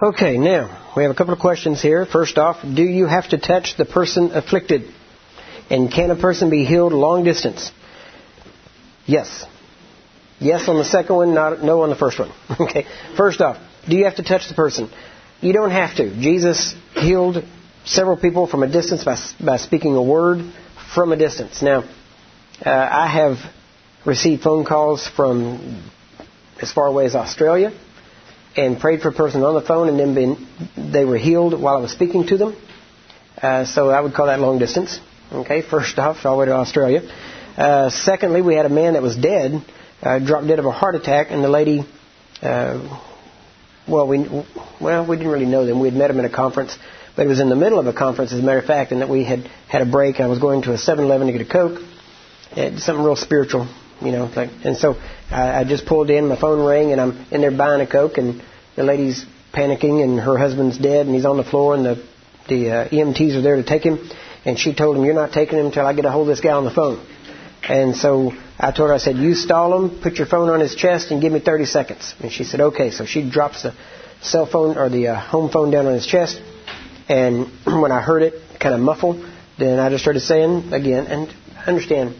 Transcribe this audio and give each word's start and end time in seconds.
Okay, 0.00 0.36
now, 0.36 0.92
we 0.94 1.04
have 1.04 1.10
a 1.10 1.14
couple 1.14 1.32
of 1.32 1.40
questions 1.40 1.80
here. 1.80 2.04
First 2.04 2.36
off, 2.36 2.58
do 2.62 2.82
you 2.82 3.06
have 3.06 3.30
to 3.30 3.38
touch 3.38 3.78
the 3.78 3.86
person 3.86 4.30
afflicted? 4.32 4.82
And 5.70 5.90
can 5.90 6.10
a 6.10 6.16
person 6.16 6.50
be 6.50 6.66
healed 6.66 6.92
long 6.92 7.24
distance? 7.24 7.72
Yes. 9.06 9.46
Yes 10.38 10.68
on 10.68 10.76
the 10.76 10.84
second 10.84 11.16
one, 11.16 11.32
not, 11.32 11.62
no 11.62 11.80
on 11.80 11.88
the 11.88 11.96
first 11.96 12.18
one. 12.18 12.30
Okay. 12.60 12.84
First 13.16 13.40
off, 13.40 13.56
do 13.88 13.96
you 13.96 14.04
have 14.04 14.16
to 14.16 14.22
touch 14.22 14.48
the 14.48 14.54
person? 14.54 14.90
You 15.40 15.54
don't 15.54 15.70
have 15.70 15.96
to. 15.96 16.14
Jesus 16.20 16.74
healed 16.92 17.42
several 17.86 18.18
people 18.18 18.46
from 18.46 18.62
a 18.62 18.68
distance 18.68 19.02
by, 19.02 19.16
by 19.42 19.56
speaking 19.56 19.94
a 19.94 20.02
word 20.02 20.40
from 20.94 21.12
a 21.12 21.16
distance. 21.16 21.62
Now, 21.62 21.84
uh, 22.64 22.70
I 22.70 23.06
have 23.06 23.38
received 24.04 24.42
phone 24.42 24.66
calls 24.66 25.08
from 25.08 25.90
as 26.60 26.70
far 26.70 26.86
away 26.86 27.06
as 27.06 27.14
Australia 27.14 27.72
and 28.56 28.80
prayed 28.80 29.02
for 29.02 29.10
a 29.10 29.12
person 29.12 29.42
on 29.42 29.54
the 29.54 29.60
phone, 29.60 29.88
and 29.88 29.98
then 29.98 30.14
been, 30.14 30.46
they 30.92 31.04
were 31.04 31.18
healed 31.18 31.60
while 31.60 31.76
I 31.76 31.80
was 31.80 31.92
speaking 31.92 32.26
to 32.28 32.36
them. 32.36 32.56
Uh, 33.40 33.66
so 33.66 33.90
I 33.90 34.00
would 34.00 34.14
call 34.14 34.26
that 34.26 34.40
long 34.40 34.58
distance. 34.58 34.98
Okay, 35.30 35.62
first 35.62 35.98
off, 35.98 36.24
all 36.24 36.36
the 36.36 36.40
way 36.40 36.46
to 36.46 36.52
Australia. 36.52 37.02
Uh, 37.56 37.90
secondly, 37.90 38.40
we 38.42 38.54
had 38.54 38.66
a 38.66 38.70
man 38.70 38.94
that 38.94 39.02
was 39.02 39.16
dead, 39.16 39.62
uh, 40.02 40.18
dropped 40.18 40.46
dead 40.46 40.58
of 40.58 40.64
a 40.64 40.70
heart 40.70 40.94
attack, 40.94 41.28
and 41.30 41.44
the 41.44 41.48
lady, 41.48 41.86
uh, 42.42 43.00
well, 43.86 44.08
we 44.08 44.26
well 44.80 45.06
we 45.06 45.16
didn't 45.16 45.32
really 45.32 45.46
know 45.46 45.66
them. 45.66 45.80
We 45.80 45.88
had 45.88 45.96
met 45.96 46.10
him 46.10 46.18
at 46.18 46.24
a 46.24 46.34
conference, 46.34 46.76
but 47.14 47.26
it 47.26 47.28
was 47.28 47.40
in 47.40 47.48
the 47.48 47.56
middle 47.56 47.78
of 47.78 47.86
a 47.86 47.92
conference, 47.92 48.32
as 48.32 48.40
a 48.40 48.42
matter 48.42 48.58
of 48.58 48.64
fact, 48.64 48.92
and 48.92 49.00
that 49.02 49.08
we 49.08 49.24
had 49.24 49.50
had 49.68 49.82
a 49.82 49.86
break. 49.86 50.20
I 50.20 50.26
was 50.26 50.38
going 50.38 50.62
to 50.62 50.72
a 50.72 50.76
7-Eleven 50.76 51.26
to 51.26 51.32
get 51.32 51.42
a 51.42 51.50
Coke, 51.50 51.80
something 52.54 53.04
real 53.04 53.16
spiritual 53.16 53.68
you 54.00 54.12
know. 54.12 54.30
Like, 54.34 54.50
and 54.64 54.76
so 54.76 54.94
I, 55.30 55.60
I 55.60 55.64
just 55.64 55.86
pulled 55.86 56.10
in, 56.10 56.28
my 56.28 56.38
phone 56.38 56.64
rang, 56.64 56.92
and 56.92 57.00
I'm 57.00 57.26
in 57.30 57.40
there 57.40 57.50
buying 57.50 57.80
a 57.80 57.86
Coke, 57.86 58.18
and 58.18 58.42
the 58.74 58.82
lady's 58.82 59.24
panicking, 59.52 60.02
and 60.02 60.20
her 60.20 60.36
husband's 60.36 60.78
dead, 60.78 61.06
and 61.06 61.14
he's 61.14 61.24
on 61.24 61.36
the 61.36 61.44
floor, 61.44 61.74
and 61.74 61.84
the 61.84 62.06
the 62.48 62.70
uh, 62.70 62.88
EMTs 62.88 63.34
are 63.36 63.42
there 63.42 63.56
to 63.56 63.64
take 63.64 63.82
him, 63.82 64.08
and 64.44 64.58
she 64.58 64.74
told 64.74 64.96
him, 64.96 65.04
"You're 65.04 65.14
not 65.14 65.32
taking 65.32 65.58
him 65.58 65.66
until 65.66 65.86
I 65.86 65.92
get 65.94 66.04
a 66.04 66.10
hold 66.10 66.28
of 66.28 66.36
this 66.36 66.40
guy 66.40 66.52
on 66.52 66.64
the 66.64 66.70
phone." 66.70 67.04
And 67.68 67.96
so 67.96 68.32
I 68.58 68.70
told 68.70 68.90
her, 68.90 68.94
I 68.94 68.98
said, 68.98 69.16
"You 69.16 69.34
stall 69.34 69.76
him, 69.76 70.00
put 70.00 70.18
your 70.18 70.26
phone 70.26 70.48
on 70.48 70.60
his 70.60 70.74
chest, 70.74 71.10
and 71.10 71.20
give 71.20 71.32
me 71.32 71.40
30 71.40 71.64
seconds." 71.64 72.14
And 72.20 72.30
she 72.30 72.44
said, 72.44 72.60
"Okay." 72.60 72.90
So 72.90 73.04
she 73.04 73.28
drops 73.28 73.62
the 73.62 73.74
cell 74.20 74.46
phone 74.46 74.78
or 74.78 74.88
the 74.88 75.08
uh, 75.08 75.20
home 75.20 75.50
phone 75.50 75.70
down 75.70 75.86
on 75.86 75.94
his 75.94 76.06
chest, 76.06 76.40
and 77.08 77.46
when 77.64 77.92
I 77.92 78.00
heard 78.00 78.22
it 78.22 78.34
kind 78.60 78.74
of 78.74 78.80
muffled, 78.80 79.24
then 79.58 79.78
I 79.78 79.88
just 79.88 80.02
started 80.02 80.20
saying 80.20 80.72
again, 80.72 81.06
and 81.06 81.34
understand 81.66 82.14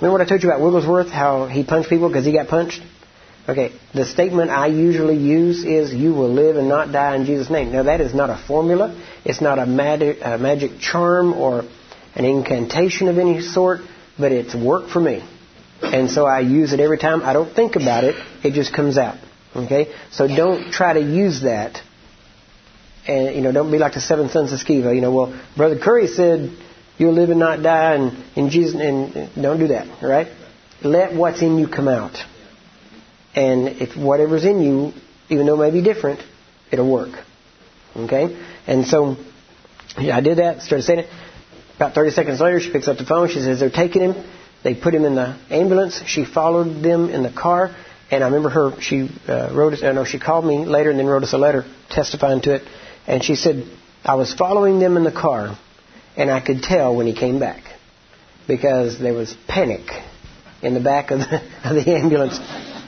Remember 0.00 0.18
what 0.18 0.20
I 0.22 0.28
told 0.28 0.42
you 0.42 0.48
about 0.48 0.62
Wigglesworth, 0.62 1.10
how 1.10 1.46
he 1.46 1.62
punched 1.62 1.90
people 1.90 2.08
because 2.08 2.24
he 2.24 2.32
got 2.32 2.48
punched? 2.48 2.80
Okay, 3.46 3.72
the 3.92 4.06
statement 4.06 4.50
I 4.50 4.66
usually 4.68 5.16
use 5.16 5.62
is, 5.64 5.92
You 5.92 6.14
will 6.14 6.32
live 6.32 6.56
and 6.56 6.68
not 6.68 6.90
die 6.90 7.16
in 7.16 7.26
Jesus' 7.26 7.50
name. 7.50 7.72
Now, 7.72 7.82
that 7.82 8.00
is 8.00 8.14
not 8.14 8.30
a 8.30 8.42
formula, 8.46 8.98
it's 9.24 9.42
not 9.42 9.58
a 9.58 9.66
magic, 9.66 10.18
a 10.22 10.38
magic 10.38 10.78
charm 10.78 11.34
or 11.34 11.64
an 12.14 12.24
incantation 12.24 13.08
of 13.08 13.18
any 13.18 13.42
sort, 13.42 13.80
but 14.18 14.32
it's 14.32 14.54
worked 14.54 14.90
for 14.90 15.00
me. 15.00 15.22
And 15.82 16.10
so 16.10 16.26
I 16.26 16.40
use 16.40 16.72
it 16.72 16.80
every 16.80 16.98
time. 16.98 17.22
I 17.22 17.32
don't 17.32 17.54
think 17.54 17.76
about 17.76 18.04
it, 18.04 18.14
it 18.42 18.52
just 18.52 18.72
comes 18.72 18.96
out. 18.96 19.18
Okay? 19.54 19.92
So 20.12 20.26
don't 20.26 20.72
try 20.72 20.94
to 20.94 21.00
use 21.00 21.42
that. 21.42 21.82
And, 23.06 23.34
you 23.34 23.42
know, 23.42 23.52
don't 23.52 23.70
be 23.70 23.78
like 23.78 23.94
the 23.94 24.00
seven 24.00 24.30
sons 24.30 24.52
of 24.52 24.60
Sceva. 24.60 24.94
You 24.94 25.00
know, 25.00 25.12
well, 25.12 25.40
Brother 25.56 25.78
Curry 25.78 26.06
said, 26.06 26.56
You'll 27.00 27.14
live 27.14 27.30
and 27.30 27.40
not 27.40 27.62
die, 27.62 27.94
and 27.94 28.22
in 28.36 28.50
Jesus, 28.50 28.78
and 28.78 29.30
don't 29.34 29.58
do 29.58 29.68
that. 29.68 30.02
Right? 30.02 30.28
Let 30.82 31.14
what's 31.14 31.40
in 31.40 31.56
you 31.56 31.66
come 31.66 31.88
out, 31.88 32.14
and 33.34 33.68
if 33.68 33.96
whatever's 33.96 34.44
in 34.44 34.60
you, 34.60 34.92
even 35.30 35.46
though 35.46 35.54
it 35.62 35.72
may 35.72 35.80
be 35.80 35.82
different, 35.82 36.20
it'll 36.70 36.92
work. 36.92 37.24
Okay? 37.96 38.38
And 38.66 38.84
so 38.86 39.16
yeah, 39.98 40.14
I 40.14 40.20
did 40.20 40.36
that. 40.36 40.60
Started 40.60 40.84
saying 40.84 40.98
it. 41.00 41.08
About 41.76 41.94
30 41.94 42.10
seconds 42.10 42.38
later, 42.38 42.60
she 42.60 42.70
picks 42.70 42.86
up 42.86 42.98
the 42.98 43.06
phone. 43.06 43.28
She 43.28 43.40
says 43.40 43.60
they're 43.60 43.70
taking 43.70 44.02
him. 44.02 44.30
They 44.62 44.74
put 44.74 44.94
him 44.94 45.06
in 45.06 45.14
the 45.14 45.38
ambulance. 45.48 46.02
She 46.04 46.26
followed 46.26 46.82
them 46.82 47.08
in 47.08 47.22
the 47.22 47.32
car. 47.32 47.74
And 48.10 48.22
I 48.22 48.26
remember 48.26 48.50
her, 48.50 48.78
she 48.82 49.08
uh, 49.26 49.50
wrote 49.54 49.72
us, 49.72 49.82
I 49.82 49.92
know 49.92 50.04
she 50.04 50.18
called 50.18 50.44
me 50.44 50.66
later 50.66 50.90
and 50.90 50.98
then 50.98 51.06
wrote 51.06 51.22
us 51.22 51.32
a 51.32 51.38
letter 51.38 51.64
testifying 51.88 52.42
to 52.42 52.56
it. 52.56 52.62
And 53.06 53.24
she 53.24 53.36
said, 53.36 53.64
I 54.04 54.16
was 54.16 54.34
following 54.34 54.78
them 54.80 54.98
in 54.98 55.04
the 55.04 55.12
car 55.12 55.56
and 56.20 56.30
I 56.30 56.40
could 56.40 56.62
tell 56.62 56.94
when 56.94 57.06
he 57.06 57.14
came 57.14 57.38
back 57.38 57.62
because 58.46 58.98
there 58.98 59.14
was 59.14 59.34
panic 59.48 59.88
in 60.60 60.74
the 60.74 60.80
back 60.80 61.10
of 61.10 61.20
the, 61.20 61.36
of 61.64 61.74
the 61.74 61.96
ambulance. 61.96 62.38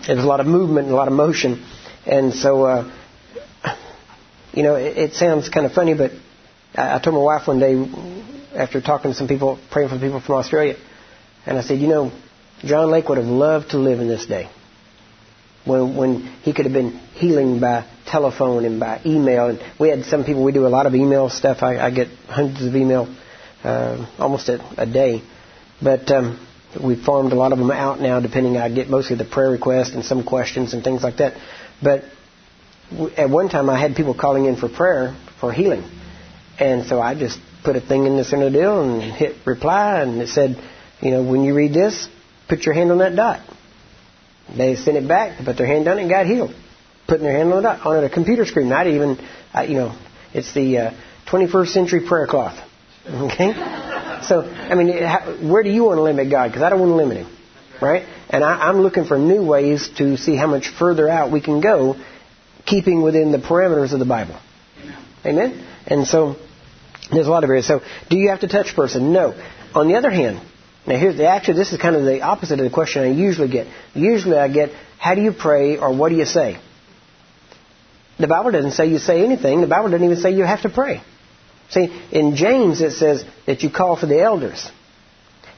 There 0.07 0.17
was 0.17 0.25
a 0.25 0.29
lot 0.29 0.41
of 0.41 0.47
movement 0.47 0.89
and 0.89 0.93
a 0.93 0.97
lot 0.97 1.09
of 1.09 1.15
motion. 1.15 1.65
And 2.05 2.35
so, 2.35 2.65
uh, 2.65 2.93
you 4.53 4.63
know, 4.63 4.75
it, 4.75 4.99
it 4.99 5.15
sounds 5.15 5.49
kind 5.49 5.65
of 5.65 5.73
funny, 5.73 5.95
but 5.95 6.11
I, 6.75 6.97
I 6.97 6.99
told 6.99 7.17
my 7.17 7.23
wife 7.23 7.49
one 7.49 7.59
day 7.59 7.73
after 8.55 8.83
talking 8.83 9.13
to 9.13 9.17
some 9.17 9.29
people, 9.29 9.59
praying 9.71 9.89
for 9.89 9.99
people 9.99 10.21
from 10.21 10.35
Australia, 10.35 10.77
and 11.47 11.57
I 11.57 11.63
said, 11.63 11.79
you 11.79 11.89
know, 11.89 12.13
John 12.63 12.91
Lake 12.91 13.09
would 13.09 13.17
have 13.17 13.27
loved 13.27 13.71
to 13.71 13.79
live 13.79 14.01
in 14.01 14.09
this 14.09 14.27
day 14.27 14.51
when, 15.65 15.97
when 15.97 16.21
he 16.43 16.53
could 16.53 16.67
have 16.67 16.75
been 16.75 16.99
healing 17.15 17.61
by 17.61 17.89
telephone 18.05 18.67
and 18.67 18.79
by 18.79 19.01
email. 19.07 19.49
And 19.49 19.59
we 19.81 19.89
had 19.89 20.05
some 20.05 20.23
people, 20.23 20.45
we 20.45 20.53
do 20.53 20.67
a 20.67 20.69
lot 20.69 20.85
of 20.85 20.95
email 20.95 21.31
stuff. 21.31 21.63
I, 21.63 21.79
I 21.79 21.91
get 21.91 22.09
hundreds 22.29 22.67
of 22.67 22.77
email 22.77 23.09
uh, 23.65 24.07
almost 24.19 24.49
a, 24.49 24.61
a 24.77 24.87
day. 24.87 25.23
But 25.83 26.11
um, 26.11 26.47
we 26.83 26.97
farmed 26.97 27.33
a 27.33 27.37
lot 27.37 27.53
of 27.53 27.59
them 27.59 27.71
out 27.71 28.01
now, 28.01 28.21
depending. 28.21 28.57
I 28.57 28.73
get 28.73 28.89
mostly 28.89 29.17
the 29.17 29.25
prayer 29.25 29.51
requests 29.51 29.95
and 29.95 30.05
some 30.05 30.25
questions 30.25 30.75
and 30.75 30.83
things 30.83 31.03
like 31.03 31.19
that. 31.19 31.35
But 31.83 32.05
at 33.17 33.31
one 33.31 33.49
time, 33.49 33.69
I 33.69 33.81
had 33.81 33.95
people 33.95 34.15
calling 34.15 34.45
in 34.47 34.57
for 34.57 34.69
prayer 34.69 35.17
for 35.41 35.53
healing. 35.53 35.85
And 36.59 36.87
so 36.87 37.01
I 37.01 37.15
just 37.15 37.39
put 37.65 37.77
a 37.77 37.81
thing 37.81 38.07
in 38.07 38.17
the 38.17 38.25
center 38.25 38.47
of 38.47 38.53
the 38.53 38.59
deal 38.59 38.83
and 38.83 39.03
hit 39.03 39.37
reply, 39.47 40.03
and 40.03 40.21
it 40.21 40.29
said, 40.29 40.57
you 41.01 41.11
know, 41.11 41.23
when 41.23 41.43
you 41.43 41.55
read 41.55 41.73
this, 41.73 42.09
put 42.49 42.65
your 42.65 42.75
hand 42.75 42.91
on 42.91 42.99
that 42.99 43.17
dot. 43.17 43.41
They 44.57 44.77
sent 44.77 44.97
it 44.97 45.09
back, 45.09 45.45
put 45.45 45.57
their 45.57 45.67
hand 45.67 45.89
on 45.89 45.99
it, 45.99 46.03
and 46.03 46.11
got 46.11 46.27
healed. 46.27 46.55
Putting 47.07 47.25
their 47.25 47.37
hand 47.37 47.53
on, 47.53 47.65
it, 47.65 47.87
on 47.87 48.05
a 48.05 48.11
computer 48.11 48.45
screen, 48.45 48.69
not 48.69 48.87
even, 48.87 49.19
you 49.67 49.75
know, 49.75 49.99
it's 50.33 50.53
the 50.55 50.79
uh, 50.79 50.91
21st 51.29 51.69
century 51.69 52.07
prayer 52.07 52.27
cloth. 52.27 52.59
Okay? 53.07 53.53
So, 54.29 54.43
I 54.43 54.75
mean, 54.75 55.51
where 55.51 55.63
do 55.63 55.71
you 55.71 55.85
want 55.85 55.99
to 55.99 56.03
limit 56.03 56.31
God? 56.31 56.49
Because 56.49 56.63
I 56.63 56.71
don't 56.71 56.81
want 56.81 56.93
to 56.93 56.97
limit 56.97 57.17
Him. 57.19 57.39
Right? 57.81 58.07
And 58.29 58.45
I, 58.45 58.69
I'm 58.69 58.81
looking 58.81 59.05
for 59.05 59.19
new 59.19 59.45
ways 59.45 59.89
to 59.99 60.17
see 60.17 60.37
how 60.37 60.47
much 60.47 60.69
further 60.69 61.09
out 61.09 61.33
we 61.33 61.41
can 61.41 61.61
go, 61.61 61.97
keeping 62.65 63.03
within 63.03 63.33
the 63.33 63.39
parameters 63.39 63.93
of 63.93 63.99
the 63.99 64.05
Bible. 64.05 64.39
Amen? 65.27 65.67
And 65.87 66.07
so, 66.07 66.37
there's 67.11 67.27
a 67.27 67.31
lot 67.31 67.45
of 67.45 67.51
areas. 67.51 67.67
So, 67.67 67.81
do 68.09 68.17
you 68.17 68.31
have 68.31 68.41
to 68.41 68.49
touch 68.49 68.73
a 68.73 68.75
person? 68.75 69.13
No. 69.13 69.35
On 69.75 69.89
the 69.89 69.97
other 69.97 70.11
hand, 70.11 70.41
now, 70.87 70.99
here's 70.99 71.17
the, 71.17 71.29
actually, 71.29 71.55
this 71.55 71.73
is 71.73 71.79
kind 71.79 71.95
of 71.95 72.05
the 72.05 72.23
opposite 72.23 72.59
of 72.59 72.65
the 72.65 72.71
question 72.71 73.03
I 73.03 73.11
usually 73.13 73.49
get. 73.49 73.69
Usually 73.95 74.37
I 74.37 74.49
get, 74.49 74.71
how 74.99 75.15
do 75.15 75.23
you 75.23 75.33
pray 75.33 75.79
or 75.79 75.95
what 75.95 76.09
do 76.09 76.17
you 76.17 76.25
say? 76.25 76.59
The 78.19 78.27
Bible 78.27 78.51
doesn't 78.51 78.73
say 78.73 78.87
you 78.87 78.99
say 78.99 79.25
anything. 79.25 79.61
The 79.61 79.69
Bible 79.69 79.91
doesn't 79.91 80.05
even 80.05 80.21
say 80.21 80.33
you 80.35 80.45
have 80.45 80.63
to 80.63 80.69
pray. 80.69 81.03
See, 81.73 81.89
in 82.13 82.37
James 82.37 82.81
it 82.83 82.93
says 82.93 83.25
that 83.47 83.63
you 83.63 83.71
call 83.71 83.97
for 83.97 84.07
the 84.07 84.23
elders. 84.23 84.71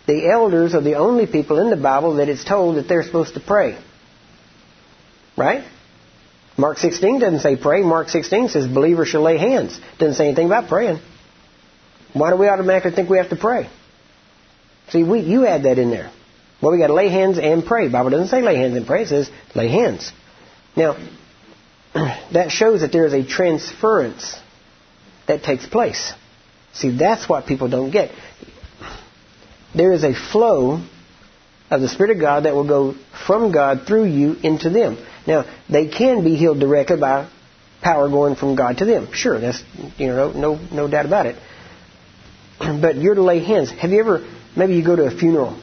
The 0.07 0.31
elders 0.31 0.75
are 0.75 0.81
the 0.81 0.95
only 0.95 1.27
people 1.27 1.59
in 1.59 1.71
the 1.71 1.77
Bible 1.77 2.17
that 2.17 2.29
it's 2.29 2.45
told 2.45 2.77
that 2.77 2.89
they're 2.89 3.03
supposed 3.03 3.35
to 3.35 3.41
pray. 3.41 3.77
Right? 5.37 5.65
Mark 6.57 6.79
16 6.79 7.19
doesn't 7.19 7.41
say 7.41 7.57
pray. 7.57 7.83
Mark 7.83 8.09
16 8.11 8.51
says 8.51 8.67
believers 8.69 9.09
shall 9.09 9.23
lay 9.23 9.39
hands. 9.39 9.79
Doesn't 9.99 10.15
say 10.15 10.27
anything 10.27 10.47
about 10.47 10.69
praying. 10.69 11.01
Why 12.13 12.31
do 12.31 12.37
we 12.37 12.47
automatically 12.47 12.93
think 12.93 13.11
we 13.11 13.19
have 13.19 13.31
to 13.31 13.37
pray? 13.37 13.69
See, 14.91 15.03
we, 15.03 15.21
you 15.21 15.47
add 15.47 15.65
that 15.65 15.79
in 15.79 15.91
there. 15.91 16.13
Well, 16.63 16.71
we 16.71 16.79
got 16.79 16.87
to 16.87 16.95
lay 16.95 17.09
hands 17.09 17.39
and 17.39 17.65
pray. 17.65 17.87
The 17.89 17.93
Bible 17.93 18.11
doesn't 18.11 18.29
say 18.29 18.41
lay 18.41 18.55
hands 18.57 18.77
and 18.77 18.87
pray. 18.87 19.03
It 19.03 19.09
says 19.09 19.29
lay 19.57 19.69
hands. 19.69 20.13
Now, 20.77 20.97
that 21.95 22.53
shows 22.53 22.83
that 22.83 22.93
there 22.93 23.07
is 23.07 23.13
a 23.13 23.25
transference 23.25 24.39
that 25.27 25.43
takes 25.43 25.67
place. 25.67 26.13
See, 26.73 26.97
that's 26.97 27.29
what 27.29 27.47
people 27.47 27.69
don't 27.69 27.91
get. 27.91 28.11
There 29.75 29.93
is 29.93 30.05
a 30.05 30.15
flow 30.15 30.85
of 31.71 31.81
the 31.81 31.89
Spirit 31.89 32.17
of 32.17 32.21
God 32.21 32.45
that 32.45 32.55
will 32.55 32.67
go 32.67 32.95
from 33.27 33.53
God 33.53 33.87
through 33.87 34.07
you 34.07 34.35
into 34.43 34.71
them. 34.71 35.05
Now, 35.27 35.45
they 35.69 35.89
can 35.89 36.25
be 36.25 36.37
healed 36.37 36.61
directly 36.61 36.99
by 36.99 37.29
power 37.83 38.09
going 38.09 38.37
from 38.37 38.55
God 38.55 38.79
to 38.79 38.85
them. 38.85 39.13
Sure, 39.13 39.39
that's 39.39 39.63
you 39.99 40.07
know 40.07 40.33
no 40.33 40.57
no 40.73 40.89
doubt 40.89 41.07
about 41.07 41.27
it. 41.27 41.37
But 42.81 42.97
you're 42.97 43.15
to 43.15 43.23
lay 43.23 43.45
hands. 43.45 43.71
Have 43.71 43.91
you 43.91 44.01
ever 44.01 44.25
Maybe 44.57 44.75
you 44.75 44.85
go 44.85 44.95
to 44.95 45.05
a 45.05 45.11
funeral 45.11 45.61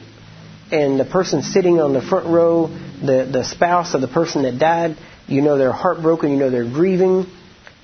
and 0.70 1.00
the 1.00 1.04
person 1.04 1.42
sitting 1.42 1.80
on 1.80 1.92
the 1.92 2.02
front 2.02 2.26
row, 2.26 2.66
the, 2.66 3.28
the 3.30 3.44
spouse 3.44 3.94
of 3.94 4.00
the 4.00 4.08
person 4.08 4.42
that 4.42 4.58
died, 4.58 4.96
you 5.26 5.40
know 5.40 5.56
they're 5.56 5.72
heartbroken, 5.72 6.30
you 6.30 6.36
know 6.36 6.50
they're 6.50 6.64
grieving, 6.64 7.26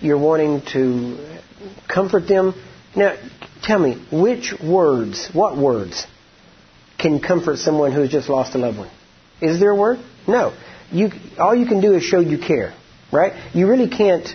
you're 0.00 0.18
wanting 0.18 0.62
to 0.72 1.40
comfort 1.92 2.28
them. 2.28 2.54
Now, 2.94 3.16
tell 3.62 3.78
me, 3.78 4.04
which 4.12 4.54
words, 4.62 5.28
what 5.32 5.56
words, 5.56 6.06
can 6.98 7.20
comfort 7.20 7.58
someone 7.58 7.92
who's 7.92 8.10
just 8.10 8.28
lost 8.28 8.54
a 8.54 8.58
loved 8.58 8.78
one? 8.78 8.90
Is 9.40 9.60
there 9.60 9.70
a 9.70 9.76
word? 9.76 9.98
No. 10.26 10.56
You, 10.90 11.10
all 11.38 11.54
you 11.54 11.66
can 11.66 11.80
do 11.80 11.94
is 11.94 12.02
show 12.02 12.20
you 12.20 12.38
care, 12.38 12.74
right? 13.12 13.54
You 13.54 13.68
really 13.68 13.88
can't 13.88 14.28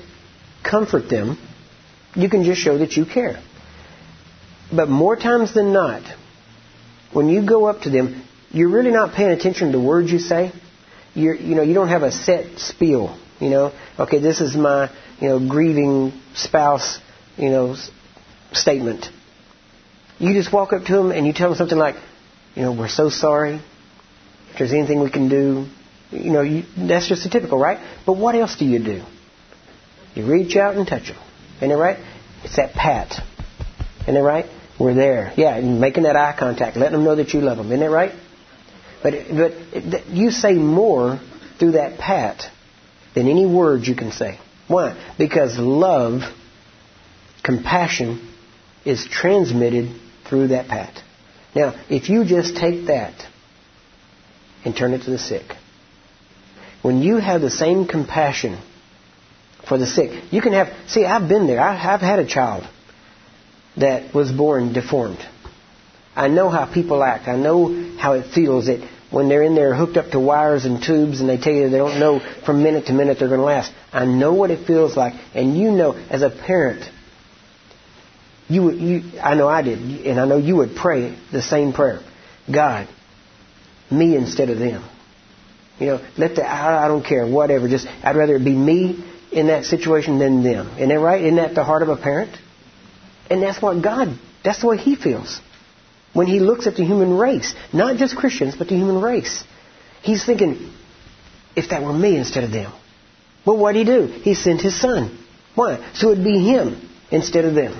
comfort 0.63 1.09
them. 1.09 1.37
You 2.15 2.29
can 2.29 2.43
just 2.43 2.61
show 2.61 2.77
that 2.77 2.93
you 2.95 3.05
care. 3.05 3.43
But 4.73 4.87
more 4.87 5.15
times 5.15 5.53
than 5.53 5.73
not, 5.73 6.03
when 7.11 7.27
you 7.27 7.45
go 7.45 7.65
up 7.65 7.81
to 7.81 7.89
them, 7.89 8.23
you're 8.51 8.69
really 8.69 8.91
not 8.91 9.13
paying 9.13 9.31
attention 9.31 9.71
to 9.71 9.77
the 9.77 9.83
words 9.83 10.11
you 10.11 10.19
say. 10.19 10.51
You're, 11.15 11.35
you 11.35 11.55
know, 11.55 11.63
you 11.63 11.73
don't 11.73 11.89
have 11.89 12.03
a 12.03 12.11
set 12.11 12.59
spiel. 12.59 13.17
You 13.39 13.49
know, 13.49 13.73
okay, 13.99 14.19
this 14.19 14.41
is 14.41 14.55
my, 14.55 14.89
you 15.23 15.29
know, 15.29 15.39
grieving 15.39 16.11
spouse, 16.35 16.99
you 17.37 17.49
know, 17.49 17.77
statement. 18.51 19.07
You 20.19 20.33
just 20.33 20.51
walk 20.51 20.73
up 20.73 20.83
to 20.83 20.93
them 20.93 21.11
and 21.11 21.25
you 21.25 21.31
tell 21.31 21.47
them 21.47 21.57
something 21.57 21.77
like, 21.77 21.95
you 22.55 22.63
know, 22.63 22.73
we're 22.73 22.89
so 22.89 23.09
sorry. 23.09 23.61
If 24.51 24.59
there's 24.59 24.73
anything 24.73 24.99
we 25.01 25.09
can 25.09 25.29
do, 25.29 25.67
you 26.11 26.29
know, 26.29 26.41
you, 26.41 26.63
that's 26.77 27.07
just 27.07 27.25
a 27.25 27.29
typical, 27.29 27.57
right? 27.57 27.79
But 28.05 28.17
what 28.17 28.35
else 28.35 28.57
do 28.57 28.65
you 28.65 28.83
do? 28.83 29.01
You 30.13 30.29
reach 30.29 30.57
out 30.57 30.75
and 30.75 30.85
touch 30.85 31.07
them. 31.07 31.17
Isn't 31.57 31.71
it 31.71 31.75
right? 31.75 31.97
It's 32.43 32.57
that 32.57 32.73
pat. 32.73 33.13
Isn't 34.01 34.17
it 34.17 34.19
right? 34.19 34.45
We're 34.77 34.93
there. 34.93 35.31
Yeah, 35.37 35.61
making 35.61 36.03
that 36.03 36.17
eye 36.17 36.35
contact, 36.37 36.75
letting 36.75 36.97
them 36.97 37.05
know 37.05 37.15
that 37.15 37.33
you 37.33 37.39
love 37.39 37.57
them. 37.57 37.67
Isn't 37.67 37.81
it 37.81 37.89
right? 37.89 38.11
But, 39.01 39.13
but 39.31 40.07
you 40.09 40.31
say 40.31 40.53
more 40.53 41.21
through 41.59 41.71
that 41.71 41.97
pat 41.97 42.43
than 43.15 43.29
any 43.29 43.45
words 43.45 43.87
you 43.87 43.95
can 43.95 44.11
say. 44.11 44.39
Why? 44.67 45.13
Because 45.17 45.57
love, 45.57 46.21
compassion, 47.43 48.29
is 48.85 49.05
transmitted 49.05 49.99
through 50.27 50.49
that 50.49 50.67
pat. 50.67 51.01
Now, 51.55 51.75
if 51.89 52.09
you 52.09 52.25
just 52.25 52.55
take 52.55 52.87
that 52.87 53.27
and 54.65 54.75
turn 54.75 54.93
it 54.93 55.03
to 55.03 55.11
the 55.11 55.19
sick, 55.19 55.43
when 56.81 57.01
you 57.01 57.17
have 57.17 57.41
the 57.41 57.49
same 57.49 57.87
compassion 57.87 58.61
for 59.67 59.77
the 59.77 59.87
sick, 59.87 60.23
you 60.31 60.41
can 60.41 60.53
have, 60.53 60.67
see, 60.87 61.05
I've 61.05 61.29
been 61.29 61.47
there. 61.47 61.61
I, 61.61 61.75
have 61.75 62.01
had 62.01 62.19
a 62.19 62.27
child 62.27 62.67
that 63.77 64.13
was 64.13 64.31
born 64.31 64.73
deformed. 64.73 65.19
I 66.15 66.27
know 66.27 66.49
how 66.49 66.71
people 66.71 67.03
act. 67.03 67.27
I 67.27 67.37
know 67.37 67.97
how 67.97 68.13
it 68.13 68.33
feels 68.33 68.67
that 68.67 68.87
when 69.13 69.29
they're 69.29 69.43
in 69.43 69.53
there 69.53 69.75
hooked 69.75 69.95
up 69.95 70.09
to 70.09 70.19
wires 70.19 70.65
and 70.65 70.81
tubes 70.81 71.19
and 71.19 71.29
they 71.29 71.37
tell 71.37 71.53
you 71.53 71.69
they 71.69 71.77
don't 71.77 71.99
know 71.99 72.19
from 72.47 72.63
minute 72.63 72.87
to 72.87 72.93
minute 72.93 73.19
they're 73.19 73.27
going 73.27 73.39
to 73.39 73.45
last. 73.45 73.71
I 73.91 74.05
know 74.05 74.33
what 74.33 74.49
it 74.49 74.65
feels 74.65 74.97
like. 74.97 75.13
And 75.35 75.55
you 75.55 75.69
know, 75.69 75.93
as 76.09 76.23
a 76.23 76.31
parent, 76.31 76.89
you, 78.49 78.71
you, 78.71 79.19
I 79.21 79.35
know 79.35 79.47
I 79.47 79.61
did, 79.61 79.77
and 80.07 80.19
I 80.19 80.25
know 80.25 80.37
you 80.37 80.55
would 80.55 80.75
pray 80.75 81.15
the 81.31 81.43
same 81.43 81.73
prayer. 81.73 82.01
God, 82.51 82.89
me 83.91 84.15
instead 84.15 84.49
of 84.49 84.57
them. 84.57 84.83
You 85.79 85.85
know, 85.85 86.07
let 86.17 86.35
the, 86.35 86.51
I, 86.51 86.87
don't 86.87 87.05
care, 87.05 87.27
whatever, 87.27 87.69
just, 87.69 87.85
I'd 88.03 88.15
rather 88.15 88.37
it 88.37 88.43
be 88.43 88.55
me 88.55 89.05
in 89.31 89.47
that 89.47 89.65
situation 89.65 90.17
than 90.17 90.41
them. 90.41 90.69
Isn't 90.77 90.89
that 90.89 90.99
right? 90.99 91.23
Isn't 91.23 91.35
that 91.35 91.53
the 91.53 91.63
heart 91.63 91.83
of 91.83 91.89
a 91.89 91.97
parent? 91.97 92.35
And 93.29 93.43
that's 93.43 93.61
what 93.61 93.79
God, 93.83 94.17
that's 94.43 94.61
the 94.61 94.67
way 94.67 94.77
He 94.77 94.95
feels. 94.95 95.39
When 96.13 96.27
He 96.27 96.39
looks 96.39 96.67
at 96.67 96.75
the 96.75 96.85
human 96.85 97.17
race, 97.17 97.53
not 97.71 97.97
just 97.97 98.15
Christians, 98.15 98.55
but 98.55 98.67
the 98.67 98.75
human 98.75 99.01
race. 99.01 99.43
He's 100.01 100.25
thinking, 100.25 100.71
if 101.55 101.69
that 101.69 101.81
were 101.81 101.93
me 101.93 102.17
instead 102.17 102.43
of 102.43 102.51
them. 102.51 102.71
Well, 103.45 103.57
what 103.57 103.73
did 103.73 103.87
He 103.87 103.93
do? 103.93 104.07
He 104.07 104.35
sent 104.35 104.61
His 104.61 104.79
Son. 104.79 105.17
Why? 105.55 105.91
So 105.93 106.11
it'd 106.11 106.23
be 106.23 106.39
Him 106.39 106.89
instead 107.11 107.45
of 107.45 107.55
them. 107.55 107.79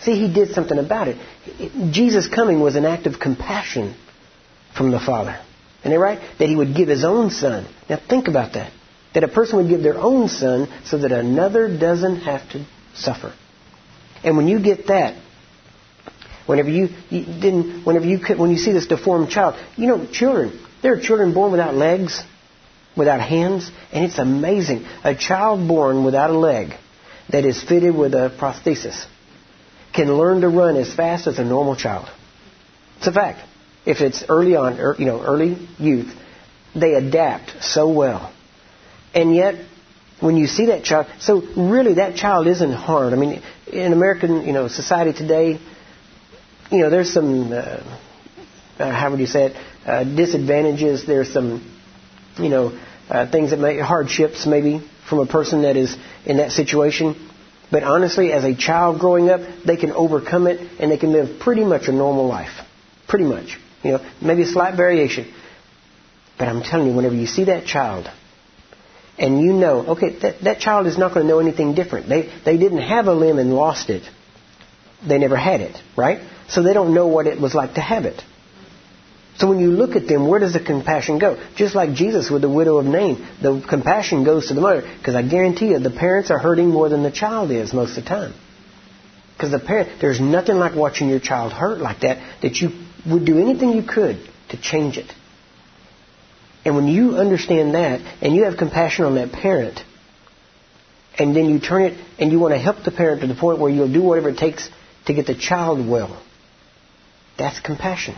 See, 0.00 0.14
He 0.14 0.32
did 0.32 0.54
something 0.54 0.78
about 0.78 1.08
it. 1.08 1.16
Jesus 1.92 2.28
coming 2.28 2.60
was 2.60 2.76
an 2.76 2.84
act 2.84 3.06
of 3.06 3.18
compassion 3.20 3.94
from 4.76 4.90
the 4.90 5.00
Father. 5.00 5.40
Isn't 5.80 5.92
it 5.92 5.98
right? 5.98 6.20
That 6.38 6.48
He 6.48 6.56
would 6.56 6.74
give 6.74 6.88
His 6.88 7.04
own 7.04 7.30
Son. 7.30 7.66
Now 7.88 8.00
think 8.08 8.28
about 8.28 8.54
that. 8.54 8.72
That 9.14 9.24
a 9.24 9.28
person 9.28 9.58
would 9.58 9.68
give 9.68 9.82
their 9.82 9.98
own 9.98 10.28
Son 10.28 10.68
so 10.84 10.98
that 10.98 11.12
another 11.12 11.68
doesn't 11.76 12.20
have 12.20 12.48
to 12.50 12.64
suffer. 12.94 13.34
And 14.24 14.36
when 14.36 14.48
you 14.48 14.62
get 14.62 14.86
that, 14.86 15.16
whenever 16.46 16.70
you, 16.70 16.88
you 17.10 17.24
didn't, 17.24 17.84
whenever 17.84 18.06
you 18.06 18.18
when 18.36 18.50
you 18.50 18.58
see 18.58 18.72
this 18.72 18.86
deformed 18.86 19.30
child, 19.30 19.54
you 19.76 19.86
know, 19.86 20.06
children, 20.06 20.58
there 20.82 20.92
are 20.94 21.00
children 21.00 21.32
born 21.32 21.52
without 21.52 21.74
legs, 21.74 22.22
without 22.96 23.20
hands, 23.20 23.70
and 23.92 24.04
it's 24.04 24.18
amazing. 24.18 24.84
A 25.04 25.14
child 25.14 25.66
born 25.68 26.04
without 26.04 26.30
a 26.30 26.38
leg 26.38 26.74
that 27.30 27.44
is 27.44 27.62
fitted 27.62 27.94
with 27.94 28.14
a 28.14 28.34
prosthesis 28.38 29.06
can 29.94 30.12
learn 30.16 30.40
to 30.40 30.48
run 30.48 30.76
as 30.76 30.92
fast 30.92 31.26
as 31.26 31.38
a 31.38 31.44
normal 31.44 31.76
child. 31.76 32.08
It's 32.98 33.06
a 33.06 33.12
fact. 33.12 33.46
If 33.84 34.00
it's 34.00 34.24
early 34.28 34.56
on, 34.56 34.78
er, 34.78 34.94
you 34.98 35.06
know, 35.06 35.22
early 35.22 35.68
youth, 35.78 36.12
they 36.74 36.94
adapt 36.94 37.62
so 37.62 37.92
well. 37.92 38.32
And 39.14 39.34
yet, 39.34 39.56
when 40.20 40.36
you 40.36 40.46
see 40.46 40.66
that 40.66 40.84
child, 40.84 41.06
so 41.18 41.42
really 41.56 41.94
that 41.94 42.14
child 42.14 42.46
isn't 42.46 42.72
harmed. 42.72 43.12
I 43.12 43.16
mean, 43.16 43.42
in 43.66 43.92
American, 43.92 44.46
you 44.46 44.52
know, 44.52 44.68
society 44.68 45.12
today, 45.12 45.60
you 46.72 46.78
know, 46.78 46.90
there's 46.90 47.12
some, 47.12 47.52
uh, 47.52 47.56
uh, 48.78 48.90
how 48.90 49.10
would 49.10 49.20
you 49.20 49.26
say 49.26 49.46
it, 49.46 49.56
uh, 49.86 50.04
disadvantages. 50.04 51.06
There's 51.06 51.32
some, 51.32 51.70
you 52.38 52.48
know, 52.48 52.78
uh, 53.10 53.30
things 53.30 53.50
that 53.50 53.58
may 53.58 53.78
hardships 53.78 54.46
maybe 54.46 54.82
from 55.08 55.18
a 55.18 55.26
person 55.26 55.62
that 55.62 55.76
is 55.76 55.94
in 56.24 56.38
that 56.38 56.52
situation. 56.52 57.28
But 57.70 57.82
honestly, 57.82 58.32
as 58.32 58.44
a 58.44 58.54
child 58.54 59.00
growing 59.00 59.28
up, 59.28 59.40
they 59.64 59.76
can 59.76 59.92
overcome 59.92 60.46
it 60.46 60.60
and 60.80 60.90
they 60.90 60.98
can 60.98 61.12
live 61.12 61.40
pretty 61.40 61.64
much 61.64 61.88
a 61.88 61.92
normal 61.92 62.26
life. 62.26 62.52
Pretty 63.06 63.26
much. 63.26 63.58
You 63.82 63.92
know, 63.92 64.10
maybe 64.20 64.42
a 64.42 64.46
slight 64.46 64.74
variation. 64.74 65.32
But 66.38 66.48
I'm 66.48 66.62
telling 66.62 66.88
you, 66.88 66.94
whenever 66.94 67.14
you 67.14 67.26
see 67.26 67.44
that 67.44 67.66
child, 67.66 68.08
and 69.18 69.40
you 69.40 69.52
know, 69.52 69.86
okay, 69.88 70.18
that, 70.20 70.40
that 70.42 70.60
child 70.60 70.86
is 70.86 70.96
not 70.96 71.12
going 71.12 71.26
to 71.26 71.28
know 71.28 71.38
anything 71.38 71.74
different. 71.74 72.08
They, 72.08 72.30
they 72.44 72.56
didn't 72.56 72.82
have 72.82 73.06
a 73.06 73.12
limb 73.12 73.38
and 73.38 73.54
lost 73.54 73.90
it. 73.90 74.02
They 75.06 75.18
never 75.18 75.36
had 75.36 75.60
it, 75.60 75.76
right? 75.96 76.20
So 76.48 76.62
they 76.62 76.74
don't 76.74 76.94
know 76.94 77.06
what 77.08 77.26
it 77.26 77.40
was 77.40 77.54
like 77.54 77.74
to 77.74 77.80
have 77.80 78.04
it. 78.04 78.22
So 79.38 79.48
when 79.48 79.58
you 79.58 79.70
look 79.70 79.96
at 79.96 80.06
them, 80.06 80.28
where 80.28 80.38
does 80.38 80.52
the 80.52 80.60
compassion 80.60 81.18
go? 81.18 81.42
Just 81.56 81.74
like 81.74 81.94
Jesus 81.94 82.30
with 82.30 82.42
the 82.42 82.50
widow 82.50 82.76
of 82.78 82.86
Nain, 82.86 83.26
the 83.40 83.64
compassion 83.66 84.24
goes 84.24 84.48
to 84.48 84.54
the 84.54 84.60
mother. 84.60 84.82
Because 84.98 85.14
I 85.14 85.22
guarantee 85.22 85.68
you, 85.68 85.78
the 85.78 85.90
parents 85.90 86.30
are 86.30 86.38
hurting 86.38 86.68
more 86.68 86.88
than 86.88 87.02
the 87.02 87.10
child 87.10 87.50
is 87.50 87.72
most 87.72 87.96
of 87.96 88.04
the 88.04 88.08
time. 88.08 88.34
Because 89.34 89.50
the 89.50 89.58
parent, 89.58 90.00
there's 90.00 90.20
nothing 90.20 90.56
like 90.56 90.76
watching 90.76 91.08
your 91.08 91.18
child 91.18 91.52
hurt 91.52 91.78
like 91.78 92.00
that 92.00 92.42
that 92.42 92.56
you 92.58 92.70
would 93.10 93.24
do 93.24 93.38
anything 93.38 93.72
you 93.72 93.82
could 93.82 94.18
to 94.50 94.60
change 94.60 94.98
it. 94.98 95.10
And 96.64 96.76
when 96.76 96.86
you 96.86 97.16
understand 97.16 97.74
that 97.74 98.00
and 98.20 98.36
you 98.36 98.44
have 98.44 98.56
compassion 98.56 99.04
on 99.04 99.16
that 99.16 99.32
parent, 99.32 99.80
and 101.18 101.34
then 101.34 101.46
you 101.46 101.58
turn 101.58 101.82
it 101.82 101.98
and 102.18 102.30
you 102.30 102.38
want 102.38 102.54
to 102.54 102.58
help 102.58 102.84
the 102.84 102.92
parent 102.92 103.22
to 103.22 103.26
the 103.26 103.34
point 103.34 103.58
where 103.58 103.70
you'll 103.70 103.92
do 103.92 104.02
whatever 104.02 104.28
it 104.28 104.38
takes 104.38 104.68
to 105.06 105.14
get 105.14 105.26
the 105.26 105.34
child 105.34 105.86
well, 105.86 106.22
that's 107.38 107.60
compassion. 107.60 108.16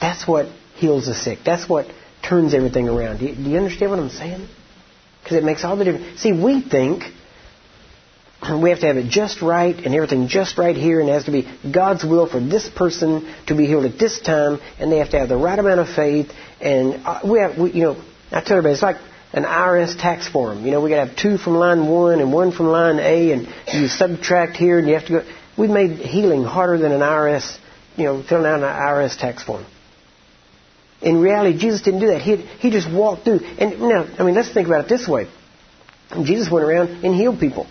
That's 0.00 0.26
what 0.26 0.46
heals 0.74 1.06
the 1.06 1.14
sick. 1.14 1.40
That's 1.44 1.68
what 1.68 1.86
turns 2.22 2.54
everything 2.54 2.88
around. 2.88 3.18
Do 3.18 3.26
you, 3.26 3.34
do 3.34 3.50
you 3.50 3.56
understand 3.56 3.90
what 3.90 4.00
I'm 4.00 4.10
saying? 4.10 4.48
Because 5.22 5.38
it 5.38 5.44
makes 5.44 5.64
all 5.64 5.76
the 5.76 5.84
difference. 5.84 6.20
See, 6.20 6.32
we 6.32 6.60
think 6.62 7.02
we 8.62 8.70
have 8.70 8.80
to 8.80 8.86
have 8.86 8.96
it 8.96 9.08
just 9.08 9.42
right 9.42 9.74
and 9.74 9.94
everything 9.94 10.28
just 10.28 10.58
right 10.58 10.76
here, 10.76 11.00
and 11.00 11.08
it 11.08 11.12
has 11.12 11.24
to 11.24 11.32
be 11.32 11.48
God's 11.72 12.04
will 12.04 12.28
for 12.28 12.38
this 12.38 12.68
person 12.68 13.34
to 13.46 13.56
be 13.56 13.66
healed 13.66 13.84
at 13.86 13.98
this 13.98 14.20
time, 14.20 14.60
and 14.78 14.92
they 14.92 14.98
have 14.98 15.10
to 15.10 15.18
have 15.18 15.28
the 15.28 15.36
right 15.36 15.58
amount 15.58 15.80
of 15.80 15.88
faith. 15.88 16.30
And 16.60 17.02
uh, 17.04 17.20
we 17.24 17.40
have, 17.40 17.58
we, 17.58 17.72
you 17.72 17.82
know, 17.82 18.04
I 18.30 18.42
tell 18.42 18.58
everybody 18.58 18.74
it's 18.74 18.82
like 18.82 18.96
an 19.32 19.44
IRS 19.44 20.00
tax 20.00 20.28
form. 20.28 20.64
You 20.64 20.70
know, 20.70 20.80
we 20.80 20.90
got 20.90 21.02
to 21.02 21.06
have 21.08 21.16
two 21.16 21.38
from 21.38 21.54
line 21.54 21.88
one 21.88 22.20
and 22.20 22.32
one 22.32 22.52
from 22.52 22.66
line 22.66 22.98
A, 22.98 23.32
and 23.32 23.48
you 23.72 23.88
subtract 23.88 24.56
here, 24.56 24.78
and 24.78 24.86
you 24.86 24.94
have 24.94 25.06
to 25.06 25.12
go. 25.12 25.24
We've 25.56 25.70
made 25.70 25.98
healing 25.98 26.44
harder 26.44 26.78
than 26.78 26.92
an 26.92 27.00
IRS, 27.00 27.58
you 27.96 28.04
know, 28.04 28.22
filling 28.22 28.46
out 28.46 28.56
an 28.56 28.62
IRS 28.62 29.18
tax 29.18 29.42
form. 29.42 29.64
In 31.02 31.20
reality, 31.20 31.58
Jesus 31.58 31.82
didn't 31.82 32.00
do 32.00 32.08
that. 32.08 32.22
He, 32.22 32.36
he 32.36 32.70
just 32.70 32.90
walked 32.90 33.24
through. 33.24 33.40
And 33.58 33.80
now, 33.80 34.06
I 34.18 34.22
mean, 34.22 34.34
let's 34.34 34.52
think 34.52 34.66
about 34.66 34.86
it 34.86 34.88
this 34.88 35.06
way. 35.06 35.28
Jesus 36.24 36.50
went 36.50 36.64
around 36.64 37.04
and 37.04 37.14
healed 37.14 37.38
people. 37.38 37.66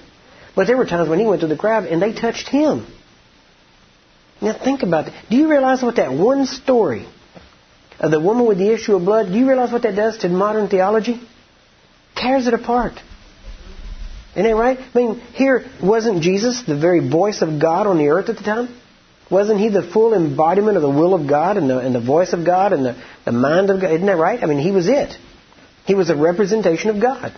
But 0.56 0.68
there 0.68 0.77
were 0.77 0.86
times 0.86 1.10
when 1.10 1.20
he 1.20 1.25
went 1.25 1.42
to 1.42 1.48
the 1.48 1.58
crowd 1.58 1.86
and 1.86 2.01
they 2.01 2.13
touched 2.13 2.48
him. 2.48 2.86
Now 4.42 4.54
think 4.54 4.84
about 4.84 5.06
that. 5.06 5.13
Do 5.30 5.38
you 5.38 5.50
realize 5.50 5.82
what 5.82 5.96
that 5.96 6.12
one 6.12 6.46
story 6.46 7.08
of 8.00 8.12
the 8.12 8.20
woman 8.20 8.46
with 8.46 8.58
the 8.58 8.74
issue 8.74 8.96
of 8.96 9.04
blood, 9.04 9.27
do 9.27 9.38
you 9.38 9.48
realize 9.48 9.72
what 9.72 9.84
that 9.84 9.96
does 9.96 10.18
to 10.20 10.30
modern 10.30 10.68
theology? 10.70 11.22
Tears 12.15 12.48
it 12.48 12.54
apart. 12.54 12.94
Isn't 14.36 14.44
that 14.44 14.56
right? 14.56 14.77
I 14.77 14.98
mean, 14.98 15.20
here 15.34 15.65
wasn't 15.82 16.22
Jesus 16.22 16.63
the 16.63 16.77
very 16.77 17.08
voice 17.10 17.42
of 17.42 17.60
God 17.60 17.88
on 17.88 17.98
the 17.98 18.10
earth 18.10 18.30
at 18.30 18.38
the 18.38 18.44
time? 18.44 18.70
Wasn't 19.32 19.60
he 19.60 19.70
the 19.70 19.82
full 19.82 20.13
embodiment 20.13 20.77
of 20.77 20.84
the 20.84 20.89
will 20.89 21.13
of 21.13 21.27
God 21.27 21.58
and 21.58 21.70
the, 21.70 21.80
and 21.80 21.96
the 21.96 22.01
voice 22.01 22.34
of 22.34 22.46
God 22.46 22.74
and 22.74 22.86
the, 22.86 23.01
the 23.24 23.32
mind 23.32 23.70
of 23.70 23.82
God? 23.82 23.92
Isn't 23.92 24.06
that 24.06 24.18
right? 24.18 24.44
I 24.44 24.46
mean, 24.46 24.60
he 24.60 24.72
was 24.72 24.88
it. 24.88 25.18
He 25.86 25.96
was 25.96 26.10
a 26.10 26.15
representation 26.15 26.89
of 26.89 27.01
God. 27.01 27.34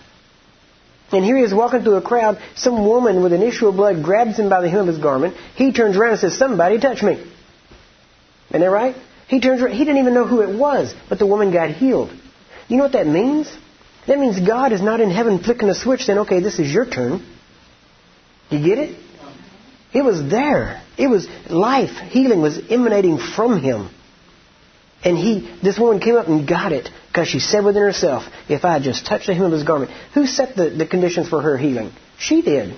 And 1.10 1.24
here 1.24 1.36
he 1.36 1.42
is 1.42 1.54
walking 1.54 1.82
through 1.82 1.96
a 1.96 2.02
crowd. 2.02 2.38
Some 2.56 2.84
woman 2.84 3.22
with 3.22 3.32
an 3.32 3.42
issue 3.42 3.68
of 3.68 3.76
blood 3.76 4.02
grabs 4.02 4.38
him 4.38 4.50
by 4.50 4.60
the 4.60 4.68
hem 4.68 4.80
of 4.80 4.86
his 4.88 4.98
garment. 4.98 5.36
He 5.54 5.72
turns 5.72 5.96
around 5.96 6.12
and 6.12 6.20
says, 6.20 6.36
Somebody 6.36 6.78
touch 6.78 7.02
me. 7.02 7.14
Isn't 8.50 8.60
that 8.60 8.70
right? 8.70 8.96
He 9.26 9.40
turns 9.40 9.62
around. 9.62 9.74
He 9.74 9.84
didn't 9.84 9.98
even 9.98 10.14
know 10.14 10.26
who 10.26 10.42
it 10.42 10.58
was, 10.58 10.94
but 11.08 11.18
the 11.18 11.26
woman 11.26 11.52
got 11.52 11.70
healed. 11.70 12.10
You 12.68 12.76
know 12.76 12.82
what 12.82 12.92
that 12.92 13.06
means? 13.06 13.50
That 14.08 14.18
means 14.18 14.40
God 14.40 14.72
is 14.72 14.80
not 14.80 15.00
in 15.00 15.10
heaven 15.10 15.38
flicking 15.38 15.68
a 15.68 15.74
switch 15.74 16.00
saying, 16.00 16.20
okay, 16.20 16.40
this 16.40 16.58
is 16.58 16.72
your 16.72 16.86
turn. 16.86 17.24
You 18.48 18.64
get 18.64 18.78
it? 18.78 18.98
It 19.92 20.02
was 20.02 20.30
there. 20.30 20.82
It 20.96 21.08
was 21.08 21.28
life. 21.50 21.90
Healing 21.90 22.40
was 22.40 22.58
emanating 22.70 23.18
from 23.18 23.60
him. 23.60 23.90
And 25.04 25.16
he, 25.16 25.54
this 25.62 25.78
woman 25.78 26.00
came 26.00 26.16
up 26.16 26.26
and 26.26 26.48
got 26.48 26.72
it 26.72 26.88
because 27.08 27.28
she 27.28 27.38
said 27.38 27.64
within 27.64 27.82
herself, 27.82 28.24
if 28.48 28.64
I 28.64 28.80
just 28.80 29.06
touch 29.06 29.26
the 29.26 29.34
hem 29.34 29.44
of 29.44 29.52
his 29.52 29.62
garment. 29.62 29.92
Who 30.14 30.26
set 30.26 30.56
the, 30.56 30.70
the 30.70 30.86
conditions 30.86 31.28
for 31.28 31.42
her 31.42 31.58
healing? 31.58 31.92
She 32.18 32.40
did. 32.40 32.76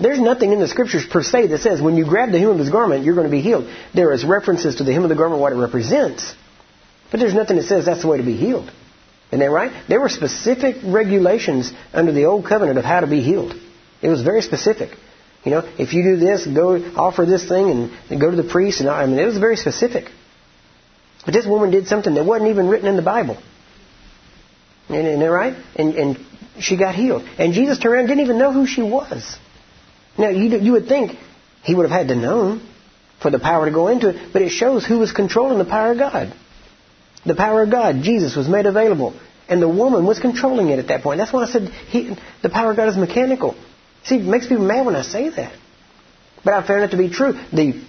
There's 0.00 0.20
nothing 0.20 0.52
in 0.52 0.58
the 0.58 0.68
scriptures 0.68 1.06
per 1.06 1.22
se 1.22 1.48
that 1.48 1.60
says 1.60 1.82
when 1.82 1.96
you 1.96 2.04
grab 2.04 2.32
the 2.32 2.38
hem 2.38 2.48
of 2.48 2.58
his 2.58 2.70
garment, 2.70 3.04
you're 3.04 3.14
going 3.14 3.26
to 3.26 3.30
be 3.30 3.42
healed. 3.42 3.70
There 3.94 4.12
is 4.12 4.24
references 4.24 4.76
to 4.76 4.84
the 4.84 4.92
hem 4.92 5.02
of 5.02 5.10
the 5.10 5.14
garment, 5.16 5.40
what 5.40 5.52
it 5.52 5.56
represents. 5.56 6.34
But 7.10 7.20
there's 7.20 7.34
nothing 7.34 7.58
that 7.58 7.64
says 7.66 7.84
that's 7.84 8.00
the 8.00 8.08
way 8.08 8.16
to 8.16 8.24
be 8.24 8.36
healed. 8.36 8.72
Isn't 9.34 9.40
that 9.40 9.50
right? 9.50 9.72
There 9.88 10.00
were 10.00 10.08
specific 10.08 10.76
regulations 10.84 11.72
under 11.92 12.12
the 12.12 12.26
old 12.26 12.46
covenant 12.46 12.78
of 12.78 12.84
how 12.84 13.00
to 13.00 13.08
be 13.08 13.20
healed. 13.20 13.52
It 14.00 14.08
was 14.08 14.22
very 14.22 14.42
specific. 14.42 14.90
You 15.42 15.50
know, 15.50 15.74
if 15.76 15.92
you 15.92 16.04
do 16.04 16.16
this, 16.18 16.46
go 16.46 16.76
offer 16.94 17.26
this 17.26 17.48
thing 17.48 17.90
and, 18.08 18.20
go 18.20 18.30
to 18.30 18.36
the 18.36 18.48
priest, 18.48 18.78
and 18.78 18.88
I 18.88 19.04
mean, 19.06 19.18
it 19.18 19.24
was 19.24 19.38
very 19.38 19.56
specific. 19.56 20.04
But 21.24 21.34
this 21.34 21.46
woman 21.46 21.72
did 21.72 21.88
something 21.88 22.14
that 22.14 22.24
wasn't 22.24 22.50
even 22.50 22.68
written 22.68 22.86
in 22.86 22.94
the 22.94 23.02
Bible. 23.02 23.36
Isn't 24.88 25.18
that 25.18 25.26
right? 25.26 25.56
And, 25.74 25.96
and 25.96 26.26
she 26.60 26.76
got 26.76 26.94
healed. 26.94 27.22
And 27.36 27.54
Jesus 27.54 27.80
turned 27.80 27.92
around 27.96 28.06
didn't 28.06 28.22
even 28.22 28.38
know 28.38 28.52
who 28.52 28.68
she 28.68 28.82
was. 28.82 29.36
Now, 30.16 30.28
you, 30.28 30.58
you 30.60 30.72
would 30.72 30.86
think 30.86 31.18
he 31.64 31.74
would 31.74 31.90
have 31.90 32.06
had 32.06 32.06
to 32.06 32.14
know 32.14 32.60
for 33.20 33.32
the 33.32 33.40
power 33.40 33.64
to 33.66 33.72
go 33.72 33.88
into 33.88 34.10
it, 34.10 34.32
but 34.32 34.42
it 34.42 34.50
shows 34.50 34.86
who 34.86 35.00
was 35.00 35.10
controlling 35.10 35.58
the 35.58 35.64
power 35.64 35.90
of 35.90 35.98
God. 35.98 36.32
The 37.26 37.34
power 37.34 37.62
of 37.62 37.70
God, 37.70 38.02
Jesus, 38.02 38.36
was 38.36 38.48
made 38.48 38.66
available. 38.66 39.18
And 39.48 39.60
the 39.60 39.68
woman 39.68 40.06
was 40.06 40.18
controlling 40.18 40.68
it 40.68 40.78
at 40.78 40.88
that 40.88 41.02
point. 41.02 41.18
That's 41.18 41.32
why 41.32 41.44
I 41.44 41.46
said 41.46 41.68
he, 41.88 42.16
the 42.42 42.48
power 42.48 42.70
of 42.70 42.76
God 42.76 42.88
is 42.88 42.96
mechanical. 42.96 43.54
See, 44.04 44.16
it 44.16 44.24
makes 44.24 44.46
people 44.46 44.66
mad 44.66 44.86
when 44.86 44.96
I 44.96 45.02
say 45.02 45.28
that. 45.30 45.54
But 46.44 46.54
I 46.54 46.66
found 46.66 46.84
it 46.84 46.90
to 46.90 46.98
be 46.98 47.10
true. 47.10 47.32
The, 47.52 47.82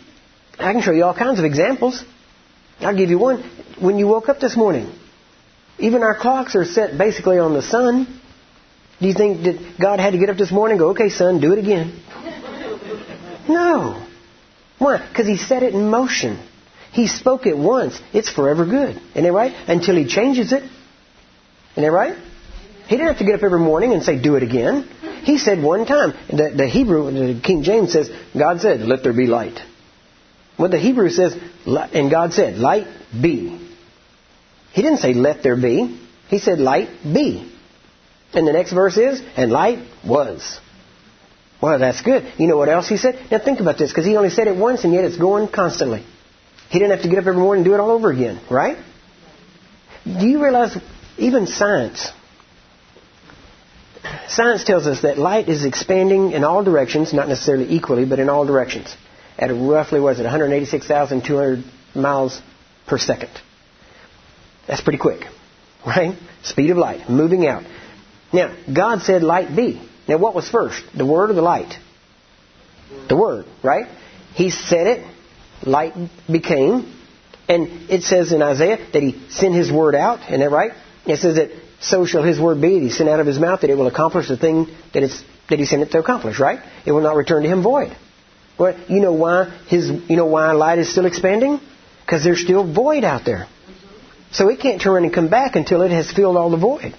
I 0.60 0.72
can 0.72 0.82
show 0.82 0.92
you 0.92 1.04
all 1.04 1.14
kinds 1.14 1.40
of 1.40 1.46
examples. 1.46 2.04
I'll 2.80 2.96
give 2.96 3.10
you 3.10 3.20
one. 3.20 3.44
When 3.80 3.98
you 3.98 4.08
woke 4.08 4.30
up 4.30 4.40
this 4.40 4.56
morning, 4.56 4.94
even 5.80 6.04
our 6.04 6.18
clocks 6.18 6.56
are 6.56 6.66
set 6.66 6.98
basically 6.98 7.38
on 7.38 7.54
the 7.54 7.62
sun. 7.62 8.22
Do 9.00 9.08
you 9.08 9.14
think 9.14 9.44
that 9.44 9.76
God 9.80 10.00
had 10.00 10.12
to 10.12 10.18
get 10.18 10.30
up 10.30 10.38
this 10.38 10.52
morning 10.52 10.74
and 10.74 10.80
go, 10.80 10.90
okay, 10.92 11.10
son, 11.10 11.40
do 11.40 11.54
it 11.54 11.60
again? 11.60 12.02
No. 13.48 14.04
Why? 14.80 15.08
Because 15.08 15.28
He 15.28 15.38
set 15.38 15.62
it 15.62 15.76
in 15.76 15.88
motion. 15.92 16.40
He 16.96 17.08
spoke 17.08 17.46
it 17.46 17.58
once. 17.58 18.00
It's 18.14 18.30
forever 18.30 18.66
good. 18.66 19.02
Isn't 19.16 19.34
right? 19.34 19.54
Until 19.68 19.98
He 19.98 20.08
changes 20.08 20.54
it. 20.54 20.64
Isn't 20.64 21.84
that 21.84 21.92
right? 21.92 22.18
He 22.88 22.96
didn't 22.96 23.08
have 23.08 23.18
to 23.18 23.26
get 23.26 23.36
up 23.36 23.44
every 23.44 23.60
morning 23.60 23.92
and 23.92 24.02
say, 24.02 24.22
do 24.22 24.36
it 24.36 24.44
again. 24.44 24.88
He 25.24 25.38
said 25.38 25.62
one 25.62 25.86
time. 25.86 26.14
The, 26.30 26.54
the 26.56 26.68
Hebrew, 26.70 27.12
the 27.12 27.42
King 27.42 27.64
James 27.64 27.92
says, 27.92 28.10
God 28.38 28.62
said, 28.62 28.80
let 28.80 29.04
there 29.04 29.12
be 29.12 29.28
light. 29.28 29.60
What 30.56 30.72
the 30.72 30.80
Hebrew 30.80 31.10
says, 31.10 31.36
and 31.66 32.10
God 32.10 32.32
said, 32.32 32.58
light 32.58 32.88
be. 33.22 33.60
He 34.72 34.82
didn't 34.82 35.00
say, 35.00 35.14
let 35.14 35.44
there 35.44 35.58
be. 35.58 36.00
He 36.30 36.40
said, 36.40 36.60
light 36.60 36.88
be. 37.04 37.52
And 38.32 38.48
the 38.48 38.54
next 38.54 38.72
verse 38.72 38.96
is, 38.96 39.22
and 39.36 39.52
light 39.52 39.80
was. 40.08 40.62
Well, 41.62 41.78
that's 41.78 42.02
good. 42.02 42.32
You 42.38 42.48
know 42.48 42.56
what 42.56 42.70
else 42.70 42.88
he 42.88 42.96
said? 42.96 43.20
Now 43.30 43.40
think 43.44 43.60
about 43.60 43.78
this, 43.78 43.92
because 43.92 44.06
he 44.06 44.16
only 44.16 44.30
said 44.30 44.48
it 44.48 44.56
once 44.56 44.86
and 44.86 44.94
yet 44.94 45.04
it's 45.04 45.18
going 45.18 45.50
constantly. 45.50 46.06
He 46.70 46.80
didn't 46.80 46.92
have 46.92 47.04
to 47.04 47.10
get 47.10 47.20
up 47.20 47.28
every 47.28 47.40
morning 47.40 47.64
and 47.64 47.66
do 47.66 47.74
it 47.74 47.80
all 47.80 47.92
over 47.92 48.12
again, 48.12 48.42
right? 48.50 48.78
Do 50.04 50.28
you 50.28 50.44
realize 50.44 50.78
even 51.18 51.48
science, 51.48 52.12
science 54.28 54.64
tells 54.64 54.86
us 54.86 55.02
that 55.02 55.18
light 55.18 55.50
is 55.50 55.66
expanding 55.66 56.32
in 56.32 56.44
all 56.44 56.64
directions, 56.64 57.14
not 57.14 57.28
necessarily 57.28 57.70
equally, 57.70 58.06
but 58.06 58.20
in 58.20 58.30
all 58.30 58.46
directions, 58.46 58.96
at 59.38 59.50
roughly, 59.52 60.00
what 60.00 60.14
is 60.14 60.20
it, 60.20 60.24
186,200 60.24 61.64
miles 61.96 62.42
per 62.88 62.98
second. 62.98 63.32
That's 64.68 64.82
pretty 64.82 65.00
quick, 65.00 65.22
right? 65.86 66.18
Speed 66.44 66.72
of 66.72 66.78
light, 66.78 67.10
moving 67.10 67.48
out. 67.48 67.64
Now, 68.34 68.56
God 68.72 69.02
said 69.02 69.24
light 69.24 69.56
be. 69.56 69.82
Now, 70.08 70.18
what 70.18 70.36
was 70.36 70.50
first, 70.50 70.84
the 70.96 71.06
Word 71.06 71.32
or 71.32 71.34
the 71.34 71.42
light? 71.42 71.74
The 73.10 73.16
Word, 73.16 73.46
right? 73.64 73.88
He 74.34 74.50
said 74.50 74.88
it, 74.88 75.15
light 75.64 75.94
became, 76.32 76.94
and 77.48 77.90
it 77.90 78.04
says 78.04 78.32
in 78.32 78.42
Isaiah 78.42 78.78
that 78.94 79.04
He 79.04 79.30
sent 79.30 79.54
His 79.54 79.72
Word 79.72 79.96
out, 79.96 80.22
isn't 80.28 80.40
that 80.40 80.52
right? 80.52 80.72
It 81.06 81.18
says 81.18 81.36
that 81.36 81.52
so 81.80 82.06
shall 82.06 82.24
His 82.24 82.40
Word 82.40 82.62
be 82.62 82.80
that 82.80 82.86
He 82.86 82.90
sent 82.90 83.10
out 83.10 83.20
of 83.20 83.28
His 83.28 83.40
mouth 83.40 83.62
that 83.62 83.70
it 83.70 83.78
will 83.78 83.88
accomplish 83.88 84.28
the 84.28 84.38
thing 84.38 84.68
that, 84.94 85.04
it's, 85.04 85.24
that 85.50 85.60
He 85.60 85.66
sent 85.66 85.82
it 85.82 85.92
to 85.92 86.00
accomplish, 86.00 86.40
right? 86.40 86.60
It 86.86 86.92
will 86.92 87.02
not 87.02 87.16
return 87.16 87.44
to 87.44 87.50
Him 87.50 87.62
void. 87.62 87.96
Well, 88.58 88.78
you 88.88 89.02
know 89.02 89.14
why 89.14 89.50
His, 89.68 89.90
you 89.90 90.16
know 90.16 90.26
why 90.26 90.52
light 90.54 90.80
is 90.80 90.90
still 90.90 91.06
expanding? 91.06 91.60
Because 92.06 92.24
there's 92.24 92.42
still 92.42 92.72
void 92.72 93.04
out 93.04 93.26
there. 93.26 93.48
So 94.32 94.50
it 94.50 94.60
can't 94.60 94.82
turn 94.82 95.04
and 95.04 95.14
come 95.14 95.30
back 95.30 95.56
until 95.56 95.82
it 95.82 95.92
has 95.92 96.12
filled 96.12 96.38
all 96.38 96.50
the 96.50 96.58
void. 96.58 96.96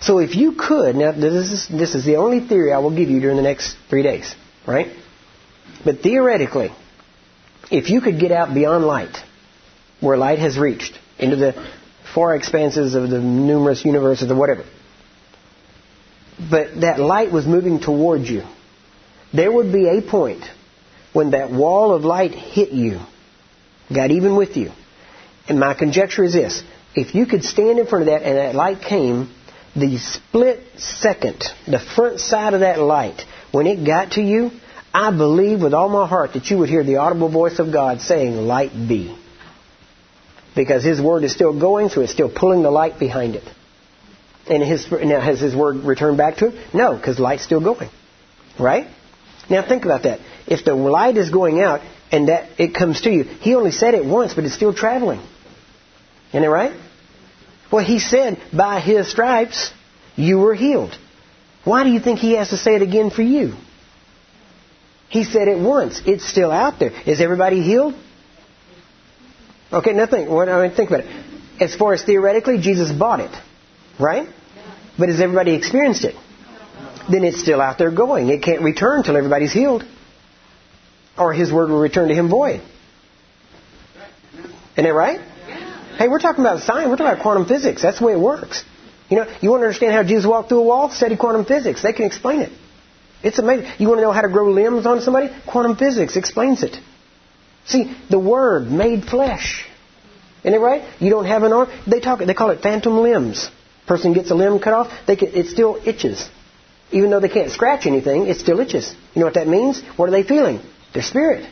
So 0.00 0.18
if 0.18 0.34
you 0.34 0.52
could, 0.52 0.96
now 0.96 1.12
this 1.12 1.50
is, 1.50 1.68
this 1.68 1.94
is 1.94 2.04
the 2.04 2.16
only 2.16 2.46
theory 2.46 2.72
I 2.72 2.78
will 2.78 2.94
give 2.94 3.08
you 3.08 3.20
during 3.20 3.36
the 3.36 3.42
next 3.42 3.76
three 3.88 4.02
days, 4.02 4.34
right? 4.66 4.88
But 5.84 6.00
theoretically, 6.00 6.72
if 7.70 7.90
you 7.90 8.00
could 8.00 8.18
get 8.18 8.32
out 8.32 8.54
beyond 8.54 8.84
light, 8.84 9.16
where 10.00 10.16
light 10.16 10.38
has 10.38 10.58
reached, 10.58 10.98
into 11.18 11.36
the 11.36 11.68
far 12.14 12.34
expanses 12.36 12.94
of 12.94 13.08
the 13.10 13.20
numerous 13.20 13.84
universes 13.84 14.30
or 14.30 14.36
whatever, 14.36 14.64
but 16.50 16.80
that 16.80 16.98
light 16.98 17.32
was 17.32 17.46
moving 17.46 17.80
towards 17.80 18.28
you, 18.28 18.42
there 19.32 19.50
would 19.50 19.72
be 19.72 19.88
a 19.88 20.02
point 20.02 20.44
when 21.12 21.30
that 21.30 21.50
wall 21.50 21.94
of 21.94 22.04
light 22.04 22.32
hit 22.32 22.72
you, 22.72 23.00
got 23.92 24.10
even 24.10 24.36
with 24.36 24.56
you. 24.56 24.70
And 25.48 25.60
my 25.60 25.74
conjecture 25.74 26.24
is 26.24 26.32
this 26.32 26.62
if 26.94 27.14
you 27.14 27.26
could 27.26 27.44
stand 27.44 27.78
in 27.78 27.86
front 27.86 28.02
of 28.02 28.06
that 28.06 28.22
and 28.22 28.36
that 28.36 28.54
light 28.54 28.80
came, 28.80 29.32
the 29.74 29.98
split 29.98 30.60
second, 30.76 31.42
the 31.66 31.80
front 31.80 32.20
side 32.20 32.54
of 32.54 32.60
that 32.60 32.78
light, 32.78 33.22
when 33.50 33.66
it 33.66 33.84
got 33.84 34.12
to 34.12 34.22
you, 34.22 34.50
I 34.94 35.10
believe 35.10 35.60
with 35.60 35.74
all 35.74 35.88
my 35.88 36.06
heart 36.06 36.34
that 36.34 36.46
you 36.46 36.58
would 36.58 36.68
hear 36.68 36.84
the 36.84 36.96
audible 36.96 37.28
voice 37.28 37.58
of 37.58 37.72
God 37.72 38.00
saying, 38.00 38.36
Light 38.36 38.70
be. 38.72 39.18
Because 40.54 40.84
His 40.84 41.00
Word 41.00 41.24
is 41.24 41.32
still 41.32 41.58
going, 41.58 41.88
so 41.88 42.00
it's 42.00 42.12
still 42.12 42.32
pulling 42.32 42.62
the 42.62 42.70
light 42.70 43.00
behind 43.00 43.34
it. 43.34 43.42
And 44.48 44.62
his, 44.62 44.86
now, 44.90 45.20
has 45.20 45.40
His 45.40 45.56
Word 45.56 45.78
returned 45.78 46.16
back 46.16 46.36
to 46.36 46.50
Him? 46.50 46.64
No, 46.72 46.96
because 46.96 47.18
light's 47.18 47.42
still 47.42 47.60
going. 47.60 47.90
Right? 48.58 48.86
Now 49.50 49.66
think 49.66 49.84
about 49.84 50.04
that. 50.04 50.20
If 50.46 50.64
the 50.64 50.74
light 50.74 51.16
is 51.16 51.30
going 51.30 51.60
out 51.60 51.80
and 52.12 52.28
that 52.28 52.60
it 52.60 52.72
comes 52.72 53.00
to 53.00 53.10
you, 53.10 53.24
He 53.24 53.56
only 53.56 53.72
said 53.72 53.94
it 53.94 54.04
once, 54.04 54.32
but 54.34 54.44
it's 54.44 54.54
still 54.54 54.72
traveling. 54.72 55.20
Isn't 56.30 56.44
it 56.44 56.48
right? 56.48 56.72
Well, 57.72 57.84
he 57.84 57.98
said, 57.98 58.40
by 58.56 58.78
his 58.78 59.10
stripes 59.10 59.72
you 60.14 60.38
were 60.38 60.54
healed. 60.54 60.96
Why 61.64 61.82
do 61.82 61.90
you 61.90 61.98
think 61.98 62.20
he 62.20 62.36
has 62.36 62.50
to 62.50 62.56
say 62.56 62.76
it 62.76 62.82
again 62.82 63.10
for 63.10 63.22
you? 63.22 63.54
He 65.14 65.22
said 65.22 65.46
it 65.46 65.60
once. 65.60 66.02
It's 66.06 66.28
still 66.28 66.50
out 66.50 66.80
there. 66.80 66.90
Is 67.06 67.20
everybody 67.20 67.62
healed? 67.62 67.94
Okay, 69.72 69.92
nothing. 69.92 70.28
What, 70.28 70.48
I 70.48 70.66
mean, 70.66 70.76
think 70.76 70.90
about 70.90 71.04
it. 71.04 71.24
As 71.60 71.72
far 71.72 71.92
as 71.94 72.02
theoretically, 72.02 72.58
Jesus 72.58 72.90
bought 72.90 73.20
it, 73.20 73.30
right? 74.00 74.26
But 74.98 75.10
has 75.10 75.20
everybody 75.20 75.54
experienced 75.54 76.02
it? 76.02 76.16
Then 77.08 77.22
it's 77.22 77.40
still 77.40 77.60
out 77.60 77.78
there 77.78 77.92
going. 77.92 78.28
It 78.28 78.42
can't 78.42 78.62
return 78.62 79.04
till 79.04 79.16
everybody's 79.16 79.52
healed, 79.52 79.84
or 81.16 81.32
His 81.32 81.52
word 81.52 81.70
will 81.70 81.78
return 81.78 82.08
to 82.08 82.14
Him 82.14 82.28
void. 82.28 82.60
Isn't 84.72 84.84
that 84.84 84.94
right? 84.94 85.20
Hey, 85.96 86.08
we're 86.08 86.18
talking 86.18 86.40
about 86.40 86.58
science. 86.64 86.88
We're 86.88 86.96
talking 86.96 87.12
about 87.12 87.22
quantum 87.22 87.46
physics. 87.46 87.82
That's 87.82 88.00
the 88.00 88.06
way 88.06 88.14
it 88.14 88.20
works. 88.20 88.64
You 89.08 89.18
know, 89.18 89.32
you 89.40 89.50
want 89.50 89.60
to 89.60 89.66
understand 89.66 89.92
how 89.92 90.02
Jesus 90.02 90.26
walked 90.26 90.48
through 90.48 90.62
a 90.62 90.64
wall? 90.64 90.90
Study 90.90 91.16
quantum 91.16 91.44
physics. 91.44 91.84
They 91.84 91.92
can 91.92 92.04
explain 92.04 92.40
it. 92.40 92.50
It's 93.24 93.38
amazing. 93.38 93.70
You 93.78 93.88
want 93.88 93.98
to 93.98 94.02
know 94.02 94.12
how 94.12 94.20
to 94.20 94.28
grow 94.28 94.50
limbs 94.50 94.86
on 94.86 95.00
somebody? 95.00 95.30
Quantum 95.46 95.76
physics 95.76 96.16
explains 96.16 96.62
it. 96.62 96.76
See, 97.66 97.96
the 98.10 98.18
Word 98.18 98.70
made 98.70 99.04
flesh. 99.04 99.66
Isn't 100.42 100.54
it 100.54 100.62
right? 100.62 100.82
You 101.00 101.10
don't 101.10 101.24
have 101.24 101.42
an 101.42 101.52
arm. 101.52 101.70
They 101.86 102.00
talk. 102.00 102.20
They 102.20 102.34
call 102.34 102.50
it 102.50 102.60
phantom 102.60 102.98
limbs. 102.98 103.50
Person 103.86 104.12
gets 104.12 104.30
a 104.30 104.34
limb 104.34 104.58
cut 104.58 104.74
off. 104.74 104.92
They 105.06 105.16
can, 105.16 105.28
it 105.28 105.46
still 105.46 105.80
itches, 105.84 106.28
even 106.90 107.10
though 107.10 107.20
they 107.20 107.28
can't 107.28 107.50
scratch 107.50 107.86
anything. 107.86 108.26
It 108.26 108.36
still 108.36 108.60
itches. 108.60 108.94
You 109.14 109.20
know 109.20 109.26
what 109.26 109.34
that 109.34 109.48
means? 109.48 109.82
What 109.96 110.08
are 110.08 110.12
they 110.12 110.22
feeling? 110.22 110.60
Their 110.92 111.02
spirit. 111.02 111.48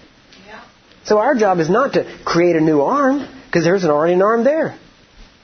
Yeah. 0.46 0.62
So 1.04 1.18
our 1.18 1.34
job 1.34 1.58
is 1.58 1.70
not 1.70 1.94
to 1.94 2.18
create 2.24 2.56
a 2.56 2.60
new 2.60 2.82
arm. 2.82 3.26
Because 3.46 3.64
there's 3.64 3.84
an 3.84 3.90
already 3.90 4.14
an 4.14 4.22
arm 4.22 4.44
there. 4.44 4.78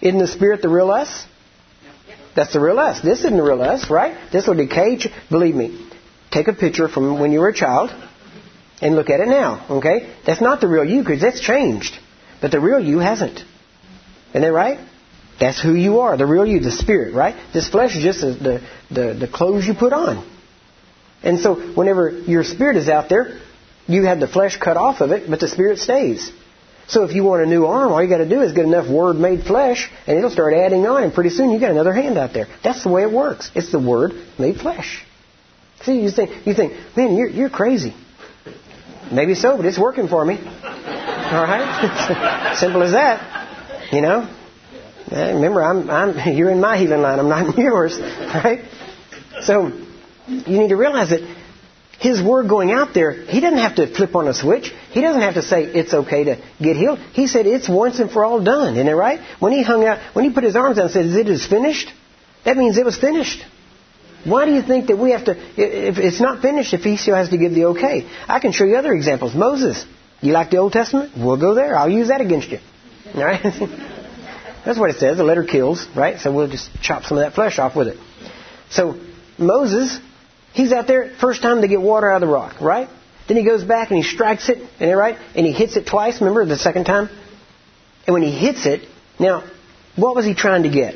Isn't 0.01 0.19
the 0.19 0.27
spirit 0.27 0.63
the 0.63 0.71
real 0.71 0.91
us? 0.91 1.27
That's 2.35 2.53
the 2.55 2.61
real 2.61 2.79
us. 2.79 3.03
This 3.03 3.19
isn't 3.19 3.37
the 3.37 3.43
real 3.43 3.61
us, 3.61 3.91
right? 3.91 4.31
This 4.33 4.47
will 4.47 4.55
decay. 4.55 4.99
Believe 5.29 5.55
me. 5.55 5.88
Take 6.31 6.49
a 6.49 6.53
picture 6.53 6.89
from 6.89 7.19
when 7.19 7.33
you 7.33 7.41
were 7.41 7.49
a 7.49 7.55
child 7.55 7.91
and 8.81 8.95
look 8.95 9.11
at 9.11 9.21
it 9.21 9.29
now, 9.29 9.67
okay? 9.71 10.15
That's 10.27 10.41
not 10.41 10.61
the 10.61 10.69
real 10.69 10.85
you 10.85 11.01
because 11.01 11.21
that's 11.21 11.41
changed. 11.41 11.99
But 12.41 12.51
the 12.51 12.61
real 12.61 12.81
you 12.81 12.99
hasn't. 12.99 13.41
Isn't 14.31 14.43
that 14.43 14.53
right? 14.53 14.79
That's 15.41 15.61
who 15.61 15.75
you 15.75 16.01
are, 16.01 16.17
the 16.17 16.27
real 16.27 16.45
you, 16.45 16.61
the 16.61 16.71
spirit, 16.71 17.15
right? 17.15 17.37
This 17.53 17.69
flesh 17.69 17.97
is 17.97 18.03
just 18.03 18.21
the, 18.21 18.61
the, 18.91 19.15
the 19.15 19.29
clothes 19.29 19.67
you 19.67 19.75
put 19.75 19.93
on. 19.93 20.29
And 21.23 21.41
so 21.41 21.55
whenever 21.55 22.11
your 22.11 22.45
spirit 22.45 22.77
is 22.77 22.89
out 22.89 23.09
there, 23.09 23.41
you 23.87 24.05
have 24.05 24.21
the 24.21 24.29
flesh 24.29 24.57
cut 24.57 24.77
off 24.77 25.01
of 25.01 25.13
it, 25.13 25.31
but 25.31 25.41
the 25.41 25.49
spirit 25.49 25.79
stays. 25.79 26.31
So 26.89 27.05
if 27.05 27.15
you 27.15 27.23
want 27.23 27.43
a 27.43 27.47
new 27.47 27.67
arm, 27.67 27.93
all 27.93 28.03
you 28.03 28.09
got 28.09 28.19
to 28.19 28.29
do 28.29 28.41
is 28.43 28.53
get 28.53 28.65
enough 28.65 28.89
word 28.89 29.17
made 29.17 29.45
flesh, 29.45 29.91
and 30.07 30.19
it'll 30.19 30.31
start 30.31 30.55
adding 30.55 30.87
on, 30.87 31.03
and 31.03 31.13
pretty 31.13 31.31
soon 31.31 31.51
you 31.51 31.61
got 31.61 31.71
another 31.71 31.93
hand 31.93 32.19
out 32.19 32.33
there. 32.33 32.47
That's 32.63 32.83
the 32.83 32.91
way 32.91 33.03
it 33.03 33.13
works. 33.13 33.51
It's 33.55 33.71
the 33.71 33.79
word 33.79 34.13
made 34.39 34.57
flesh. 34.57 35.05
See, 35.83 36.01
you 36.01 36.11
think, 36.11 36.47
you 36.47 36.55
think, 36.55 36.75
man, 36.97 37.17
you're, 37.17 37.29
you're 37.29 37.51
crazy. 37.51 37.95
Maybe 39.13 39.35
so, 39.35 39.57
but 39.57 39.65
it's 39.67 39.79
working 39.79 40.09
for 40.09 40.25
me. 40.25 40.39
All 40.39 41.45
right? 41.45 42.57
Simple 42.59 42.83
as 42.83 42.93
that. 42.93 43.93
You 43.93 44.03
know? 44.03 44.35
Remember, 45.11 45.63
I'm, 45.63 45.89
I'm, 45.89 46.35
you're 46.37 46.51
in 46.51 46.61
my 46.61 46.77
healing 46.79 47.01
line. 47.01 47.19
I'm 47.19 47.29
not 47.29 47.55
in 47.55 47.63
yours. 47.65 47.99
Right? 47.99 48.65
So, 49.43 49.69
you 50.27 50.59
need 50.59 50.69
to 50.69 50.77
realize 50.77 51.11
that 51.11 51.23
his 52.01 52.23
word 52.23 52.49
going 52.49 52.71
out 52.71 52.95
there, 52.95 53.13
he 53.13 53.41
doesn't 53.41 53.59
have 53.59 53.77
to 53.77 53.93
flip 53.93 54.15
on 54.15 54.29
a 54.29 54.35
switch. 54.35 54.73
He 54.91 55.01
doesn't 55.01 55.21
have 55.21 55.35
to 55.35 55.43
say 55.43 55.65
it's 55.65 55.93
okay 55.93 56.25
to 56.25 56.37
get 56.61 56.77
healed. 56.77 56.99
He 57.13 57.27
said 57.27 57.47
it's 57.47 57.69
once 57.69 57.99
and 57.99 58.11
for 58.11 58.25
all 58.25 58.43
done. 58.43 58.75
Isn't 58.75 58.89
it 58.89 58.93
right? 58.93 59.21
When 59.41 59.53
he 59.53 59.63
hung 59.63 59.85
out, 59.85 59.99
when 60.15 60.25
he 60.25 60.33
put 60.33 60.45
his 60.45 60.55
arms 60.55 60.79
out 60.79 60.85
and 60.87 60.93
said, 60.93 61.07
it 61.07 61.29
is 61.29 61.47
finished, 61.47 61.93
that 62.45 62.57
means 62.57 62.79
it 62.79 62.85
was 62.85 62.97
finished. 62.97 63.45
Why 64.25 64.45
do 64.47 64.53
you 64.53 64.63
think 64.63 64.89
that 64.89 64.99
we 64.99 65.13
have 65.13 65.25
to, 65.27 65.33
if 65.33 65.99
it's 65.99 66.21
not 66.21 66.43
finished, 66.43 66.75
if 66.75 66.83
he 66.83 66.97
still 66.97 67.15
has 67.15 67.29
to 67.31 67.39
give 67.39 67.55
the 67.55 67.67
okay? 67.67 68.09
I 68.27 68.41
can 68.41 68.53
show 68.53 68.65
you 68.65 68.77
other 68.77 68.93
examples. 68.93 69.35
Moses. 69.35 69.85
You 70.21 70.33
like 70.33 70.51
the 70.51 70.57
Old 70.57 70.73
Testament? 70.73 71.13
We'll 71.17 71.41
go 71.41 71.55
there. 71.55 71.77
I'll 71.77 71.89
use 71.89 72.09
that 72.09 72.21
against 72.21 72.49
you. 72.49 72.59
All 73.15 73.25
right? 73.25 73.41
That's 74.65 74.79
what 74.79 74.91
it 74.91 74.97
says. 74.97 75.17
The 75.17 75.25
letter 75.25 75.45
kills, 75.45 75.87
right? 75.95 76.19
So 76.19 76.33
we'll 76.33 76.49
just 76.49 76.71
chop 76.83 77.05
some 77.05 77.19
of 77.19 77.25
that 77.25 77.35
flesh 77.35 77.59
off 77.59 77.77
with 77.77 77.89
it. 77.89 77.99
So 78.71 79.01
Moses, 79.39 79.99
he's 80.53 80.73
out 80.73 80.87
there, 80.89 81.13
first 81.21 81.41
time 81.41 81.63
to 81.63 81.69
get 81.69 81.81
water 81.81 82.11
out 82.11 82.23
of 82.23 82.29
the 82.29 82.33
rock, 82.33 82.61
right? 82.61 82.89
Then 83.29 83.37
he 83.37 83.45
goes 83.45 83.63
back 83.63 83.91
and 83.91 84.03
he 84.03 84.03
strikes 84.03 84.49
it, 84.49 84.59
and 84.81 84.97
right? 84.97 85.19
And 85.35 85.47
he 85.47 85.53
hits 85.53 85.77
it 85.77 85.87
twice, 85.87 86.21
remember, 86.21 86.45
the 86.45 86.57
second 86.57 86.85
time? 86.85 87.09
And 88.07 88.15
when 88.15 88.23
he 88.23 88.31
hits 88.31 88.67
it, 88.67 88.89
now, 89.21 89.49
what 89.97 90.17
was 90.17 90.25
he 90.25 90.35
trying 90.35 90.65
to 90.65 90.71
get? 90.71 90.95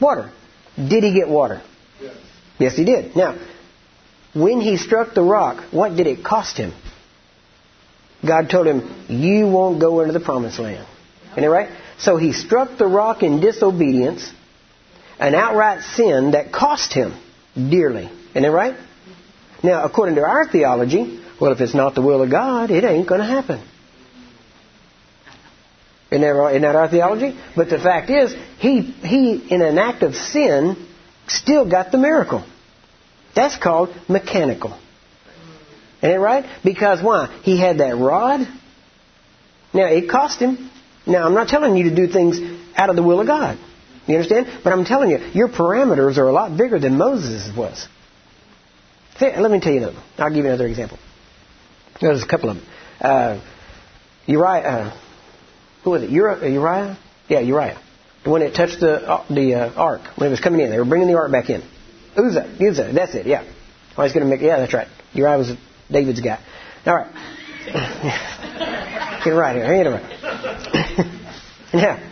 Water. 0.00 0.32
Did 0.76 1.04
he 1.04 1.14
get 1.14 1.28
water? 1.28 1.62
Yes. 2.58 2.76
He 2.76 2.84
did. 2.84 3.16
Now, 3.16 3.38
when 4.34 4.60
he 4.60 4.76
struck 4.76 5.14
the 5.14 5.22
rock, 5.22 5.72
what 5.72 5.96
did 5.96 6.06
it 6.06 6.24
cost 6.24 6.56
him? 6.56 6.72
God 8.24 8.50
told 8.50 8.66
him, 8.66 9.06
You 9.08 9.46
won't 9.48 9.80
go 9.80 10.00
into 10.00 10.12
the 10.12 10.24
promised 10.24 10.58
land. 10.58 10.86
Isn't 11.36 11.50
right? 11.50 11.70
So 11.98 12.16
he 12.16 12.32
struck 12.32 12.78
the 12.78 12.86
rock 12.86 13.22
in 13.22 13.40
disobedience, 13.40 14.30
an 15.18 15.34
outright 15.34 15.82
sin 15.82 16.32
that 16.32 16.52
cost 16.52 16.92
him 16.92 17.14
dearly. 17.54 18.10
Isn't 18.34 18.50
right? 18.50 18.76
Now, 19.62 19.84
according 19.84 20.16
to 20.16 20.22
our 20.22 20.46
theology, 20.46 21.20
well, 21.40 21.52
if 21.52 21.60
it's 21.60 21.74
not 21.74 21.94
the 21.94 22.02
will 22.02 22.22
of 22.22 22.30
God, 22.30 22.70
it 22.70 22.84
ain't 22.84 23.08
going 23.08 23.20
to 23.20 23.26
happen. 23.26 23.66
Isn't 26.10 26.22
that, 26.22 26.48
isn't 26.50 26.62
that 26.62 26.76
our 26.76 26.88
theology? 26.88 27.38
But 27.56 27.68
the 27.68 27.78
fact 27.78 28.10
is, 28.10 28.34
he, 28.58 28.80
he, 28.80 29.48
in 29.50 29.60
an 29.60 29.78
act 29.78 30.02
of 30.02 30.14
sin, 30.14 30.86
still 31.28 31.68
got 31.68 31.92
the 31.92 31.98
miracle. 31.98 32.44
That's 33.34 33.56
called 33.56 33.94
mechanical. 34.08 34.78
Ain't 36.02 36.14
it 36.14 36.18
right? 36.18 36.44
Because 36.64 37.02
why? 37.02 37.38
He 37.42 37.58
had 37.58 37.78
that 37.78 37.96
rod. 37.96 38.40
Now, 39.72 39.86
it 39.86 40.08
cost 40.08 40.38
him. 40.38 40.70
Now, 41.06 41.26
I'm 41.26 41.34
not 41.34 41.48
telling 41.48 41.76
you 41.76 41.90
to 41.90 41.94
do 41.94 42.06
things 42.06 42.38
out 42.76 42.90
of 42.90 42.96
the 42.96 43.02
will 43.02 43.20
of 43.20 43.26
God. 43.26 43.58
You 44.06 44.14
understand? 44.14 44.60
But 44.62 44.72
I'm 44.72 44.84
telling 44.84 45.10
you, 45.10 45.18
your 45.34 45.48
parameters 45.48 46.16
are 46.18 46.28
a 46.28 46.32
lot 46.32 46.56
bigger 46.56 46.78
than 46.78 46.96
Moses' 46.96 47.50
was. 47.56 47.86
Let 49.20 49.50
me 49.50 49.60
tell 49.60 49.72
you 49.72 49.78
another. 49.78 50.02
I'll 50.18 50.28
give 50.28 50.44
you 50.44 50.50
another 50.50 50.66
example. 50.66 50.98
There's 52.00 52.22
a 52.22 52.26
couple 52.26 52.50
of 52.50 52.56
them. 52.56 52.66
Uh, 53.00 53.40
Uriah, 54.26 54.62
uh, 54.62 55.00
who 55.82 55.90
was 55.90 56.02
it? 56.02 56.10
Uriah? 56.10 56.98
Yeah, 57.28 57.40
Uriah. 57.40 57.80
The 58.26 58.34
it 58.34 58.54
touched 58.54 58.80
the 58.80 59.08
uh, 59.08 59.24
the 59.30 59.54
uh, 59.54 59.72
ark 59.74 60.02
when 60.16 60.26
it 60.26 60.30
was 60.30 60.40
coming 60.40 60.60
in. 60.60 60.70
They 60.70 60.78
were 60.78 60.84
bringing 60.84 61.06
the 61.06 61.14
ark 61.14 61.30
back 61.30 61.48
in. 61.48 61.62
Uzzah, 62.16 62.56
Uzzah, 62.60 62.92
that's 62.92 63.14
it. 63.14 63.26
Yeah. 63.26 63.44
I 63.96 64.02
was 64.02 64.12
going 64.12 64.24
to 64.24 64.30
make. 64.30 64.40
Yeah, 64.40 64.58
that's 64.58 64.74
right. 64.74 64.88
Uriah 65.12 65.38
was 65.38 65.52
David's 65.90 66.20
guy. 66.20 66.40
All 66.86 66.96
right. 66.96 67.12
Get 69.24 69.30
right 69.30 69.56
here. 69.56 69.84
Get 69.84 69.90
right. 69.90 71.06
now, 71.74 72.10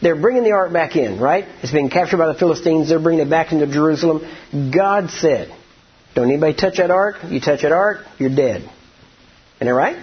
they're 0.00 0.20
bringing 0.20 0.44
the 0.44 0.52
ark 0.52 0.72
back 0.72 0.96
in, 0.96 1.20
right? 1.20 1.44
It's 1.62 1.72
being 1.72 1.90
captured 1.90 2.16
by 2.16 2.26
the 2.28 2.38
Philistines. 2.38 2.88
They're 2.88 2.98
bringing 2.98 3.26
it 3.26 3.30
back 3.30 3.52
into 3.52 3.66
Jerusalem. 3.66 4.22
God 4.74 5.10
said, 5.10 5.54
don't 6.14 6.28
anybody 6.28 6.54
touch 6.54 6.78
that 6.78 6.90
ark. 6.90 7.16
You 7.28 7.40
touch 7.40 7.62
that 7.62 7.72
ark, 7.72 8.06
you're 8.18 8.34
dead. 8.34 8.62
Isn't 8.62 9.66
that 9.66 9.74
right? 9.74 10.02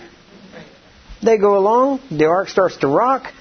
They 1.24 1.38
go 1.38 1.58
along. 1.58 2.02
The 2.12 2.26
ark 2.26 2.48
starts 2.48 2.78
to 2.78 2.88
rock. 2.88 3.34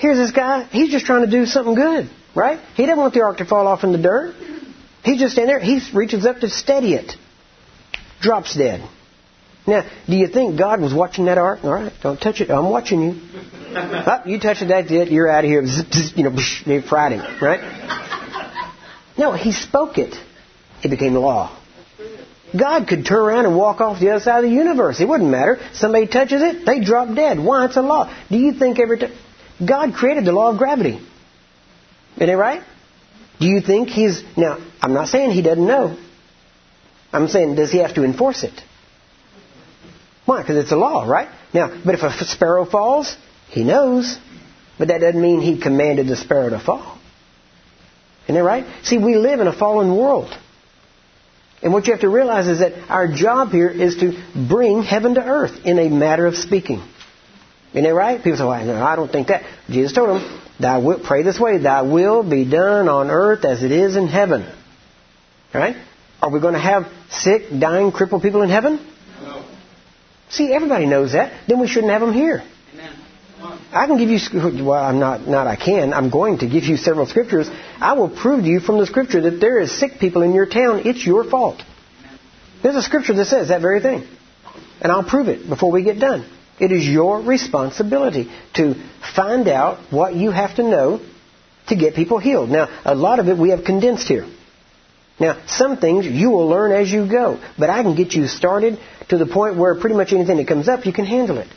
Here's 0.00 0.16
this 0.16 0.30
guy. 0.30 0.64
He's 0.64 0.90
just 0.90 1.04
trying 1.04 1.26
to 1.26 1.30
do 1.30 1.44
something 1.44 1.74
good, 1.74 2.08
right? 2.34 2.58
He 2.74 2.86
doesn't 2.86 2.98
want 2.98 3.12
the 3.12 3.20
ark 3.20 3.36
to 3.36 3.44
fall 3.44 3.66
off 3.66 3.84
in 3.84 3.92
the 3.92 3.98
dirt. 3.98 4.34
He's 5.04 5.20
just 5.20 5.36
in 5.36 5.46
there. 5.46 5.60
He 5.60 5.80
reaches 5.94 6.24
up 6.24 6.40
to 6.40 6.48
steady 6.48 6.94
it. 6.94 7.12
Drops 8.20 8.56
dead. 8.56 8.88
Now, 9.66 9.88
do 10.06 10.16
you 10.16 10.26
think 10.26 10.58
God 10.58 10.80
was 10.80 10.94
watching 10.94 11.26
that 11.26 11.36
ark? 11.36 11.60
All 11.64 11.72
right, 11.72 11.92
don't 12.02 12.18
touch 12.18 12.40
it. 12.40 12.50
I'm 12.50 12.70
watching 12.70 13.02
you. 13.02 13.20
oh, 13.76 14.22
you 14.24 14.40
touch 14.40 14.62
it, 14.62 14.68
that's 14.68 14.90
it. 14.90 15.10
You're 15.10 15.30
out 15.30 15.44
of 15.44 15.50
here. 15.50 15.62
You 15.62 16.24
know, 16.24 16.36
they 16.66 16.80
fried 16.80 17.12
him, 17.12 17.20
right? 17.42 17.60
No, 19.18 19.32
he 19.32 19.52
spoke 19.52 19.98
it. 19.98 20.14
It 20.82 20.88
became 20.88 21.12
law. 21.12 21.56
God 22.58 22.88
could 22.88 23.04
turn 23.04 23.18
around 23.18 23.44
and 23.44 23.54
walk 23.54 23.82
off 23.82 24.00
the 24.00 24.10
other 24.10 24.20
side 24.20 24.42
of 24.42 24.50
the 24.50 24.56
universe. 24.56 24.98
It 24.98 25.06
wouldn't 25.06 25.30
matter. 25.30 25.60
Somebody 25.74 26.06
touches 26.06 26.40
it, 26.42 26.64
they 26.64 26.80
drop 26.80 27.14
dead. 27.14 27.38
Why? 27.38 27.66
It's 27.66 27.76
a 27.76 27.82
law. 27.82 28.12
Do 28.30 28.38
you 28.38 28.54
think 28.54 28.80
every 28.80 28.98
time 28.98 29.12
God 29.66 29.94
created 29.94 30.24
the 30.24 30.32
law 30.32 30.50
of 30.50 30.58
gravity? 30.58 31.00
Isn't 32.16 32.28
it 32.28 32.34
right? 32.34 32.62
Do 33.38 33.46
you 33.46 33.60
think 33.60 33.88
He's 33.88 34.22
now? 34.36 34.58
I'm 34.80 34.92
not 34.92 35.08
saying 35.08 35.30
He 35.30 35.42
doesn't 35.42 35.66
know. 35.66 35.98
I'm 37.12 37.28
saying, 37.28 37.56
does 37.56 37.70
He 37.70 37.78
have 37.78 37.94
to 37.94 38.04
enforce 38.04 38.44
it? 38.44 38.58
Why? 40.26 40.42
Because 40.42 40.58
it's 40.58 40.72
a 40.72 40.76
law, 40.76 41.04
right? 41.04 41.28
Now, 41.52 41.80
but 41.84 41.94
if 41.94 42.02
a 42.02 42.24
sparrow 42.24 42.64
falls, 42.64 43.16
He 43.48 43.64
knows. 43.64 44.18
But 44.78 44.88
that 44.88 45.00
doesn't 45.00 45.20
mean 45.20 45.40
He 45.40 45.60
commanded 45.60 46.08
the 46.08 46.16
sparrow 46.16 46.50
to 46.50 46.60
fall. 46.60 46.98
Isn't 48.24 48.36
that 48.36 48.44
right? 48.44 48.64
See, 48.84 48.98
we 48.98 49.16
live 49.16 49.40
in 49.40 49.46
a 49.46 49.52
fallen 49.52 49.96
world. 49.96 50.30
And 51.62 51.72
what 51.72 51.86
you 51.86 51.92
have 51.92 52.00
to 52.02 52.08
realize 52.08 52.48
is 52.48 52.60
that 52.60 52.88
our 52.88 53.12
job 53.12 53.50
here 53.50 53.68
is 53.68 53.96
to 53.96 54.12
bring 54.48 54.82
heaven 54.82 55.14
to 55.14 55.20
earth 55.22 55.64
in 55.64 55.78
a 55.78 55.88
matter 55.88 56.26
of 56.26 56.36
speaking. 56.36 56.82
Isn't 57.70 57.84
that 57.84 57.94
right? 57.94 58.22
People 58.22 58.38
say, 58.38 58.44
well, 58.44 58.64
no, 58.64 58.82
I 58.82 58.96
don't 58.96 59.10
think 59.10 59.28
that. 59.28 59.44
Jesus 59.68 59.92
told 59.92 60.08
them, 60.08 60.40
Thy 60.58 60.78
will, 60.78 61.00
pray 61.00 61.22
this 61.22 61.38
way, 61.38 61.58
Thy 61.58 61.82
will 61.82 62.28
be 62.28 62.44
done 62.44 62.88
on 62.88 63.10
earth 63.10 63.44
as 63.44 63.62
it 63.62 63.70
is 63.70 63.96
in 63.96 64.08
heaven. 64.08 64.50
Right? 65.54 65.76
Are 66.20 66.30
we 66.30 66.40
going 66.40 66.54
to 66.54 66.60
have 66.60 66.92
sick, 67.10 67.42
dying, 67.58 67.92
crippled 67.92 68.22
people 68.22 68.42
in 68.42 68.50
heaven? 68.50 68.84
No. 69.22 69.44
See, 70.28 70.52
everybody 70.52 70.86
knows 70.86 71.12
that. 71.12 71.32
Then 71.48 71.60
we 71.60 71.66
shouldn't 71.68 71.92
have 71.92 72.00
them 72.00 72.12
here. 72.12 72.42
I 73.72 73.86
can 73.86 73.98
give 73.98 74.08
you, 74.08 74.64
well, 74.64 74.82
I'm 74.82 74.98
not, 74.98 75.26
not 75.26 75.46
I 75.46 75.56
can, 75.56 75.94
I'm 75.94 76.10
going 76.10 76.38
to 76.38 76.48
give 76.48 76.64
you 76.64 76.76
several 76.76 77.06
scriptures. 77.06 77.48
I 77.80 77.92
will 77.92 78.10
prove 78.10 78.42
to 78.42 78.48
you 78.48 78.60
from 78.60 78.78
the 78.78 78.86
scripture 78.86 79.20
that 79.22 79.40
there 79.40 79.60
is 79.60 79.76
sick 79.78 79.98
people 80.00 80.22
in 80.22 80.34
your 80.34 80.46
town. 80.46 80.82
It's 80.84 81.06
your 81.06 81.24
fault. 81.24 81.62
There's 82.62 82.76
a 82.76 82.82
scripture 82.82 83.14
that 83.14 83.26
says 83.26 83.48
that 83.48 83.60
very 83.62 83.80
thing. 83.80 84.06
And 84.80 84.90
I'll 84.90 85.08
prove 85.08 85.28
it 85.28 85.48
before 85.48 85.70
we 85.70 85.84
get 85.84 85.98
done. 85.98 86.26
It 86.60 86.72
is 86.72 86.86
your 86.86 87.22
responsibility 87.22 88.30
to 88.54 88.74
find 89.16 89.48
out 89.48 89.78
what 89.90 90.14
you 90.14 90.30
have 90.30 90.56
to 90.56 90.62
know 90.62 91.00
to 91.68 91.76
get 91.76 91.94
people 91.94 92.18
healed. 92.18 92.50
Now, 92.50 92.68
a 92.84 92.94
lot 92.94 93.18
of 93.18 93.28
it 93.28 93.38
we 93.38 93.50
have 93.50 93.64
condensed 93.64 94.06
here. 94.06 94.26
Now, 95.18 95.42
some 95.46 95.76
things 95.76 96.06
you 96.06 96.30
will 96.30 96.48
learn 96.48 96.72
as 96.72 96.90
you 96.90 97.08
go, 97.08 97.40
but 97.58 97.70
I 97.70 97.82
can 97.82 97.94
get 97.94 98.12
you 98.14 98.26
started 98.26 98.78
to 99.08 99.18
the 99.18 99.26
point 99.26 99.56
where 99.56 99.74
pretty 99.74 99.96
much 99.96 100.12
anything 100.12 100.36
that 100.36 100.48
comes 100.48 100.68
up, 100.68 100.86
you 100.86 100.92
can 100.92 101.06
handle 101.06 101.38
it. 101.38 101.48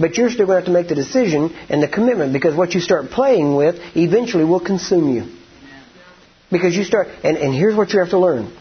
But 0.00 0.16
you're 0.16 0.30
still 0.30 0.46
going 0.46 0.56
to 0.56 0.60
have 0.60 0.66
to 0.66 0.72
make 0.72 0.88
the 0.88 0.94
decision 0.94 1.54
and 1.68 1.82
the 1.82 1.88
commitment 1.88 2.32
because 2.32 2.54
what 2.54 2.74
you 2.74 2.80
start 2.80 3.10
playing 3.10 3.56
with 3.56 3.76
eventually 3.96 4.44
will 4.44 4.60
consume 4.60 5.14
you. 5.14 5.24
Because 6.50 6.74
you 6.74 6.84
start, 6.84 7.08
and, 7.24 7.36
and 7.36 7.54
here's 7.54 7.74
what 7.74 7.92
you 7.92 8.00
have 8.00 8.10
to 8.10 8.18
learn. 8.18 8.56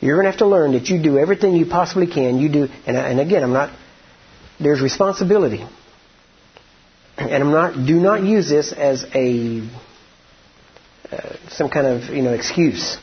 You're 0.00 0.16
going 0.16 0.26
to 0.26 0.30
have 0.30 0.38
to 0.38 0.46
learn 0.46 0.72
that 0.72 0.88
you 0.88 1.02
do 1.02 1.18
everything 1.18 1.56
you 1.56 1.66
possibly 1.66 2.06
can. 2.06 2.38
You 2.38 2.48
do, 2.48 2.68
and, 2.86 2.96
and 2.96 3.18
again, 3.18 3.42
I'm 3.42 3.52
not, 3.52 3.70
there's 4.60 4.80
responsibility. 4.80 5.64
And 7.16 7.42
I'm 7.42 7.52
not, 7.52 7.86
do 7.86 8.00
not 8.00 8.22
use 8.24 8.48
this 8.48 8.72
as 8.72 9.04
a, 9.14 9.68
uh, 11.10 11.36
some 11.48 11.68
kind 11.68 11.86
of, 11.86 12.14
you 12.14 12.22
know, 12.22 12.32
excuse. 12.32 12.98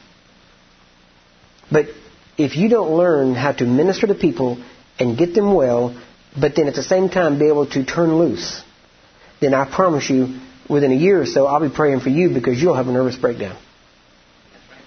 But 1.71 1.85
if 2.37 2.57
you 2.57 2.67
don't 2.67 2.91
learn 2.91 3.35
how 3.35 3.53
to 3.53 3.65
minister 3.65 4.07
to 4.07 4.15
people 4.15 4.61
and 4.99 5.17
get 5.17 5.33
them 5.33 5.53
well, 5.53 5.99
but 6.39 6.55
then 6.55 6.67
at 6.67 6.75
the 6.75 6.83
same 6.83 7.09
time 7.09 7.39
be 7.39 7.47
able 7.47 7.67
to 7.67 7.85
turn 7.85 8.17
loose, 8.17 8.61
then 9.39 9.53
I 9.53 9.69
promise 9.73 10.09
you, 10.09 10.39
within 10.69 10.91
a 10.91 10.95
year 10.95 11.21
or 11.21 11.25
so, 11.25 11.47
I'll 11.47 11.67
be 11.67 11.73
praying 11.73 12.01
for 12.01 12.09
you 12.09 12.33
because 12.33 12.61
you'll 12.61 12.75
have 12.75 12.87
a 12.87 12.91
nervous 12.91 13.15
breakdown. 13.15 13.57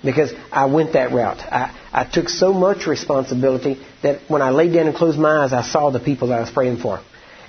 Because 0.04 0.32
I 0.52 0.66
went 0.66 0.92
that 0.92 1.12
route. 1.12 1.40
I, 1.40 1.78
I 1.92 2.04
took 2.04 2.28
so 2.28 2.52
much 2.52 2.86
responsibility 2.86 3.80
that 4.02 4.28
when 4.28 4.42
I 4.42 4.50
laid 4.50 4.72
down 4.72 4.86
and 4.86 4.96
closed 4.96 5.18
my 5.18 5.44
eyes, 5.44 5.52
I 5.52 5.62
saw 5.62 5.90
the 5.90 6.00
people 6.00 6.28
that 6.28 6.38
I 6.38 6.40
was 6.40 6.50
praying 6.50 6.78
for. 6.78 7.00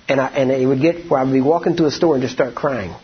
And, 0.07 0.21
I, 0.21 0.27
and 0.27 0.51
it 0.51 0.65
would 0.65 0.81
get 0.81 1.09
where 1.09 1.19
I 1.19 1.23
would 1.23 1.33
be 1.33 1.41
walking 1.41 1.75
through 1.75 1.87
a 1.87 1.91
store 1.91 2.15
and 2.15 2.21
just 2.21 2.33
start 2.33 2.55
crying. 2.55 2.95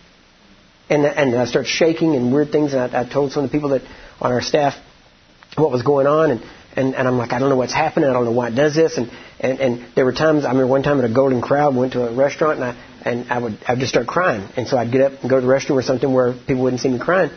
And, 0.89 1.05
and 1.05 1.35
I 1.35 1.45
start 1.45 1.65
shaking 1.67 2.15
and 2.15 2.33
weird 2.33 2.51
things. 2.51 2.73
And 2.73 2.81
I, 2.81 3.01
I 3.01 3.09
told 3.09 3.31
some 3.31 3.43
of 3.43 3.51
the 3.51 3.57
people 3.57 3.69
that 3.69 3.81
on 4.19 4.31
our 4.31 4.41
staff 4.41 4.75
what 5.57 5.71
was 5.71 5.81
going 5.81 6.07
on. 6.07 6.31
And, 6.31 6.43
and, 6.75 6.95
and 6.95 7.07
I'm 7.07 7.17
like, 7.17 7.33
I 7.33 7.39
don't 7.39 7.49
know 7.49 7.57
what's 7.57 7.73
happening. 7.73 8.09
I 8.09 8.13
don't 8.13 8.25
know 8.25 8.31
why 8.31 8.49
it 8.49 8.55
does 8.55 8.75
this. 8.75 8.97
And, 8.97 9.11
and, 9.39 9.59
and 9.59 9.95
there 9.95 10.05
were 10.05 10.13
times, 10.13 10.45
I 10.45 10.49
remember 10.49 10.67
one 10.67 10.83
time 10.83 10.99
at 10.99 11.09
a 11.09 11.13
Golden 11.13 11.41
Corral, 11.41 11.73
went 11.73 11.93
to 11.93 12.07
a 12.07 12.13
restaurant 12.13 12.59
and 12.59 12.65
I, 12.65 12.83
and 13.03 13.31
I 13.31 13.39
would, 13.39 13.57
I 13.67 13.73
would 13.73 13.79
just 13.79 13.91
start 13.91 14.07
crying. 14.07 14.47
And 14.55 14.67
so 14.67 14.77
I'd 14.77 14.91
get 14.91 15.01
up 15.01 15.21
and 15.21 15.29
go 15.29 15.39
to 15.39 15.45
the 15.45 15.51
restroom 15.51 15.71
or 15.71 15.81
something 15.81 16.11
where 16.13 16.33
people 16.33 16.61
wouldn't 16.63 16.81
see 16.81 16.89
me 16.89 16.99
crying. 16.99 17.31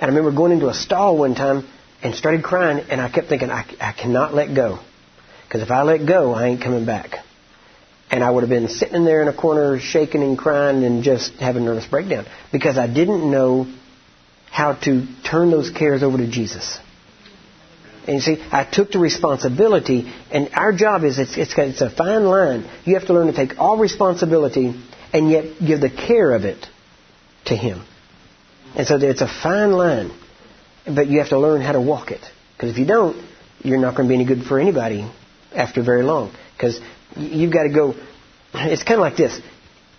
And 0.00 0.10
I 0.10 0.14
remember 0.14 0.34
going 0.34 0.52
into 0.52 0.68
a 0.68 0.74
stall 0.74 1.18
one 1.18 1.34
time 1.34 1.68
and 2.02 2.14
started 2.14 2.42
crying, 2.42 2.86
and 2.88 3.02
I 3.02 3.10
kept 3.10 3.28
thinking, 3.28 3.50
I, 3.50 3.66
I 3.78 3.92
cannot 3.92 4.34
let 4.34 4.54
go. 4.54 4.78
Because 5.46 5.60
if 5.60 5.70
I 5.70 5.82
let 5.82 6.06
go, 6.06 6.32
I 6.32 6.46
ain't 6.46 6.62
coming 6.62 6.86
back. 6.86 7.16
And 8.10 8.24
I 8.24 8.30
would 8.30 8.40
have 8.40 8.48
been 8.48 8.68
sitting 8.68 9.04
there 9.04 9.20
in 9.20 9.28
a 9.28 9.34
corner 9.34 9.78
shaking 9.78 10.22
and 10.22 10.38
crying 10.38 10.84
and 10.84 11.04
just 11.04 11.34
having 11.34 11.64
a 11.64 11.66
nervous 11.66 11.86
breakdown. 11.86 12.24
Because 12.50 12.78
I 12.78 12.86
didn't 12.86 13.30
know 13.30 13.70
how 14.50 14.72
to 14.72 15.06
turn 15.22 15.50
those 15.50 15.70
cares 15.70 16.02
over 16.02 16.16
to 16.16 16.28
Jesus. 16.28 16.78
And 18.06 18.16
you 18.16 18.20
see, 18.20 18.42
I 18.50 18.64
took 18.64 18.92
the 18.92 18.98
responsibility, 18.98 20.10
and 20.30 20.48
our 20.54 20.72
job 20.72 21.04
is 21.04 21.18
it's, 21.18 21.36
it's, 21.36 21.52
it's 21.56 21.82
a 21.82 21.90
fine 21.90 22.24
line. 22.24 22.68
You 22.84 22.94
have 22.98 23.06
to 23.08 23.12
learn 23.12 23.26
to 23.26 23.34
take 23.34 23.58
all 23.58 23.76
responsibility 23.76 24.82
and 25.12 25.30
yet 25.30 25.60
give 25.64 25.82
the 25.82 25.90
care 25.90 26.34
of 26.34 26.44
it 26.44 26.66
to 27.44 27.54
Him. 27.54 27.84
And 28.76 28.86
so 28.86 28.96
it's 28.96 29.20
a 29.20 29.26
fine 29.26 29.72
line, 29.72 30.12
but 30.84 31.08
you 31.08 31.18
have 31.18 31.30
to 31.30 31.38
learn 31.38 31.60
how 31.60 31.72
to 31.72 31.80
walk 31.80 32.10
it. 32.10 32.20
Because 32.54 32.70
if 32.70 32.78
you 32.78 32.86
don't, 32.86 33.16
you're 33.62 33.80
not 33.80 33.96
going 33.96 34.08
to 34.08 34.12
be 34.12 34.14
any 34.14 34.24
good 34.24 34.46
for 34.46 34.58
anybody 34.58 35.10
after 35.54 35.82
very 35.82 36.02
long. 36.02 36.32
Because 36.56 36.80
you've 37.16 37.52
got 37.52 37.64
to 37.64 37.70
go. 37.70 37.94
It's 38.54 38.82
kind 38.82 38.94
of 38.94 39.00
like 39.00 39.16
this: 39.16 39.40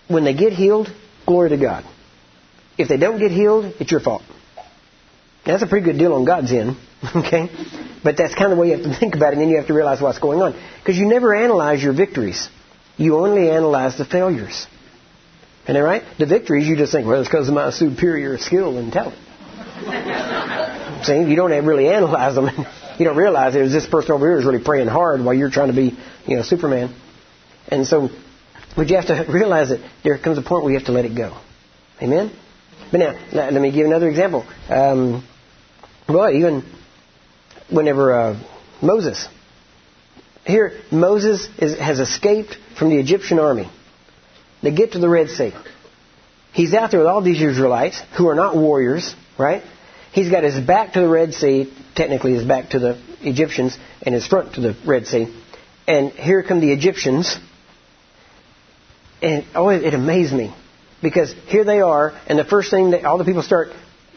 when 0.08 0.24
they 0.24 0.34
get 0.34 0.52
healed, 0.52 0.88
glory 1.26 1.50
to 1.50 1.56
God. 1.56 1.84
If 2.78 2.88
they 2.88 2.96
don't 2.96 3.18
get 3.18 3.30
healed, 3.30 3.74
it's 3.78 3.90
your 3.90 4.00
fault. 4.00 4.22
That's 5.44 5.62
a 5.62 5.66
pretty 5.66 5.84
good 5.84 5.98
deal 5.98 6.14
on 6.14 6.24
God's 6.24 6.52
end, 6.52 6.76
okay? 7.16 7.50
But 8.02 8.16
that's 8.16 8.34
kind 8.34 8.52
of 8.52 8.56
the 8.56 8.60
way 8.60 8.68
you 8.68 8.76
have 8.76 8.84
to 8.84 8.94
think 9.00 9.14
about 9.14 9.28
it, 9.28 9.32
and 9.34 9.42
then 9.42 9.48
you 9.48 9.58
have 9.58 9.66
to 9.66 9.74
realize 9.74 10.00
what's 10.00 10.18
going 10.18 10.40
on. 10.40 10.52
Because 10.78 10.96
you 10.96 11.06
never 11.06 11.34
analyze 11.34 11.82
your 11.82 11.92
victories. 11.92 12.48
You 12.96 13.18
only 13.18 13.50
analyze 13.50 13.98
the 13.98 14.04
failures. 14.04 14.66
Isn't 15.64 15.74
that 15.74 15.80
right? 15.80 16.02
The 16.18 16.26
victories, 16.26 16.66
you 16.66 16.76
just 16.76 16.92
think, 16.92 17.06
well, 17.06 17.20
it's 17.20 17.28
because 17.28 17.48
of 17.48 17.54
my 17.54 17.70
superior 17.70 18.36
skill 18.38 18.78
and 18.78 18.92
talent. 18.92 19.18
See, 21.04 21.22
you 21.22 21.36
don't 21.36 21.50
really 21.64 21.88
analyze 21.88 22.34
them. 22.34 22.48
you 22.98 23.04
don't 23.04 23.16
realize 23.16 23.54
there's 23.54 23.72
this 23.72 23.86
person 23.86 24.12
over 24.12 24.28
here 24.28 24.38
is 24.38 24.44
really 24.44 24.62
praying 24.62 24.88
hard 24.88 25.24
while 25.24 25.34
you're 25.34 25.50
trying 25.50 25.68
to 25.68 25.74
be, 25.74 25.96
you 26.26 26.36
know, 26.36 26.42
Superman. 26.42 26.94
And 27.68 27.86
so, 27.86 28.10
but 28.76 28.88
you 28.88 28.96
have 28.96 29.06
to 29.06 29.26
realize 29.32 29.68
that 29.68 29.80
there 30.02 30.18
comes 30.18 30.38
a 30.38 30.42
point 30.42 30.64
where 30.64 30.72
you 30.72 30.78
have 30.78 30.86
to 30.86 30.92
let 30.92 31.04
it 31.04 31.16
go. 31.16 31.36
Amen? 32.00 32.32
But 32.90 32.98
now, 32.98 33.12
let 33.32 33.54
me 33.54 33.70
give 33.70 33.86
another 33.86 34.08
example. 34.08 34.46
Um, 34.68 35.24
well, 36.08 36.30
even 36.30 36.64
whenever 37.70 38.12
uh, 38.12 38.42
Moses, 38.82 39.28
here, 40.44 40.72
Moses 40.90 41.48
is, 41.58 41.78
has 41.78 42.00
escaped 42.00 42.56
from 42.78 42.90
the 42.90 42.98
Egyptian 42.98 43.38
army. 43.38 43.70
They 44.62 44.70
get 44.70 44.92
to 44.92 44.98
the 44.98 45.08
Red 45.08 45.28
Sea. 45.30 45.52
He's 46.52 46.74
out 46.74 46.90
there 46.90 47.00
with 47.00 47.08
all 47.08 47.22
these 47.22 47.42
Israelites 47.42 48.00
who 48.16 48.28
are 48.28 48.34
not 48.34 48.56
warriors, 48.56 49.14
right? 49.38 49.62
He's 50.12 50.30
got 50.30 50.44
his 50.44 50.60
back 50.60 50.92
to 50.92 51.00
the 51.00 51.08
Red 51.08 51.32
Sea, 51.34 51.72
technically 51.94 52.34
his 52.34 52.44
back 52.44 52.70
to 52.70 52.78
the 52.78 53.02
Egyptians, 53.22 53.76
and 54.02 54.14
his 54.14 54.26
front 54.26 54.54
to 54.54 54.60
the 54.60 54.76
Red 54.86 55.06
Sea. 55.06 55.34
And 55.86 56.12
here 56.12 56.42
come 56.42 56.60
the 56.60 56.72
Egyptians. 56.72 57.36
And 59.22 59.44
oh, 59.54 59.70
it, 59.70 59.94
amazed 59.94 60.34
me. 60.34 60.54
Because 61.00 61.34
here 61.46 61.64
they 61.64 61.80
are, 61.80 62.12
and 62.26 62.38
the 62.38 62.44
first 62.44 62.70
thing 62.70 62.90
that 62.90 63.04
all 63.04 63.18
the 63.18 63.24
people 63.24 63.42
start 63.42 63.68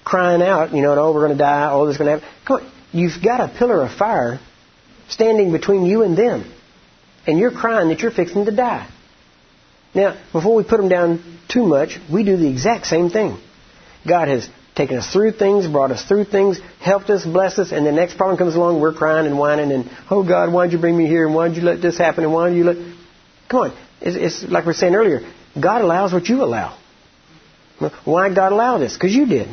crying 0.03 0.41
out, 0.41 0.73
you 0.73 0.81
know, 0.81 0.93
oh, 0.99 1.13
we're 1.13 1.25
going 1.25 1.37
to 1.37 1.43
die, 1.43 1.71
oh, 1.71 1.87
this 1.87 1.95
is 1.95 1.97
going 1.97 2.19
to 2.19 2.19
happen. 2.19 2.37
Come 2.45 2.57
on, 2.57 2.71
you've 2.91 3.23
got 3.23 3.39
a 3.39 3.57
pillar 3.57 3.81
of 3.81 3.91
fire 3.91 4.39
standing 5.07 5.51
between 5.51 5.85
you 5.85 6.03
and 6.03 6.17
them. 6.17 6.51
And 7.25 7.39
you're 7.39 7.51
crying 7.51 7.89
that 7.89 8.01
you're 8.01 8.11
fixing 8.11 8.45
to 8.45 8.51
die. 8.51 8.87
Now, 9.95 10.17
before 10.33 10.55
we 10.55 10.63
put 10.63 10.77
them 10.77 10.89
down 10.89 11.23
too 11.47 11.65
much, 11.65 11.97
we 12.11 12.23
do 12.23 12.35
the 12.37 12.49
exact 12.49 12.85
same 12.85 13.09
thing. 13.09 13.37
God 14.07 14.27
has 14.27 14.47
taken 14.75 14.97
us 14.97 15.11
through 15.11 15.31
things, 15.31 15.65
brought 15.67 15.91
us 15.91 16.03
through 16.03 16.25
things, 16.25 16.59
helped 16.81 17.09
us, 17.09 17.23
blessed 17.25 17.59
us, 17.59 17.71
and 17.71 17.85
the 17.85 17.93
next 17.93 18.17
problem 18.17 18.37
comes 18.37 18.55
along, 18.55 18.81
we're 18.81 18.93
crying 18.93 19.25
and 19.25 19.39
whining 19.39 19.71
and, 19.71 19.89
oh 20.11 20.27
God, 20.27 20.51
why'd 20.51 20.73
you 20.73 20.77
bring 20.77 20.97
me 20.97 21.07
here 21.07 21.25
and 21.25 21.33
why'd 21.33 21.55
you 21.55 21.61
let 21.61 21.81
this 21.81 21.97
happen 21.97 22.25
and 22.25 22.33
why 22.33 22.49
did 22.49 22.57
you 22.57 22.65
let... 22.65 22.75
Come 23.49 23.59
on. 23.61 23.77
It's, 24.01 24.43
it's 24.43 24.51
like 24.51 24.65
we 24.65 24.71
are 24.71 24.73
saying 24.73 24.93
earlier. 24.93 25.21
God 25.59 25.81
allows 25.81 26.11
what 26.11 26.27
you 26.27 26.43
allow. 26.43 26.77
Why 28.03 28.33
God 28.33 28.51
allow 28.51 28.77
this? 28.77 28.93
Because 28.93 29.15
you 29.15 29.25
did. 29.25 29.47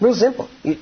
Real 0.00 0.14
simple. 0.14 0.48
You, 0.62 0.76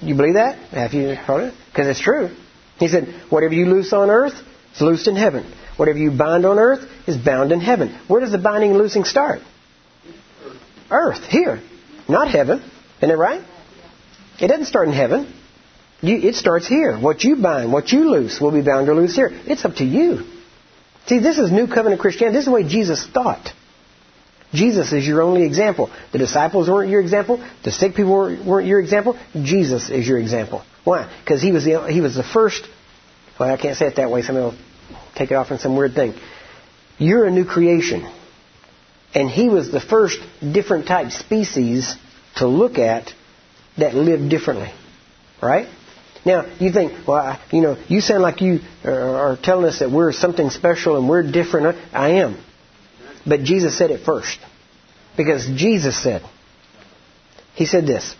you 0.00 0.14
believe 0.14 0.34
that? 0.34 0.58
Have 0.70 0.92
you 0.92 1.14
heard 1.14 1.48
it? 1.48 1.54
Because 1.70 1.86
it's 1.88 2.00
true. 2.00 2.34
He 2.78 2.88
said, 2.88 3.08
whatever 3.30 3.54
you 3.54 3.66
loose 3.66 3.92
on 3.92 4.10
earth 4.10 4.34
is 4.74 4.80
loosed 4.80 5.08
in 5.08 5.16
heaven. 5.16 5.50
Whatever 5.76 5.98
you 5.98 6.10
bind 6.10 6.46
on 6.46 6.58
earth 6.58 6.88
is 7.06 7.16
bound 7.16 7.52
in 7.52 7.60
heaven. 7.60 7.98
Where 8.06 8.20
does 8.20 8.32
the 8.32 8.38
binding 8.38 8.70
and 8.70 8.78
loosing 8.78 9.04
start? 9.04 9.40
Earth, 10.90 11.24
here. 11.24 11.60
Not 12.08 12.28
heaven. 12.28 12.62
Isn't 12.98 13.10
it 13.10 13.18
right? 13.18 13.42
It 14.40 14.48
doesn't 14.48 14.66
start 14.66 14.88
in 14.88 14.94
heaven. 14.94 15.32
You, 16.00 16.16
it 16.18 16.34
starts 16.34 16.66
here. 16.66 16.98
What 16.98 17.24
you 17.24 17.36
bind, 17.36 17.72
what 17.72 17.90
you 17.90 18.10
loose 18.10 18.40
will 18.40 18.52
be 18.52 18.60
bound 18.60 18.88
or 18.88 18.94
loose 18.94 19.16
here. 19.16 19.30
It's 19.32 19.64
up 19.64 19.76
to 19.76 19.84
you. 19.84 20.24
See, 21.06 21.18
this 21.18 21.38
is 21.38 21.50
New 21.50 21.66
Covenant 21.66 22.00
Christianity. 22.00 22.36
This 22.36 22.42
is 22.42 22.46
the 22.46 22.52
way 22.52 22.68
Jesus 22.68 23.06
thought. 23.06 23.52
Jesus 24.52 24.92
is 24.92 25.06
your 25.06 25.22
only 25.22 25.44
example. 25.44 25.90
The 26.12 26.18
disciples 26.18 26.68
weren't 26.68 26.90
your 26.90 27.00
example. 27.00 27.44
The 27.64 27.72
sick 27.72 27.94
people 27.94 28.38
weren't 28.46 28.66
your 28.66 28.80
example. 28.80 29.18
Jesus 29.34 29.90
is 29.90 30.06
your 30.06 30.18
example. 30.18 30.64
Why? 30.84 31.12
Because 31.24 31.42
he 31.42 31.50
was 31.50 31.64
the 31.64 31.86
he 31.90 32.00
was 32.00 32.14
the 32.14 32.22
first. 32.22 32.66
Well, 33.38 33.50
I 33.50 33.56
can't 33.56 33.76
say 33.76 33.86
it 33.86 33.96
that 33.96 34.10
way. 34.10 34.22
Somebody 34.22 34.46
will 34.46 34.58
take 35.14 35.30
it 35.30 35.34
off 35.34 35.50
in 35.50 35.58
some 35.58 35.76
weird 35.76 35.94
thing. 35.94 36.14
You're 36.98 37.24
a 37.24 37.30
new 37.30 37.44
creation. 37.44 38.10
And 39.14 39.30
he 39.30 39.48
was 39.48 39.70
the 39.70 39.80
first 39.80 40.18
different 40.40 40.86
type 40.86 41.12
species 41.12 41.94
to 42.36 42.48
look 42.48 42.78
at 42.78 43.12
that 43.78 43.94
lived 43.94 44.28
differently. 44.28 44.72
Right? 45.40 45.68
Now, 46.24 46.46
you 46.58 46.72
think, 46.72 47.06
well, 47.06 47.38
you 47.52 47.60
know, 47.60 47.76
you 47.86 48.00
sound 48.00 48.22
like 48.22 48.40
you 48.40 48.60
are 48.84 49.38
telling 49.42 49.66
us 49.66 49.80
that 49.80 49.90
we're 49.90 50.12
something 50.12 50.50
special 50.50 50.96
and 50.96 51.08
we're 51.08 51.30
different. 51.30 51.76
I 51.92 52.20
am. 52.22 52.42
But 53.26 53.40
Jesus 53.40 53.76
said 53.76 53.90
it 53.90 54.04
first. 54.04 54.38
Because 55.16 55.46
Jesus 55.46 56.02
said, 56.02 56.22
He 57.54 57.66
said 57.66 57.86
this. 57.86 58.16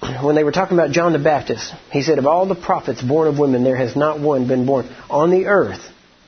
When 0.00 0.36
they 0.36 0.44
were 0.44 0.52
talking 0.52 0.78
about 0.78 0.92
John 0.92 1.12
the 1.12 1.18
Baptist, 1.18 1.72
he 1.90 2.02
said, 2.02 2.18
Of 2.18 2.26
all 2.26 2.46
the 2.46 2.54
prophets 2.54 3.02
born 3.02 3.26
of 3.26 3.38
women, 3.38 3.64
there 3.64 3.76
has 3.76 3.96
not 3.96 4.20
one 4.20 4.46
been 4.46 4.64
born 4.64 4.88
on 5.10 5.30
the 5.30 5.46
earth 5.46 5.80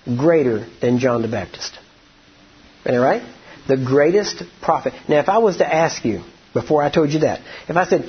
greater 0.04 0.66
than 0.80 0.98
John 0.98 1.22
the 1.22 1.28
Baptist. 1.28 1.78
Isn't 2.84 2.96
that 2.96 3.00
right? 3.00 3.22
The 3.68 3.76
greatest 3.76 4.42
prophet. 4.60 4.94
Now, 5.08 5.20
if 5.20 5.28
I 5.28 5.38
was 5.38 5.58
to 5.58 5.74
ask 5.74 6.04
you, 6.04 6.22
before 6.52 6.82
I 6.82 6.90
told 6.90 7.10
you 7.10 7.20
that, 7.20 7.40
if 7.68 7.76
I 7.76 7.86
said, 7.86 8.04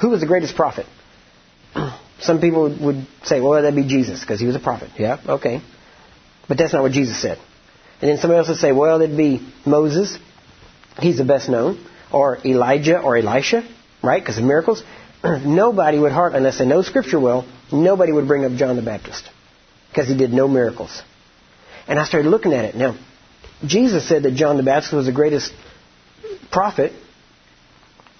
Who 0.00 0.10
was 0.10 0.20
the 0.20 0.26
greatest 0.26 0.54
prophet? 0.54 0.84
Some 2.20 2.40
people 2.40 2.76
would 2.80 3.06
say, 3.24 3.40
Well, 3.40 3.52
that'd 3.62 3.74
be 3.74 3.88
Jesus, 3.88 4.20
because 4.20 4.38
he 4.38 4.46
was 4.46 4.56
a 4.56 4.60
prophet. 4.60 4.90
Yeah, 4.98 5.18
okay. 5.26 5.62
But 6.46 6.58
that's 6.58 6.74
not 6.74 6.82
what 6.82 6.92
Jesus 6.92 7.20
said. 7.20 7.38
And 8.02 8.10
then 8.10 8.18
somebody 8.18 8.38
else 8.38 8.48
would 8.48 8.58
say, 8.58 8.72
Well, 8.72 9.00
it'd 9.00 9.16
be 9.16 9.46
Moses. 9.64 10.18
He's 10.98 11.16
the 11.16 11.24
best 11.24 11.48
known. 11.48 11.82
Or 12.12 12.38
Elijah 12.44 13.00
or 13.00 13.16
Elisha, 13.16 13.66
right? 14.02 14.22
Because 14.22 14.36
of 14.38 14.44
miracles 14.44 14.84
nobody 15.44 15.98
would 15.98 16.12
hardly, 16.12 16.38
unless 16.38 16.58
they 16.58 16.66
know 16.66 16.82
Scripture 16.82 17.20
well, 17.20 17.46
nobody 17.72 18.12
would 18.12 18.28
bring 18.28 18.44
up 18.44 18.52
John 18.52 18.76
the 18.76 18.82
Baptist 18.82 19.28
because 19.88 20.08
he 20.08 20.16
did 20.16 20.32
no 20.32 20.48
miracles. 20.48 21.02
And 21.88 21.98
I 21.98 22.04
started 22.04 22.28
looking 22.28 22.52
at 22.52 22.64
it. 22.64 22.74
Now, 22.74 22.98
Jesus 23.64 24.08
said 24.08 24.24
that 24.24 24.34
John 24.34 24.56
the 24.56 24.62
Baptist 24.62 24.92
was 24.92 25.06
the 25.06 25.12
greatest 25.12 25.52
prophet, 26.50 26.92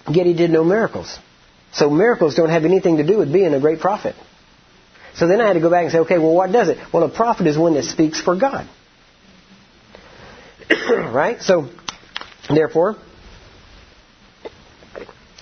yet 0.09 0.25
he 0.25 0.33
did 0.33 0.49
no 0.49 0.63
miracles. 0.63 1.17
So 1.73 1.89
miracles 1.89 2.35
don't 2.35 2.49
have 2.49 2.65
anything 2.65 2.97
to 2.97 3.05
do 3.05 3.17
with 3.17 3.31
being 3.31 3.53
a 3.53 3.59
great 3.59 3.79
prophet. 3.79 4.15
So 5.15 5.27
then 5.27 5.41
I 5.41 5.47
had 5.47 5.53
to 5.53 5.59
go 5.59 5.69
back 5.69 5.83
and 5.83 5.91
say, 5.91 5.99
okay, 5.99 6.17
well, 6.17 6.33
what 6.33 6.51
does 6.51 6.69
it? 6.69 6.77
Well, 6.93 7.03
a 7.03 7.09
prophet 7.09 7.47
is 7.47 7.57
one 7.57 7.73
that 7.73 7.83
speaks 7.83 8.21
for 8.21 8.35
God. 8.35 8.67
right? 10.89 11.41
So, 11.41 11.69
therefore, 12.49 12.97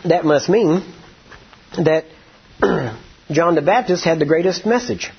that 0.06 0.26
must 0.26 0.50
mean 0.50 0.94
that 1.78 2.06
John 3.32 3.56
the 3.56 3.62
Baptist 3.62 4.04
had 4.04 4.20
the 4.20 4.26
greatest 4.26 4.66
message. 4.66 5.12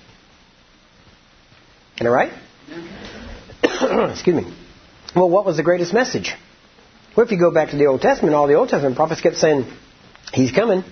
Am 2.01 2.07
I 2.07 2.11
right? 2.11 2.33
Excuse 4.13 4.45
me. 4.45 4.57
Well, 5.15 5.31
what 5.31 5.47
was 5.47 5.57
the 5.57 5.63
greatest 5.63 5.93
message? 5.93 6.35
Well, 7.17 7.25
if 7.25 7.33
you 7.33 7.39
go 7.39 7.51
back 7.53 7.71
to 7.71 7.77
the 7.77 7.87
Old 7.87 8.03
Testament, 8.03 8.35
all 8.35 8.47
the 8.47 8.55
Old 8.55 8.69
Testament 8.69 8.97
prophets 8.97 9.21
kept 9.21 9.37
saying, 9.37 9.65
He's 10.33 10.53
coming. 10.53 10.85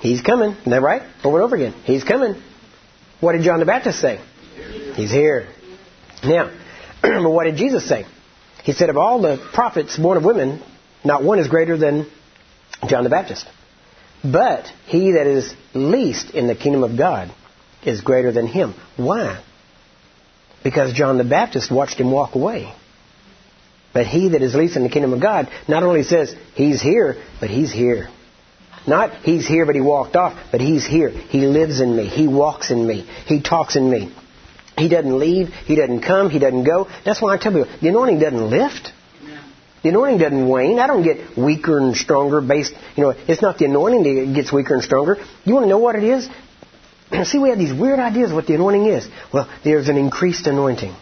He's 0.00 0.20
coming. 0.20 0.52
Isn't 0.52 0.70
that 0.70 0.82
right? 0.82 1.02
Over 1.24 1.38
and 1.38 1.44
over 1.44 1.56
again. 1.56 1.72
He's 1.84 2.04
coming. 2.04 2.40
What 3.20 3.32
did 3.32 3.42
John 3.42 3.58
the 3.58 3.66
Baptist 3.66 4.00
say? 4.00 4.20
He's 4.94 5.10
here. 5.10 5.48
Now, 6.22 6.52
but 7.02 7.30
what 7.30 7.44
did 7.44 7.56
Jesus 7.56 7.88
say? 7.88 8.06
He 8.62 8.72
said, 8.72 8.90
of 8.90 8.96
all 8.96 9.20
the 9.20 9.38
prophets 9.52 9.96
born 9.96 10.16
of 10.16 10.24
women, 10.24 10.62
not 11.04 11.24
one 11.24 11.38
is 11.38 11.48
greater 11.48 11.76
than 11.76 12.08
John 12.86 13.02
the 13.02 13.10
Baptist. 13.10 13.46
But 14.22 14.66
he 14.86 15.12
that 15.12 15.26
is 15.26 15.54
least 15.74 16.30
in 16.30 16.46
the 16.46 16.54
kingdom 16.54 16.82
of 16.82 16.96
God 16.96 17.32
is 17.84 18.00
greater 18.00 18.32
than 18.32 18.46
him. 18.46 18.74
Why? 18.96 19.42
Because 20.64 20.92
John 20.92 21.18
the 21.18 21.24
Baptist 21.24 21.70
watched 21.70 22.00
him 22.00 22.10
walk 22.10 22.34
away. 22.34 22.72
But 23.92 24.06
he 24.06 24.30
that 24.30 24.42
is 24.42 24.54
least 24.54 24.76
in 24.76 24.82
the 24.82 24.88
kingdom 24.88 25.12
of 25.12 25.20
God 25.20 25.48
not 25.68 25.82
only 25.82 26.02
says 26.02 26.34
he's 26.54 26.82
here, 26.82 27.16
but 27.40 27.48
he's 27.48 27.72
here. 27.72 28.08
Not 28.86 29.22
he's 29.22 29.46
here 29.46 29.66
but 29.66 29.74
he 29.74 29.80
walked 29.80 30.16
off, 30.16 30.38
but 30.50 30.60
he's 30.60 30.86
here. 30.86 31.10
He 31.10 31.46
lives 31.46 31.80
in 31.80 31.94
me. 31.94 32.06
He 32.06 32.26
walks 32.26 32.70
in 32.70 32.86
me. 32.86 33.08
He 33.26 33.40
talks 33.40 33.76
in 33.76 33.88
me. 33.90 34.14
He 34.76 34.88
doesn't 34.88 35.18
leave. 35.18 35.48
He 35.48 35.74
doesn't 35.74 36.02
come. 36.02 36.30
He 36.30 36.38
doesn't 36.38 36.64
go. 36.64 36.88
That's 37.04 37.20
why 37.20 37.34
I 37.34 37.38
tell 37.38 37.52
people, 37.52 37.68
the 37.80 37.88
anointing 37.88 38.20
doesn't 38.20 38.50
lift. 38.50 38.92
The 39.82 39.90
anointing 39.90 40.18
doesn't 40.18 40.48
wane. 40.48 40.78
I 40.78 40.86
don't 40.86 41.02
get 41.02 41.36
weaker 41.36 41.78
and 41.78 41.96
stronger 41.96 42.40
based, 42.40 42.72
you 42.96 43.04
know, 43.04 43.10
it's 43.10 43.42
not 43.42 43.58
the 43.58 43.66
anointing 43.66 44.02
that 44.02 44.34
gets 44.34 44.52
weaker 44.52 44.74
and 44.74 44.82
stronger. 44.82 45.16
You 45.44 45.54
want 45.54 45.64
to 45.64 45.68
know 45.68 45.78
what 45.78 45.94
it 45.94 46.04
is? 46.04 46.28
See, 47.28 47.38
we 47.38 47.50
have 47.50 47.58
these 47.58 47.72
weird 47.72 47.98
ideas 47.98 48.30
of 48.30 48.36
what 48.36 48.46
the 48.46 48.54
anointing 48.54 48.86
is. 48.86 49.08
Well, 49.32 49.48
there's 49.64 49.88
an 49.88 49.96
increased 49.96 50.46
anointing. 50.46 50.94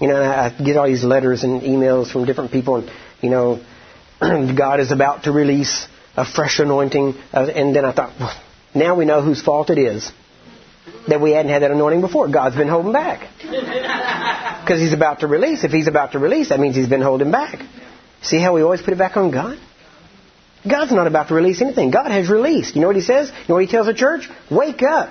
You 0.00 0.08
know, 0.08 0.22
I 0.22 0.50
get 0.50 0.76
all 0.76 0.86
these 0.86 1.02
letters 1.02 1.42
and 1.42 1.62
emails 1.62 2.12
from 2.12 2.24
different 2.24 2.52
people, 2.52 2.76
and, 2.76 2.90
you 3.20 3.30
know, 3.30 3.60
God 4.20 4.80
is 4.80 4.92
about 4.92 5.24
to 5.24 5.32
release 5.32 5.86
a 6.16 6.24
fresh 6.24 6.58
anointing. 6.58 7.14
Uh, 7.32 7.46
and 7.54 7.74
then 7.74 7.84
I 7.84 7.92
thought, 7.92 8.12
well, 8.18 8.40
now 8.74 8.96
we 8.96 9.04
know 9.06 9.22
whose 9.22 9.42
fault 9.42 9.70
it 9.70 9.78
is 9.78 10.10
that 11.08 11.20
we 11.20 11.32
hadn't 11.32 11.50
had 11.50 11.62
that 11.62 11.70
anointing 11.70 12.00
before. 12.00 12.28
God's 12.28 12.56
been 12.56 12.68
holding 12.68 12.92
back. 12.92 13.28
Because 14.68 14.82
He's 14.82 14.92
about 14.92 15.20
to 15.20 15.26
release. 15.26 15.64
If 15.64 15.70
He's 15.70 15.86
about 15.86 16.12
to 16.12 16.18
release, 16.18 16.50
that 16.50 16.60
means 16.60 16.76
He's 16.76 16.90
been 16.90 17.00
holding 17.00 17.30
back. 17.30 17.64
See 18.22 18.40
how 18.40 18.54
we 18.54 18.62
always 18.62 18.82
put 18.82 18.92
it 18.92 18.98
back 18.98 19.16
on 19.16 19.30
God? 19.30 19.58
God's 20.68 20.92
not 20.92 21.06
about 21.06 21.28
to 21.28 21.34
release 21.34 21.62
anything. 21.62 21.90
God 21.90 22.10
has 22.10 22.28
released. 22.28 22.74
You 22.74 22.80
know 22.80 22.88
what 22.88 22.96
He 22.96 23.02
says? 23.02 23.28
You 23.28 23.48
know 23.48 23.54
what 23.54 23.64
He 23.64 23.70
tells 23.70 23.86
the 23.86 23.94
church? 23.94 24.28
Wake 24.50 24.82
up. 24.82 25.10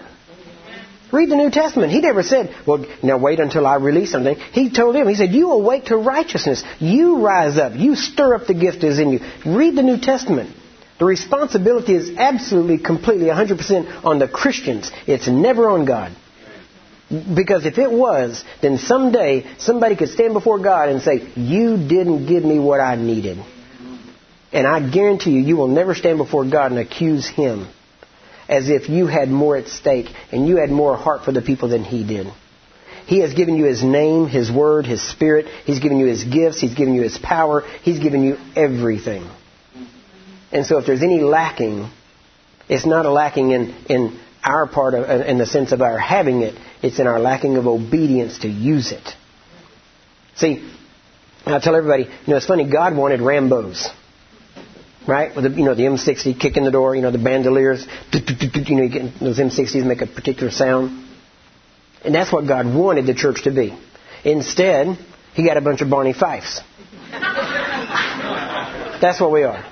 Read 1.12 1.30
the 1.30 1.38
New 1.38 1.50
Testament. 1.50 1.92
He 1.92 2.02
never 2.02 2.22
said, 2.22 2.54
well, 2.66 2.86
now 3.02 3.18
wait 3.18 3.40
until 3.40 3.66
I 3.66 3.76
release 3.76 4.12
something. 4.12 4.36
He 4.36 4.70
told 4.70 4.96
him, 4.96 5.08
he 5.08 5.16
said, 5.16 5.32
you 5.32 5.52
awake 5.52 5.86
to 5.86 5.96
righteousness. 5.96 6.64
You 6.80 7.26
rise 7.26 7.58
up. 7.58 7.74
You 7.76 7.96
stir 7.96 8.36
up 8.36 8.48
the 8.48 8.54
gift 8.54 8.82
that 8.82 8.88
is 8.88 9.00
in 9.00 9.12
you. 9.12 9.20
Read 9.46 9.76
the 9.76 9.84
New 9.84 10.00
Testament. 10.02 10.54
The 11.00 11.06
responsibility 11.06 11.94
is 11.94 12.18
absolutely, 12.18 12.80
completely, 12.80 13.28
100% 13.28 14.04
on 14.04 14.20
the 14.20 14.28
Christians. 14.28 14.92
It's 15.06 15.28
never 15.28 15.70
on 15.70 15.86
God. 15.86 16.14
Because 17.10 17.66
if 17.66 17.78
it 17.78 17.90
was, 17.90 18.44
then 18.62 18.78
someday 18.78 19.46
somebody 19.60 19.96
could 19.96 20.10
stand 20.10 20.34
before 20.34 20.60
God 20.60 20.90
and 20.90 21.02
say, 21.02 21.32
You 21.36 21.78
didn't 21.78 22.28
give 22.28 22.44
me 22.44 22.60
what 22.60 22.82
I 22.82 22.96
needed. 22.96 23.38
And 24.52 24.68
I 24.68 24.90
guarantee 24.90 25.32
you, 25.32 25.42
you 25.42 25.56
will 25.56 25.68
never 25.68 25.96
stand 25.96 26.18
before 26.18 26.50
God 26.50 26.72
and 26.72 26.80
accuse 26.80 27.28
Him 27.28 27.68
as 28.50 28.70
if 28.70 28.90
you 28.90 29.08
had 29.08 29.30
more 29.30 29.58
at 29.58 29.68
stake 29.68 30.08
and 30.32 30.48
you 30.48 30.58
had 30.58 30.70
more 30.70 30.96
heart 30.96 31.24
for 31.24 31.32
the 31.32 31.42
people 31.42 31.70
than 31.70 31.84
He 31.84 32.06
did. 32.06 32.28
He 33.06 33.20
has 33.20 33.34
given 33.34 33.56
you 33.56 33.66
His 33.66 33.84
name, 33.84 34.28
His 34.28 34.52
word, 34.52 34.86
His 34.86 35.02
spirit. 35.02 35.48
He's 35.66 35.80
given 35.80 36.00
you 36.00 36.08
His 36.08 36.26
gifts. 36.26 36.60
He's 36.60 36.76
given 36.76 36.94
you 36.94 37.04
His 37.04 37.18
power. 37.18 37.62
He's 37.84 38.00
given 38.00 38.22
you 38.24 38.38
everything. 38.56 39.30
And 40.52 40.66
so 40.66 40.78
if 40.78 40.86
there's 40.86 41.04
any 41.04 41.20
lacking, 41.20 41.90
it's 42.68 42.86
not 42.86 43.06
a 43.06 43.12
lacking 43.12 43.52
in, 43.52 43.76
in 43.90 44.20
our 44.48 44.66
part 44.66 44.94
of, 44.94 45.28
in 45.28 45.38
the 45.38 45.46
sense 45.46 45.74
of 45.74 45.82
our 45.82 45.98
having 45.98 46.42
it. 46.42 46.56
It's 46.82 47.00
in 47.00 47.08
our 47.08 47.20
lacking 47.20 47.58
of 47.58 47.68
obedience 47.68 48.40
to 48.40 48.48
use 48.48 48.92
it. 48.94 49.08
See, 50.36 50.72
I 51.46 51.60
tell 51.60 51.76
everybody, 51.76 52.04
you 52.04 52.28
know, 52.28 52.38
it's 52.38 52.46
funny, 52.46 52.70
God 52.70 52.96
wanted 52.96 53.20
Rambos. 53.20 53.90
Right? 55.06 55.36
With 55.36 55.46
the, 55.46 55.52
you 55.52 55.66
know, 55.66 55.74
the 55.74 55.84
M60 55.84 56.40
kicking 56.40 56.64
the 56.64 56.72
door, 56.72 56.96
you 56.96 57.02
know, 57.02 57.12
the 57.12 57.18
bandoliers, 57.18 57.86
you 58.12 58.20
know, 58.76 59.12
those 59.22 59.40
M60s 59.40 59.86
make 59.86 60.02
a 60.02 60.08
particular 60.08 60.52
sound. 60.52 61.08
And 62.04 62.14
that's 62.14 62.32
what 62.32 62.48
God 62.48 62.74
wanted 62.74 63.06
the 63.06 63.14
church 63.14 63.44
to 63.44 63.52
be. 63.52 63.78
Instead, 64.24 64.98
He 65.34 65.46
got 65.46 65.58
a 65.58 65.62
bunch 65.62 65.82
of 65.82 65.90
Barney 65.90 66.14
Fifes. 66.14 66.62
That's 69.02 69.20
what 69.22 69.32
we 69.32 69.44
are. 69.44 69.64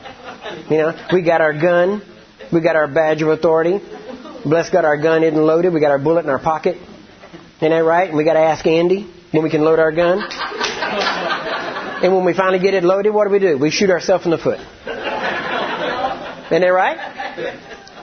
You 0.70 0.78
know, 0.78 1.08
we 1.12 1.22
got 1.22 1.42
our 1.42 1.54
gun, 1.54 2.02
we 2.52 2.62
got 2.62 2.76
our 2.76 2.88
badge 2.88 3.22
of 3.22 3.28
authority. 3.28 3.82
Bless 4.46 4.70
God, 4.70 4.86
our 4.86 4.98
gun 4.98 5.24
isn't 5.24 5.42
loaded. 5.42 5.74
We 5.74 5.80
got 5.80 5.90
our 5.90 5.98
bullet 5.98 6.24
in 6.24 6.30
our 6.30 6.40
pocket. 6.40 6.78
Isn't 7.58 7.72
that 7.72 7.84
right? 7.84 8.08
And 8.08 8.18
we 8.18 8.24
got 8.24 8.34
to 8.34 8.40
ask 8.40 8.66
Andy 8.68 9.12
when 9.32 9.44
we 9.44 9.50
can 9.50 9.62
load 9.62 9.80
our 9.80 9.92
gun. 9.92 10.22
And 12.04 12.14
when 12.14 12.26
we 12.26 12.34
finally 12.34 12.60
get 12.60 12.76
it 12.76 12.84
loaded, 12.84 13.12
what 13.12 13.26
do 13.26 13.32
we 13.32 13.40
do? 13.40 13.58
We 13.58 13.72
shoot 13.72 13.90
ourselves 13.90 14.26
in 14.26 14.32
the 14.32 14.38
foot. 14.38 14.60
Isn't 14.60 16.62
that 16.62 16.68
right? 16.68 17.58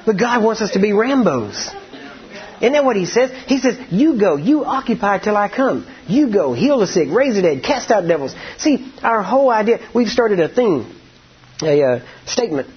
But 0.05 0.19
God 0.19 0.43
wants 0.43 0.63
us 0.63 0.73
to 0.73 0.81
be 0.81 0.91
Rambos. 0.91 1.73
Isn't 2.57 2.73
that 2.73 2.85
what 2.85 2.97
He 2.97 3.07
says? 3.07 3.31
He 3.47 3.59
says, 3.59 3.79
You 3.91 4.19
go, 4.19 4.37
you 4.37 4.65
occupy 4.65 5.19
till 5.19 5.37
I 5.37 5.49
come. 5.49 5.87
You 6.09 6.33
go, 6.33 6.55
heal 6.55 6.81
the 6.81 6.89
sick, 6.89 7.09
raise 7.11 7.37
the 7.37 7.43
dead, 7.43 7.63
cast 7.63 7.93
out 7.93 8.09
devils. 8.09 8.35
See, 8.59 8.93
our 9.03 9.23
whole 9.23 9.49
idea, 9.49 9.79
we've 9.95 10.09
started 10.09 10.41
a 10.41 10.49
thing 10.49 10.93
a 11.63 11.83
uh, 11.83 12.01
statement 12.27 12.69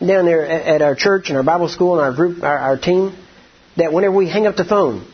down 0.00 0.24
there 0.24 0.46
at, 0.46 0.82
our 0.82 0.94
church 0.94 1.28
and 1.28 1.36
our 1.36 1.42
Bible 1.42 1.68
school 1.68 1.98
and 1.98 2.02
our 2.02 2.12
group, 2.12 2.42
our, 2.42 2.58
our 2.58 2.78
team, 2.78 3.16
that 3.76 3.92
whenever 3.92 4.14
we 4.14 4.28
hang 4.28 4.46
up 4.46 4.56
the 4.56 4.64
phone, 4.64 5.06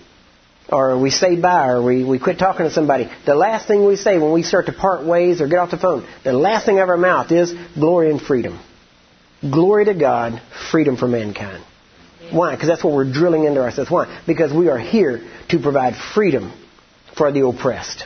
or 0.71 1.01
we 1.01 1.11
say 1.11 1.41
bye, 1.41 1.69
or 1.69 1.83
we, 1.83 2.05
we 2.05 2.19
quit 2.19 2.39
talking 2.39 2.67
to 2.67 2.73
somebody, 2.73 3.09
the 3.27 3.35
last 3.35 3.67
thing 3.67 3.87
we 3.87 3.97
say 3.97 4.19
when 4.19 4.33
we 4.33 4.43
start 4.43 4.67
to 4.67 4.73
part 4.73 5.05
ways 5.05 5.41
or 5.41 5.49
get 5.49 5.59
off 5.59 5.71
the 5.71 5.79
phone, 5.79 6.07
the 6.25 6.33
last 6.33 6.67
thing 6.67 6.79
out 6.79 6.85
of 6.85 6.89
our 6.91 6.97
mouth 6.97 7.31
is 7.33 7.53
glory 7.79 8.11
and 8.11 8.21
freedom. 8.21 8.61
Glory 9.41 9.85
to 9.87 9.95
God, 9.95 10.43
freedom 10.71 10.97
for 10.97 11.07
mankind. 11.07 11.65
Why? 12.31 12.55
Because 12.55 12.69
that's 12.69 12.85
what 12.85 12.93
we're 12.93 13.11
drilling 13.11 13.45
into 13.45 13.63
ourselves. 13.63 13.91
Why? 13.91 14.23
Because 14.27 14.53
we 14.53 14.69
are 14.69 14.79
here 14.79 15.23
to 15.49 15.59
provide 15.59 15.95
freedom 16.15 16.53
for 17.17 17.33
the 17.33 17.47
oppressed. 17.47 18.05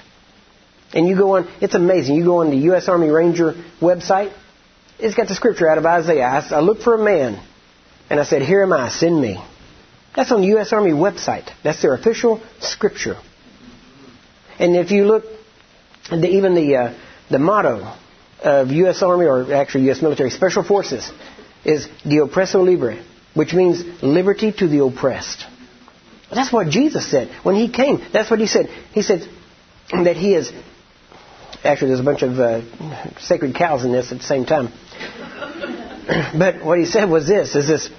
And 0.95 1.09
you 1.09 1.17
go 1.17 1.37
on, 1.37 1.49
it's 1.61 1.75
amazing. 1.75 2.17
You 2.17 2.25
go 2.25 2.41
on 2.41 2.51
the 2.51 2.57
U.S. 2.57 2.89
Army 2.89 3.09
Ranger 3.09 3.55
website, 3.81 4.33
it's 5.03 5.17
got 5.17 5.29
the 5.29 5.35
scripture 5.35 5.69
out 5.69 5.79
of 5.79 5.85
Isaiah. 5.85 6.25
I, 6.25 6.61
looked 6.61 6.83
for 6.83 6.95
a 6.95 7.05
man, 7.05 7.45
and 8.09 8.21
I 8.21 8.25
said, 8.25 8.43
Here 8.43 8.63
am 8.63 8.73
I, 8.73 8.89
send 8.89 9.21
me. 9.21 9.43
That's 10.15 10.31
on 10.31 10.43
the 10.43 10.47
U.S. 10.49 10.73
Army 10.73 10.93
website. 10.93 11.51
That's 11.65 11.83
their 11.83 11.95
official 11.95 12.41
scripture. 12.61 13.17
And 14.59 14.77
if 14.77 14.91
you 14.91 15.07
look, 15.07 15.25
the, 16.11 16.29
even 16.29 16.55
the, 16.55 16.77
uh, 16.77 16.99
the 17.31 17.39
motto 17.39 17.97
of 18.43 18.71
U.S. 18.71 19.03
Army, 19.03 19.27
or 19.27 19.53
actually 19.53 19.85
U.S. 19.85 20.03
military 20.03 20.31
special 20.31 20.63
forces, 20.63 21.11
is 21.65 21.89
the 22.05 22.19
oppresso 22.19 22.65
libre, 22.65 23.03
which 23.35 23.55
means 23.55 23.83
liberty 24.03 24.53
to 24.53 24.69
the 24.69 24.85
oppressed. 24.85 25.47
That's 26.31 26.53
what 26.53 26.69
Jesus 26.69 27.11
said. 27.11 27.29
When 27.43 27.57
he 27.57 27.71
came, 27.71 28.01
that's 28.13 28.31
what 28.31 28.41
he 28.41 28.47
said. 28.47 28.67
He 28.93 29.03
said 29.03 29.29
that 29.91 30.17
he 30.17 30.35
is 30.35 30.53
Actually, 31.65 31.89
there's 31.89 32.01
a 32.01 32.05
bunch 32.05 32.23
of 32.23 32.39
uh, 32.41 33.19
sacred 33.21 33.55
cows 33.55 33.85
in 33.85 33.93
this 33.93 34.11
at 34.11 34.19
the 34.19 34.25
same 34.25 34.45
time. 34.45 34.73
but 36.39 36.65
what 36.65 36.79
he 36.79 36.87
said 36.87 37.09
was 37.09 37.27
this: 37.27 37.55
is 37.55 37.69
this? 37.69 37.91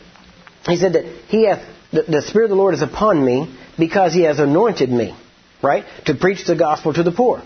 He 0.66 0.78
said 0.78 0.94
that 0.94 1.06
he 1.28 1.46
hath 1.46 1.66
the, 1.94 2.02
the 2.04 2.22
Spirit 2.24 2.46
of 2.46 2.50
the 2.50 2.56
Lord 2.56 2.74
is 2.74 2.82
upon 2.82 3.24
me 3.24 3.56
because 3.78 4.14
He 4.14 4.24
has 4.24 4.40
anointed 4.40 4.90
me, 4.90 5.16
right, 5.62 5.86
to 6.06 6.16
preach 6.16 6.46
the 6.46 6.56
gospel 6.56 6.94
to 6.94 7.04
the 7.04 7.12
poor. 7.12 7.44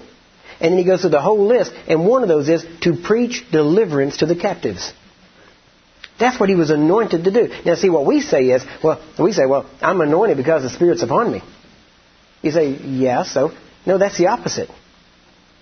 And 0.59 0.71
then 0.71 0.77
he 0.79 0.85
goes 0.85 1.01
through 1.01 1.11
the 1.11 1.21
whole 1.21 1.45
list, 1.45 1.71
and 1.87 2.07
one 2.07 2.23
of 2.23 2.29
those 2.29 2.49
is 2.49 2.65
to 2.81 2.95
preach 2.95 3.45
deliverance 3.51 4.17
to 4.17 4.25
the 4.25 4.35
captives. 4.35 4.91
That's 6.19 6.39
what 6.39 6.49
he 6.49 6.55
was 6.55 6.71
anointed 6.71 7.25
to 7.25 7.31
do. 7.31 7.49
Now, 7.63 7.75
see, 7.75 7.91
what 7.91 8.07
we 8.07 8.21
say 8.21 8.45
is, 8.45 8.65
well, 8.83 8.99
we 9.19 9.33
say, 9.33 9.45
well, 9.45 9.69
I'm 9.81 10.01
anointed 10.01 10.37
because 10.37 10.63
the 10.63 10.71
Spirit's 10.71 11.03
upon 11.03 11.31
me. 11.31 11.43
You 12.41 12.51
say, 12.51 12.69
yeah, 12.69 13.23
so. 13.23 13.51
No, 13.85 13.99
that's 13.99 14.17
the 14.17 14.27
opposite. 14.27 14.69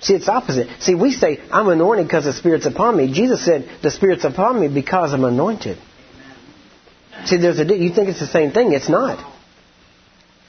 See, 0.02 0.14
it's 0.14 0.28
opposite. 0.28 0.68
See, 0.82 0.94
we 0.94 1.12
say, 1.14 1.40
I'm 1.52 1.68
anointed 1.68 2.08
because 2.08 2.26
the 2.26 2.34
Spirit's 2.34 2.66
upon 2.66 2.98
me. 2.98 3.12
Jesus 3.14 3.44
said, 3.44 3.70
the 3.82 3.92
Spirit's 3.92 4.24
upon 4.24 4.60
me 4.60 4.68
because 4.68 5.14
I'm 5.14 5.24
anointed. 5.24 5.78
See, 7.26 7.38
there's 7.38 7.60
a, 7.60 7.66
you 7.66 7.94
think 7.94 8.10
it's 8.10 8.20
the 8.20 8.28
same 8.28 8.52
thing. 8.52 8.74
It's 8.74 8.90
not. 8.90 9.34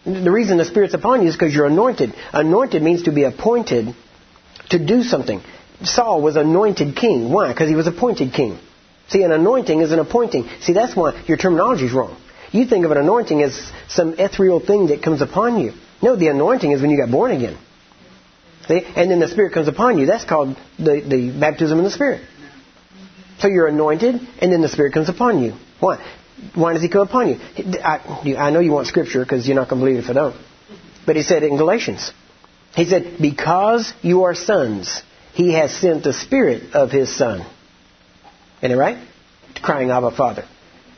The 0.05 0.31
reason 0.31 0.59
the 0.59 0.65
Spirit's 0.65 0.95
upon 0.95 1.23
you 1.23 1.29
is 1.29 1.35
because 1.35 1.55
you're 1.55 1.67
anointed. 1.67 2.15
Anointed 2.33 2.83
means 2.83 3.05
to 3.05 3.13
be 3.13 3.25
appointed 3.25 3.95
to 4.71 4.85
do 4.85 5.03
something. 5.03 5.41
Saul 5.83 6.23
was 6.23 6.37
anointed 6.37 6.97
king. 6.97 7.33
Why? 7.33 7.53
Because 7.53 7.69
he 7.69 7.75
was 7.75 7.87
appointed 7.87 8.33
king. 8.33 8.59
See, 9.09 9.23
an 9.23 9.33
anointing 9.33 9.81
is 9.81 9.93
an 9.93 9.99
appointing. 9.99 10.49
See, 10.61 10.73
that's 10.73 10.97
why 10.97 11.23
your 11.27 11.37
terminology 11.37 11.87
is 11.87 11.93
wrong. 11.93 12.17
You 12.51 12.67
think 12.67 12.85
of 12.85 12.91
an 12.91 12.99
anointing 12.99 13.43
as 13.43 13.73
some 13.89 14.15
ethereal 14.19 14.61
thing 14.61 14.89
that 14.89 15.03
comes 15.03 15.23
upon 15.23 15.61
you. 15.61 15.73
No, 16.03 16.17
the 16.17 16.29
anointing 16.29 16.71
is 16.73 16.81
when 16.81 16.91
you 16.91 16.99
got 16.99 17.11
born 17.11 17.31
again. 17.31 17.59
See? 18.69 18.83
And 18.85 19.11
then 19.11 19.21
the 19.21 19.29
Spirit 19.29 19.53
comes 19.53 19.69
upon 19.69 19.99
you. 19.99 20.07
That's 20.07 20.25
called 20.25 20.57
the, 20.79 21.01
the 21.01 21.37
baptism 21.39 21.79
in 21.79 21.85
the 21.85 21.91
Spirit. 21.91 22.23
So 23.39 23.49
you're 23.49 23.69
anointed, 23.69 24.15
and 24.41 24.53
then 24.53 24.63
the 24.63 24.69
Spirit 24.69 24.95
comes 24.95 25.09
upon 25.09 25.43
you. 25.43 25.55
Why? 25.79 26.05
Why 26.55 26.73
does 26.73 26.83
he 26.83 26.89
come 26.89 27.03
upon 27.03 27.29
you? 27.29 27.37
I, 27.83 28.35
I 28.39 28.51
know 28.51 28.61
you 28.61 28.73
want 28.73 28.87
scripture 28.87 29.23
because 29.23 29.47
you're 29.47 29.57
not 29.57 29.69
going 29.69 29.81
to 29.81 29.87
believe 29.87 29.99
it 29.99 30.05
if 30.05 30.11
I 30.11 30.15
don't. 30.15 30.37
But 31.07 31.17
he 31.17 31.23
said 31.23 31.43
in 31.43 31.57
Galatians, 31.57 32.13
he 32.75 32.85
said, 32.85 33.17
because 33.21 33.93
you 34.03 34.25
are 34.25 34.35
sons, 34.35 35.03
he 35.33 35.55
has 35.55 35.75
sent 35.75 36.05
the 36.05 36.13
spirit 36.13 36.75
of 36.75 36.91
his 36.91 37.15
son. 37.17 37.47
Isn't 38.61 38.73
it 38.73 38.81
right? 38.81 39.07
Crying, 39.63 39.91
Abba, 39.91 40.11
Father. 40.11 40.47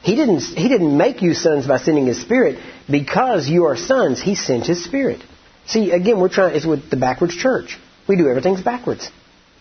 He 0.02 0.16
didn't, 0.16 0.40
he 0.40 0.68
didn't 0.68 0.96
make 0.96 1.22
you 1.22 1.34
sons 1.34 1.66
by 1.66 1.78
sending 1.78 2.06
his 2.06 2.20
spirit. 2.20 2.58
Because 2.90 3.48
you 3.48 3.66
are 3.66 3.76
sons, 3.76 4.20
he 4.20 4.34
sent 4.34 4.66
his 4.66 4.82
spirit. 4.82 5.20
See, 5.68 5.92
again, 5.92 6.18
we're 6.18 6.30
trying, 6.30 6.56
it's 6.56 6.66
with 6.66 6.90
the 6.90 6.96
backwards 6.96 7.36
church. 7.36 7.78
We 8.08 8.16
do 8.16 8.28
everything's 8.28 8.62
backwards. 8.62 9.10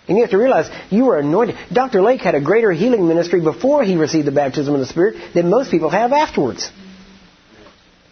And 0.08 0.17
you 0.17 0.24
have 0.24 0.32
to 0.32 0.38
realize 0.38 0.70
you 0.89 1.06
were 1.06 1.20
anointed. 1.20 1.58
Dr. 1.72 2.02
Lake 2.02 2.22
had 2.22 2.34
a 2.34 2.41
greater 2.41 2.72
healing 2.72 3.08
ministry 3.10 3.41
before 3.41 3.84
he 3.84 3.98
received 3.98 4.26
the 4.26 4.32
baptism 4.32 4.74
of 4.74 4.80
the 4.80 4.86
Spirit 4.86 5.34
than 5.34 5.50
most 5.50 5.70
people 5.70 5.89
have 5.89 6.13
afterwards. 6.13 6.72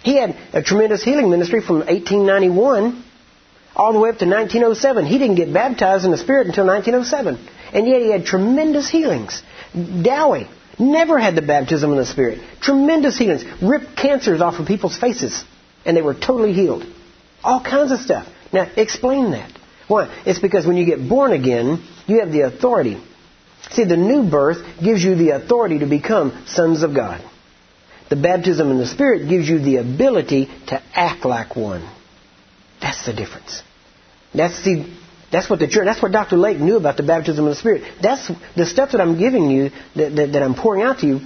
He 0.03 0.17
had 0.17 0.37
a 0.51 0.61
tremendous 0.61 1.03
healing 1.03 1.29
ministry 1.29 1.61
from 1.61 1.77
1891 1.77 3.03
all 3.75 3.93
the 3.93 3.99
way 3.99 4.09
up 4.09 4.17
to 4.17 4.25
1907. 4.25 5.05
He 5.05 5.17
didn't 5.17 5.35
get 5.35 5.53
baptized 5.53 6.03
in 6.03 6.11
the 6.11 6.17
Spirit 6.17 6.47
until 6.47 6.65
1907. 6.65 7.39
And 7.73 7.87
yet 7.87 8.01
he 8.01 8.11
had 8.11 8.25
tremendous 8.25 8.89
healings. 8.89 9.41
Dowie 9.73 10.49
never 10.77 11.17
had 11.17 11.35
the 11.35 11.41
baptism 11.41 11.91
in 11.91 11.97
the 11.97 12.05
Spirit. 12.05 12.41
Tremendous 12.61 13.17
healings. 13.17 13.45
Ripped 13.61 13.95
cancers 13.95 14.41
off 14.41 14.59
of 14.59 14.67
people's 14.67 14.97
faces. 14.97 15.43
And 15.85 15.95
they 15.95 16.01
were 16.01 16.13
totally 16.13 16.51
healed. 16.51 16.85
All 17.45 17.63
kinds 17.63 17.91
of 17.91 17.99
stuff. 17.99 18.27
Now, 18.51 18.69
explain 18.75 19.31
that. 19.31 19.51
Why? 19.87 20.23
It's 20.25 20.39
because 20.39 20.65
when 20.65 20.77
you 20.77 20.85
get 20.85 21.07
born 21.07 21.31
again, 21.31 21.87
you 22.07 22.19
have 22.21 22.31
the 22.31 22.41
authority. 22.41 22.99
See, 23.69 23.83
the 23.83 23.97
new 23.97 24.27
birth 24.27 24.65
gives 24.83 25.03
you 25.03 25.13
the 25.13 25.29
authority 25.29 25.79
to 25.79 25.85
become 25.85 26.45
sons 26.47 26.81
of 26.81 26.95
God. 26.95 27.23
The 28.09 28.15
baptism 28.15 28.71
in 28.71 28.79
the 28.79 28.87
Spirit 28.87 29.29
gives 29.29 29.47
you 29.47 29.59
the 29.59 29.77
ability 29.77 30.47
to 30.67 30.81
act 30.93 31.23
like 31.23 31.55
one. 31.55 31.87
That's 32.81 33.05
the 33.05 33.13
difference. 33.13 33.61
That's 34.33 34.63
the 34.63 34.91
that's 35.31 35.49
what 35.49 35.59
the 35.59 35.67
church. 35.67 35.85
That's 35.85 36.01
what 36.01 36.11
Dr. 36.11 36.37
Lake 36.37 36.57
knew 36.57 36.77
about 36.77 36.97
the 36.97 37.03
baptism 37.03 37.45
of 37.45 37.51
the 37.51 37.59
Spirit. 37.59 37.83
That's 38.01 38.31
the 38.55 38.65
stuff 38.65 38.91
that 38.93 39.01
I'm 39.01 39.19
giving 39.19 39.49
you, 39.49 39.69
that, 39.95 40.15
that, 40.15 40.31
that 40.33 40.43
I'm 40.43 40.55
pouring 40.55 40.81
out 40.81 40.99
to 40.99 41.07
you. 41.07 41.19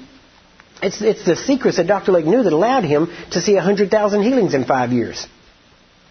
It's 0.81 1.01
it's 1.01 1.25
the 1.25 1.35
secrets 1.35 1.77
that 1.77 1.87
Dr. 1.87 2.11
Lake 2.11 2.25
knew 2.25 2.43
that 2.43 2.53
allowed 2.53 2.83
him 2.83 3.07
to 3.31 3.41
see 3.41 3.55
hundred 3.55 3.89
thousand 3.89 4.23
healings 4.23 4.53
in 4.53 4.65
five 4.65 4.91
years. 4.91 5.27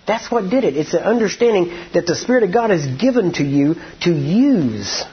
That's 0.09 0.31
what 0.31 0.49
did 0.49 0.65
it. 0.65 0.77
It's 0.77 0.93
the 0.93 1.05
understanding 1.05 1.69
that 1.93 2.07
the 2.07 2.15
Spirit 2.15 2.43
of 2.43 2.53
God 2.53 2.71
is 2.71 2.87
given 2.87 3.35
to 3.35 3.45
you 3.45 3.77
to 4.01 4.11
use 4.11 5.05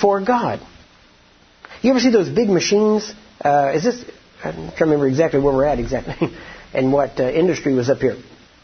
for 0.00 0.20
God. 0.20 0.60
You 1.80 1.90
ever 1.90 1.98
see 1.98 2.10
those 2.10 2.28
big 2.28 2.50
machines? 2.50 3.10
Uh, 3.42 3.72
is 3.74 3.84
this? 3.84 4.04
Trying 4.42 4.70
to 4.70 4.84
remember 4.84 5.08
exactly 5.08 5.40
where 5.40 5.54
we're 5.54 5.64
at 5.64 5.78
exactly, 5.78 6.28
and 6.74 6.92
what 6.92 7.18
uh, 7.18 7.30
industry 7.30 7.74
was 7.74 7.88
up 7.88 7.98
here. 7.98 8.16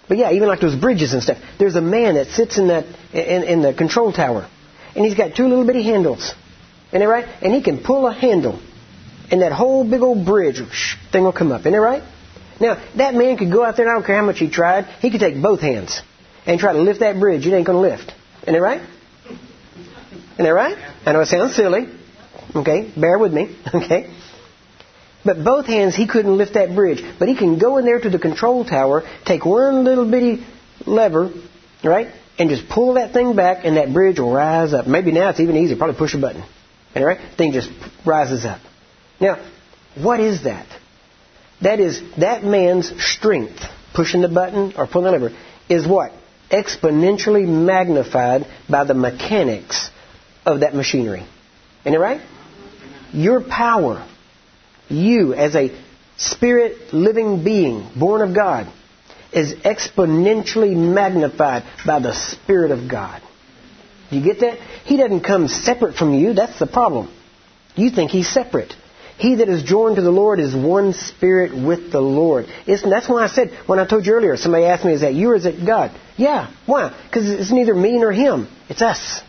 But 0.08 0.18
yeah, 0.18 0.32
even 0.32 0.46
like 0.46 0.60
those 0.60 0.76
bridges 0.76 1.14
and 1.14 1.22
stuff. 1.22 1.38
There's 1.58 1.74
a 1.74 1.80
man 1.80 2.14
that 2.14 2.26
sits 2.28 2.58
in 2.58 2.68
that 2.68 2.84
in, 3.12 3.42
in 3.44 3.62
the 3.62 3.72
control 3.72 4.12
tower, 4.12 4.48
and 4.94 5.06
he's 5.06 5.14
got 5.14 5.34
two 5.34 5.48
little 5.48 5.66
bitty 5.66 5.84
handles. 5.84 6.34
Isn't 6.92 7.08
right? 7.08 7.26
And 7.42 7.52
he 7.54 7.62
can 7.62 7.82
pull 7.82 8.06
a 8.06 8.12
handle, 8.12 8.60
and 9.30 9.40
that 9.40 9.52
whole 9.52 9.88
big 9.88 10.02
old 10.02 10.26
bridge 10.26 10.60
thing 11.10 11.24
will 11.24 11.32
come 11.32 11.50
up. 11.50 11.62
Isn't 11.62 11.72
that 11.72 11.80
right? 11.80 12.02
Now, 12.60 12.82
that 12.96 13.14
man 13.14 13.36
could 13.36 13.50
go 13.50 13.64
out 13.64 13.76
there, 13.76 13.86
and 13.86 13.92
I 13.92 13.94
don't 13.94 14.06
care 14.06 14.16
how 14.16 14.24
much 14.24 14.38
he 14.38 14.48
tried, 14.48 14.84
he 15.00 15.10
could 15.10 15.20
take 15.20 15.40
both 15.40 15.60
hands 15.60 16.00
and 16.46 16.60
try 16.60 16.72
to 16.72 16.80
lift 16.80 17.00
that 17.00 17.18
bridge. 17.18 17.46
It 17.46 17.54
ain't 17.54 17.66
going 17.66 17.82
to 17.82 17.96
lift. 17.96 18.12
Isn't 18.42 18.54
that 18.54 18.60
right? 18.60 18.82
Isn't 20.34 20.44
that 20.44 20.54
right? 20.54 20.76
I 21.06 21.12
know 21.12 21.20
it 21.20 21.26
sounds 21.26 21.56
silly. 21.56 21.88
Okay, 22.54 22.92
bear 22.96 23.18
with 23.18 23.32
me. 23.32 23.56
Okay. 23.74 24.10
But 25.24 25.42
both 25.42 25.64
hands, 25.64 25.96
he 25.96 26.06
couldn't 26.06 26.36
lift 26.36 26.52
that 26.52 26.74
bridge. 26.74 27.02
But 27.18 27.28
he 27.28 27.34
can 27.34 27.58
go 27.58 27.78
in 27.78 27.86
there 27.86 27.98
to 27.98 28.10
the 28.10 28.18
control 28.18 28.62
tower, 28.64 29.04
take 29.24 29.44
one 29.46 29.82
little 29.82 30.08
bitty 30.08 30.46
lever, 30.84 31.32
right, 31.82 32.08
and 32.38 32.50
just 32.50 32.68
pull 32.68 32.94
that 32.94 33.14
thing 33.14 33.34
back, 33.34 33.64
and 33.64 33.78
that 33.78 33.92
bridge 33.92 34.18
will 34.18 34.32
rise 34.32 34.74
up. 34.74 34.86
Maybe 34.86 35.12
now 35.12 35.30
it's 35.30 35.40
even 35.40 35.56
easier. 35.56 35.76
Probably 35.76 35.96
push 35.96 36.14
a 36.14 36.18
button. 36.18 36.44
All 36.94 37.04
right? 37.04 37.18
Thing 37.38 37.52
just 37.52 37.70
rises 38.04 38.44
up. 38.44 38.60
Now, 39.18 39.42
what 39.96 40.20
is 40.20 40.44
that? 40.44 40.66
That 41.64 41.80
is, 41.80 42.00
that 42.18 42.44
man's 42.44 42.92
strength, 43.02 43.60
pushing 43.94 44.20
the 44.20 44.28
button 44.28 44.74
or 44.76 44.86
pulling 44.86 45.12
the 45.12 45.18
lever, 45.18 45.36
is 45.68 45.86
what? 45.86 46.12
Exponentially 46.50 47.46
magnified 47.46 48.46
by 48.68 48.84
the 48.84 48.94
mechanics 48.94 49.90
of 50.44 50.60
that 50.60 50.74
machinery. 50.74 51.26
Isn't 51.84 51.94
it 51.94 51.98
right? 51.98 52.20
Your 53.12 53.40
power, 53.40 54.06
you 54.88 55.32
as 55.32 55.56
a 55.56 55.74
spirit 56.16 56.92
living 56.92 57.44
being, 57.44 57.90
born 57.98 58.20
of 58.20 58.34
God, 58.34 58.70
is 59.32 59.54
exponentially 59.54 60.76
magnified 60.76 61.64
by 61.86 61.98
the 61.98 62.12
Spirit 62.12 62.70
of 62.70 62.88
God. 62.90 63.22
You 64.10 64.22
get 64.22 64.40
that? 64.40 64.58
He 64.84 64.96
doesn't 64.96 65.22
come 65.22 65.48
separate 65.48 65.96
from 65.96 66.14
you. 66.14 66.34
That's 66.34 66.58
the 66.58 66.66
problem. 66.66 67.12
You 67.74 67.90
think 67.90 68.10
he's 68.10 68.28
separate. 68.28 68.74
He 69.16 69.36
that 69.36 69.48
is 69.48 69.62
joined 69.62 69.96
to 69.96 70.02
the 70.02 70.10
Lord 70.10 70.40
is 70.40 70.54
one 70.54 70.92
spirit 70.92 71.52
with 71.54 71.92
the 71.92 72.00
Lord. 72.00 72.46
It's, 72.66 72.82
that's 72.82 73.08
why 73.08 73.22
I 73.22 73.28
said, 73.28 73.50
when 73.66 73.78
I 73.78 73.86
told 73.86 74.06
you 74.06 74.12
earlier, 74.12 74.36
somebody 74.36 74.64
asked 74.64 74.84
me, 74.84 74.92
is 74.92 75.02
that 75.02 75.14
you 75.14 75.30
or 75.30 75.36
is 75.36 75.46
it 75.46 75.64
God? 75.64 75.92
Yeah. 76.16 76.52
Why? 76.66 76.92
Because 77.06 77.30
it's 77.30 77.52
neither 77.52 77.74
me 77.74 77.98
nor 77.98 78.12
him. 78.12 78.48
It's 78.68 78.82
us. 78.82 79.22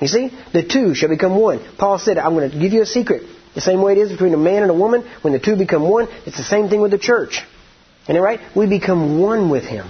You 0.00 0.08
see? 0.08 0.30
The 0.52 0.66
two 0.66 0.94
shall 0.94 1.08
become 1.08 1.40
one. 1.40 1.60
Paul 1.78 1.98
said, 2.00 2.18
I'm 2.18 2.34
going 2.34 2.50
to 2.50 2.58
give 2.58 2.72
you 2.72 2.82
a 2.82 2.86
secret. 2.86 3.22
The 3.54 3.60
same 3.60 3.80
way 3.80 3.92
it 3.92 3.98
is 3.98 4.10
between 4.10 4.34
a 4.34 4.38
man 4.38 4.62
and 4.62 4.70
a 4.70 4.74
woman, 4.74 5.08
when 5.22 5.32
the 5.32 5.38
two 5.38 5.56
become 5.56 5.88
one, 5.88 6.08
it's 6.26 6.36
the 6.36 6.42
same 6.42 6.68
thing 6.68 6.80
with 6.80 6.90
the 6.90 6.98
church. 6.98 7.42
Isn't 8.04 8.16
it 8.16 8.20
right? 8.20 8.40
We 8.56 8.66
become 8.66 9.20
one 9.20 9.50
with 9.50 9.62
him. 9.62 9.86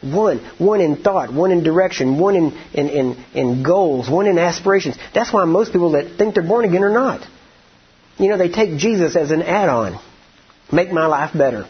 One. 0.00 0.38
One 0.56 0.80
in 0.80 1.02
thought, 1.02 1.32
one 1.32 1.52
in 1.52 1.62
direction, 1.62 2.18
one 2.18 2.34
in, 2.34 2.52
in, 2.72 2.88
in, 2.88 3.24
in 3.34 3.62
goals, 3.62 4.08
one 4.08 4.26
in 4.26 4.38
aspirations. 4.38 4.96
That's 5.14 5.30
why 5.30 5.44
most 5.44 5.72
people 5.72 5.92
that 5.92 6.16
think 6.16 6.34
they're 6.34 6.42
born 6.42 6.64
again 6.64 6.82
are 6.82 6.92
not. 6.92 7.20
You 8.20 8.28
know, 8.28 8.36
they 8.36 8.50
take 8.50 8.76
Jesus 8.76 9.16
as 9.16 9.30
an 9.30 9.40
add-on. 9.40 9.98
Make 10.70 10.92
my 10.92 11.06
life 11.06 11.32
better. 11.36 11.66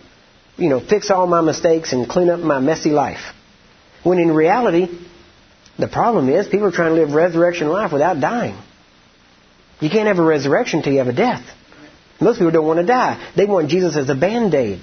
You 0.57 0.69
know, 0.69 0.81
fix 0.81 1.11
all 1.11 1.29
my 1.29 1.41
mistakes 1.41 1.93
and 1.93 2.09
clean 2.09 2.29
up 2.29 2.41
my 2.41 2.59
messy 2.59 2.91
life. 2.91 3.21
When 4.03 4.19
in 4.19 4.33
reality, 4.33 4.89
the 5.79 5.87
problem 5.87 6.29
is 6.29 6.49
people 6.49 6.67
are 6.67 6.73
trying 6.73 6.95
to 6.97 7.01
live 7.01 7.13
resurrection 7.13 7.69
life 7.69 7.93
without 7.93 8.21
dying. 8.21 8.61
You 9.81 9.91
can't 9.91 10.09
have 10.09 10.19
a 10.19 10.25
resurrection 10.25 10.81
until 10.81 10.93
you 10.93 10.99
have 10.99 11.09
a 11.09 11.13
death. 11.13 11.45
Most 12.21 12.39
people 12.39 12.51
don't 12.51 12.67
want 12.67 12.81
to 12.81 12.87
die. 12.87 13.33
They 13.37 13.47
want 13.47 13.71
Jesus 13.71 13.97
as 13.97 14.11
a 14.11 14.15
band-aid. 14.17 14.83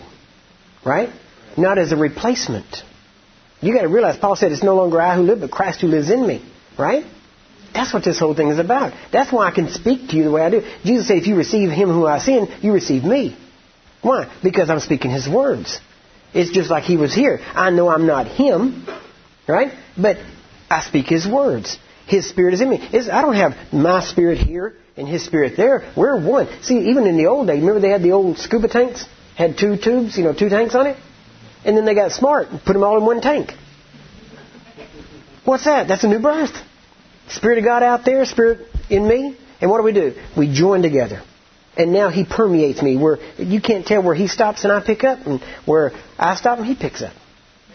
Right? 0.86 1.10
Not 1.58 1.78
as 1.78 1.92
a 1.92 1.98
replacement. 1.98 2.78
You 3.60 3.74
got 3.74 3.82
to 3.82 3.90
realize 3.90 4.18
Paul 4.18 4.38
said 4.38 4.54
it's 4.54 4.64
no 4.64 4.76
longer 4.76 5.02
I 5.02 5.18
who 5.18 5.24
live, 5.24 5.42
but 5.42 5.52
Christ 5.52 5.82
who 5.82 5.88
lives 5.88 6.10
in 6.10 6.26
me. 6.26 6.50
Right? 6.80 7.04
That's 7.74 7.94
what 7.94 8.04
this 8.04 8.20
whole 8.20 8.36
thing 8.36 8.50
is 8.50 8.60
about. 8.60 8.94
That's 9.12 9.32
why 9.32 9.48
I 9.48 9.52
can 9.52 9.70
speak 9.70 10.10
to 10.10 10.16
you 10.16 10.24
the 10.24 10.32
way 10.32 10.42
I 10.42 10.50
do. 10.50 10.62
Jesus 10.84 11.08
said, 11.08 11.18
if 11.18 11.28
you 11.28 11.36
receive 11.36 11.70
him 11.70 11.90
who 11.90 12.06
I 12.06 12.20
send, 12.20 12.64
you 12.64 12.74
receive 12.74 13.04
me. 13.04 13.38
Why? 14.02 14.32
Because 14.44 14.70
I'm 14.70 14.80
speaking 14.80 15.12
his 15.12 15.28
words. 15.28 15.80
It's 16.34 16.52
just 16.52 16.70
like 16.70 16.84
he 16.84 16.98
was 16.98 17.14
here. 17.14 17.40
I 17.42 17.70
know 17.70 17.90
I'm 17.90 18.06
not 18.06 18.28
him, 18.28 18.88
right? 19.48 19.74
But 19.98 20.18
I 20.70 20.82
speak 20.82 21.08
his 21.08 21.28
words. 21.28 21.78
His 22.08 22.28
spirit 22.30 22.54
is 22.54 22.62
in 22.62 22.70
me. 22.70 22.78
It's, 22.94 23.10
I 23.10 23.22
don't 23.22 23.36
have 23.36 23.54
my 23.74 24.04
spirit 24.04 24.38
here 24.38 24.76
and 24.96 25.08
his 25.08 25.26
spirit 25.26 25.58
there. 25.58 25.92
We're 25.96 26.20
one. 26.20 26.48
See, 26.64 26.90
even 26.90 27.06
in 27.06 27.18
the 27.18 27.28
old 27.28 27.48
days, 27.48 27.60
remember 27.60 27.82
they 27.82 27.90
had 27.90 28.04
the 28.04 28.12
old 28.12 28.38
scuba 28.38 28.68
tanks? 28.68 29.06
Had 29.36 29.58
two 29.58 29.78
tubes, 29.78 30.18
you 30.18 30.24
know, 30.24 30.34
two 30.34 30.50
tanks 30.50 30.74
on 30.74 30.88
it? 30.88 30.98
And 31.66 31.76
then 31.76 31.86
they 31.86 31.96
got 31.96 32.12
smart 32.12 32.50
and 32.50 32.64
put 32.64 32.74
them 32.74 32.84
all 32.84 32.98
in 32.98 33.06
one 33.06 33.22
tank. 33.22 33.52
What's 35.44 35.66
that? 35.66 35.88
That's 35.88 36.04
a 36.04 36.08
new 36.08 36.20
birth. 36.20 36.56
Spirit 37.30 37.60
of 37.60 37.66
God 37.66 37.84
out 37.84 38.06
there, 38.06 38.26
Spirit 38.26 38.68
in 38.90 39.08
me. 39.08 39.38
And 39.60 39.72
what 39.72 39.78
do 39.78 39.84
we 39.84 39.94
do? 39.94 40.14
We 40.38 40.54
join 40.54 40.82
together. 40.82 41.24
And 41.76 41.94
now 41.94 42.10
He 42.10 42.26
permeates 42.26 42.82
me 42.82 42.98
where 42.98 43.18
you 43.38 43.62
can't 43.62 43.86
tell 43.86 44.02
where 44.02 44.16
He 44.16 44.28
stops 44.28 44.64
and 44.64 44.74
I 44.74 44.84
pick 44.86 45.04
up 45.04 45.26
and 45.26 45.42
where 45.66 45.92
I 46.18 46.36
stop 46.36 46.58
and 46.58 46.68
He 46.68 46.76
picks 46.76 47.02
up. 47.02 47.14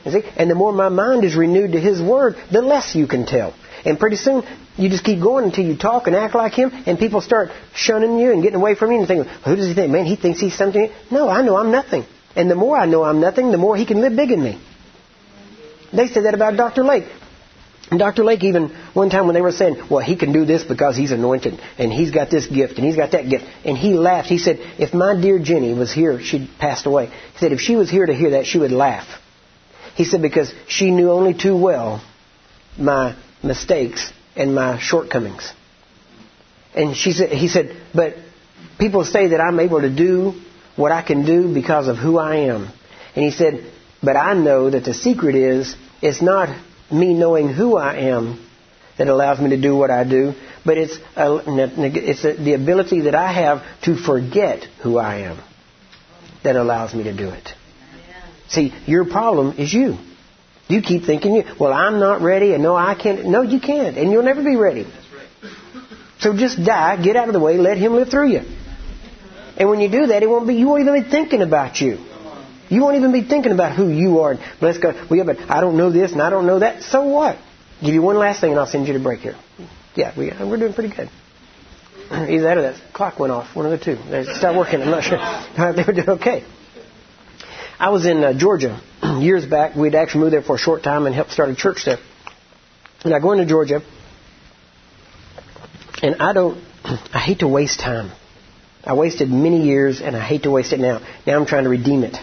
You 0.04 0.12
see? 0.12 0.22
And 0.36 0.50
the 0.50 0.54
more 0.54 0.72
my 0.72 0.88
mind 0.88 1.24
is 1.24 1.36
renewed 1.36 1.72
to 1.72 1.80
His 1.80 2.00
Word, 2.00 2.36
the 2.50 2.62
less 2.62 2.94
you 2.94 3.06
can 3.06 3.26
tell. 3.26 3.54
And 3.84 3.98
pretty 3.98 4.16
soon, 4.16 4.42
you 4.76 4.88
just 4.88 5.04
keep 5.04 5.20
going 5.20 5.44
until 5.44 5.64
you 5.64 5.76
talk 5.76 6.06
and 6.06 6.16
act 6.16 6.34
like 6.34 6.54
Him, 6.54 6.70
and 6.86 6.98
people 6.98 7.20
start 7.20 7.50
shunning 7.74 8.18
you 8.18 8.32
and 8.32 8.42
getting 8.42 8.58
away 8.58 8.74
from 8.74 8.90
you 8.90 8.98
and 8.98 9.06
thinking, 9.06 9.30
who 9.44 9.56
does 9.56 9.66
He 9.66 9.74
think? 9.74 9.92
Man, 9.92 10.06
He 10.06 10.16
thinks 10.16 10.40
He's 10.40 10.56
something. 10.56 10.90
No, 11.10 11.28
I 11.28 11.42
know 11.42 11.56
I'm 11.56 11.70
nothing. 11.70 12.04
And 12.34 12.50
the 12.50 12.54
more 12.54 12.76
I 12.76 12.86
know 12.86 13.04
I'm 13.04 13.20
nothing, 13.20 13.50
the 13.50 13.58
more 13.58 13.76
He 13.76 13.86
can 13.86 14.00
live 14.00 14.16
big 14.16 14.30
in 14.30 14.42
me. 14.42 14.60
They 15.92 16.08
said 16.08 16.24
that 16.24 16.34
about 16.34 16.56
Dr. 16.56 16.84
Lake. 16.84 17.04
And 17.92 17.98
Dr. 17.98 18.24
Lake, 18.24 18.42
even 18.42 18.70
one 18.94 19.10
time 19.10 19.26
when 19.26 19.34
they 19.34 19.42
were 19.42 19.52
saying, 19.52 19.76
well, 19.90 20.02
he 20.02 20.16
can 20.16 20.32
do 20.32 20.46
this 20.46 20.64
because 20.64 20.96
he's 20.96 21.12
anointed, 21.12 21.60
and 21.76 21.92
he's 21.92 22.10
got 22.10 22.30
this 22.30 22.46
gift, 22.46 22.78
and 22.78 22.86
he's 22.86 22.96
got 22.96 23.10
that 23.10 23.28
gift, 23.28 23.44
and 23.66 23.76
he 23.76 23.92
laughed. 23.92 24.28
He 24.28 24.38
said, 24.38 24.56
if 24.78 24.94
my 24.94 25.14
dear 25.20 25.38
Jenny 25.38 25.74
was 25.74 25.92
here, 25.92 26.18
she'd 26.18 26.48
passed 26.58 26.86
away. 26.86 27.08
He 27.08 27.38
said, 27.38 27.52
if 27.52 27.60
she 27.60 27.76
was 27.76 27.90
here 27.90 28.06
to 28.06 28.14
hear 28.14 28.30
that, 28.30 28.46
she 28.46 28.56
would 28.56 28.72
laugh. 28.72 29.06
He 29.94 30.06
said, 30.06 30.22
because 30.22 30.50
she 30.68 30.90
knew 30.90 31.10
only 31.10 31.34
too 31.34 31.54
well 31.54 32.02
my 32.78 33.14
mistakes 33.42 34.10
and 34.36 34.54
my 34.54 34.78
shortcomings. 34.78 35.52
And 36.74 36.96
she 36.96 37.12
said, 37.12 37.28
he 37.28 37.48
said, 37.48 37.76
but 37.94 38.14
people 38.78 39.04
say 39.04 39.28
that 39.28 39.40
I'm 39.42 39.60
able 39.60 39.82
to 39.82 39.94
do 39.94 40.40
what 40.76 40.92
I 40.92 41.02
can 41.02 41.26
do 41.26 41.52
because 41.52 41.88
of 41.88 41.98
who 41.98 42.16
I 42.16 42.36
am. 42.36 42.70
And 43.14 43.22
he 43.22 43.32
said, 43.32 43.70
but 44.02 44.16
I 44.16 44.32
know 44.32 44.70
that 44.70 44.84
the 44.84 44.94
secret 44.94 45.34
is, 45.34 45.76
it's 46.00 46.22
not 46.22 46.48
me 46.92 47.14
knowing 47.14 47.48
who 47.48 47.76
I 47.76 47.96
am 47.96 48.44
that 48.98 49.08
allows 49.08 49.40
me 49.40 49.50
to 49.50 49.60
do 49.60 49.76
what 49.76 49.90
I 49.90 50.04
do, 50.04 50.34
but 50.64 50.78
it's, 50.78 50.96
a, 51.16 51.42
it's 51.46 52.24
a, 52.24 52.34
the 52.34 52.54
ability 52.54 53.02
that 53.02 53.14
I 53.14 53.32
have 53.32 53.62
to 53.82 53.96
forget 53.96 54.64
who 54.82 54.98
I 54.98 55.20
am 55.20 55.40
that 56.44 56.56
allows 56.56 56.94
me 56.94 57.04
to 57.04 57.12
do 57.12 57.30
it. 57.30 57.48
See, 58.48 58.74
your 58.86 59.06
problem 59.06 59.56
is 59.58 59.72
you. 59.72 59.96
You 60.68 60.82
keep 60.82 61.04
thinking, 61.04 61.34
you, 61.34 61.44
well, 61.58 61.72
I'm 61.72 61.98
not 61.98 62.20
ready, 62.20 62.54
and 62.54 62.62
no, 62.62 62.76
I 62.76 62.94
can't. 62.94 63.26
No, 63.26 63.42
you 63.42 63.60
can't, 63.60 63.96
and 63.96 64.10
you'll 64.10 64.22
never 64.22 64.42
be 64.42 64.56
ready. 64.56 64.86
So 66.20 66.36
just 66.36 66.62
die, 66.62 67.02
get 67.02 67.16
out 67.16 67.28
of 67.28 67.34
the 67.34 67.40
way, 67.40 67.56
let 67.56 67.78
Him 67.78 67.94
live 67.94 68.10
through 68.10 68.28
you. 68.28 68.42
And 69.56 69.68
when 69.68 69.80
you 69.80 69.88
do 69.88 70.06
that, 70.06 70.22
it 70.22 70.28
won't 70.28 70.46
be. 70.46 70.54
You 70.54 70.68
won't 70.68 70.82
even 70.82 71.02
be 71.02 71.10
thinking 71.10 71.42
about 71.42 71.80
you. 71.80 71.98
You 72.72 72.80
won't 72.80 72.96
even 72.96 73.12
be 73.12 73.22
thinking 73.22 73.52
about 73.52 73.76
who 73.76 73.90
you 73.90 74.20
are. 74.20 74.38
Bless 74.58 74.78
God. 74.78 74.94
Well, 75.10 75.18
yeah, 75.18 75.24
but 75.24 75.50
I 75.50 75.60
don't 75.60 75.76
know 75.76 75.92
this 75.92 76.12
and 76.12 76.22
I 76.22 76.30
don't 76.30 76.46
know 76.46 76.60
that. 76.60 76.82
So 76.82 77.04
what? 77.04 77.36
Give 77.82 77.92
you 77.92 78.00
one 78.00 78.16
last 78.16 78.40
thing, 78.40 78.52
and 78.52 78.58
I'll 78.58 78.66
send 78.66 78.86
you 78.86 78.94
to 78.94 78.98
break 78.98 79.20
here. 79.20 79.36
Yeah, 79.94 80.14
we, 80.16 80.32
we're 80.40 80.56
doing 80.56 80.72
pretty 80.72 80.94
good. 80.94 81.10
Either 82.10 82.42
that 82.44 82.56
or 82.56 82.62
that 82.62 82.80
clock 82.94 83.18
went 83.18 83.30
off. 83.30 83.54
One 83.54 83.66
of 83.66 83.78
the 83.78 83.84
two. 83.84 83.96
They 84.10 84.24
stopped 84.24 84.56
working. 84.56 84.80
I'm 84.80 84.90
not 84.90 85.04
sure. 85.04 85.18
They 85.74 85.82
were 85.82 85.92
doing 85.92 86.08
okay. 86.20 86.46
I 87.78 87.90
was 87.90 88.06
in 88.06 88.24
uh, 88.24 88.32
Georgia 88.32 88.80
years 89.20 89.44
back. 89.44 89.76
We'd 89.76 89.94
actually 89.94 90.20
moved 90.20 90.32
there 90.32 90.40
for 90.40 90.56
a 90.56 90.58
short 90.58 90.82
time 90.82 91.04
and 91.04 91.14
helped 91.14 91.32
start 91.32 91.50
a 91.50 91.54
church 91.54 91.84
there. 91.84 91.98
And 93.04 93.12
I 93.12 93.20
go 93.20 93.32
into 93.32 93.44
Georgia, 93.44 93.82
and 96.02 96.22
I 96.22 96.32
don't. 96.32 96.56
I 96.84 97.18
hate 97.18 97.40
to 97.40 97.48
waste 97.48 97.80
time. 97.80 98.12
I 98.82 98.94
wasted 98.94 99.28
many 99.28 99.62
years, 99.66 100.00
and 100.00 100.16
I 100.16 100.20
hate 100.20 100.44
to 100.44 100.50
waste 100.50 100.72
it 100.72 100.80
now. 100.80 101.06
Now 101.26 101.38
I'm 101.38 101.44
trying 101.44 101.64
to 101.64 101.70
redeem 101.70 102.02
it. 102.04 102.16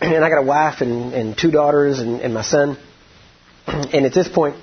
And 0.16 0.24
I 0.24 0.28
got 0.30 0.38
a 0.38 0.46
wife 0.46 0.80
and, 0.80 1.12
and 1.12 1.38
two 1.38 1.50
daughters 1.50 1.98
and, 1.98 2.20
and 2.20 2.34
my 2.34 2.42
son. 2.42 2.78
And 3.66 4.06
at 4.06 4.14
this 4.14 4.28
point, 4.28 4.56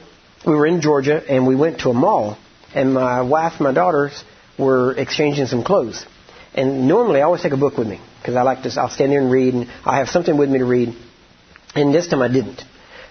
we 0.45 0.53
were 0.53 0.65
in 0.65 0.81
Georgia, 0.81 1.21
and 1.27 1.47
we 1.47 1.55
went 1.55 1.79
to 1.81 1.89
a 1.89 1.93
mall 1.93 2.38
and 2.73 2.93
my 2.93 3.21
wife 3.21 3.53
and 3.53 3.61
my 3.61 3.73
daughters 3.73 4.23
were 4.57 4.93
exchanging 4.93 5.45
some 5.47 5.63
clothes. 5.63 6.05
And 6.53 6.88
normally 6.88 7.19
I 7.19 7.23
always 7.23 7.41
take 7.41 7.53
a 7.53 7.57
book 7.57 7.77
with 7.77 7.88
me 7.88 7.99
because 8.19 8.35
I 8.35 8.41
like 8.41 8.63
to. 8.63 8.81
I'll 8.81 8.89
stand 8.89 9.11
there 9.11 9.21
and 9.21 9.31
read, 9.31 9.53
and 9.53 9.69
I 9.85 9.97
have 9.97 10.09
something 10.09 10.38
with 10.38 10.49
me 10.49 10.59
to 10.59 10.65
read. 10.65 10.95
And 11.75 11.93
this 11.93 12.07
time 12.07 12.21
I 12.21 12.27
didn't. 12.27 12.63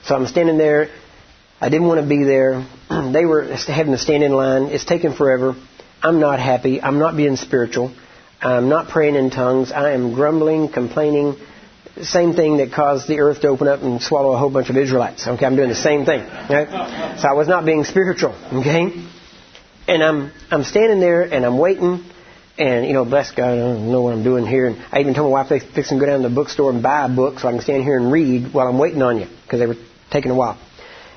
So 0.04 0.14
I'm 0.14 0.26
standing 0.26 0.58
there. 0.58 0.90
I 1.60 1.68
didn't 1.68 1.86
want 1.86 2.00
to 2.00 2.06
be 2.06 2.24
there. 2.24 2.66
they 3.12 3.24
were 3.24 3.44
having 3.66 3.92
to 3.92 3.98
stand 3.98 4.22
in 4.22 4.32
line. 4.32 4.64
It's 4.64 4.84
taking 4.84 5.14
forever. 5.14 5.56
I'm 6.02 6.20
not 6.20 6.38
happy. 6.40 6.82
I'm 6.82 6.98
not 6.98 7.16
being 7.16 7.36
spiritual. 7.36 7.94
I'm 8.40 8.68
not 8.68 8.88
praying 8.88 9.14
in 9.14 9.30
tongues. 9.30 9.72
I 9.72 9.92
am 9.92 10.12
grumbling, 10.12 10.68
complaining. 10.68 11.36
Same 12.02 12.34
thing 12.34 12.58
that 12.58 12.72
caused 12.72 13.08
the 13.08 13.20
earth 13.20 13.40
to 13.40 13.48
open 13.48 13.68
up 13.68 13.82
and 13.82 14.02
swallow 14.02 14.32
a 14.32 14.38
whole 14.38 14.50
bunch 14.50 14.68
of 14.68 14.76
Israelites. 14.76 15.26
Okay, 15.26 15.46
I'm 15.46 15.56
doing 15.56 15.70
the 15.70 15.74
same 15.74 16.04
thing. 16.04 16.20
Right? 16.20 17.18
So 17.18 17.28
I 17.28 17.32
was 17.32 17.48
not 17.48 17.64
being 17.64 17.84
spiritual. 17.84 18.34
Okay. 18.52 18.92
And 19.88 20.02
I'm 20.02 20.32
I'm 20.50 20.64
standing 20.64 21.00
there 21.00 21.22
and 21.22 21.46
I'm 21.46 21.58
waiting, 21.58 22.04
and 22.58 22.86
you 22.86 22.92
know, 22.92 23.04
bless 23.04 23.30
God, 23.30 23.50
I 23.50 23.56
don't 23.56 23.90
know 23.90 24.02
what 24.02 24.12
I'm 24.12 24.24
doing 24.24 24.44
here. 24.46 24.66
And 24.66 24.84
I 24.92 25.00
even 25.00 25.14
told 25.14 25.32
my 25.32 25.42
wife 25.42 25.48
they 25.48 25.60
fix 25.60 25.90
and 25.90 25.98
go 25.98 26.06
down 26.06 26.22
to 26.22 26.28
the 26.28 26.34
bookstore 26.34 26.70
and 26.70 26.82
buy 26.82 27.06
a 27.06 27.08
book 27.08 27.38
so 27.38 27.48
I 27.48 27.52
can 27.52 27.60
stand 27.62 27.82
here 27.82 27.96
and 27.96 28.12
read 28.12 28.52
while 28.52 28.66
I'm 28.68 28.78
waiting 28.78 29.00
on 29.00 29.18
you 29.18 29.26
because 29.44 29.60
they 29.60 29.66
were 29.66 29.76
taking 30.10 30.30
a 30.30 30.34
while. 30.34 30.58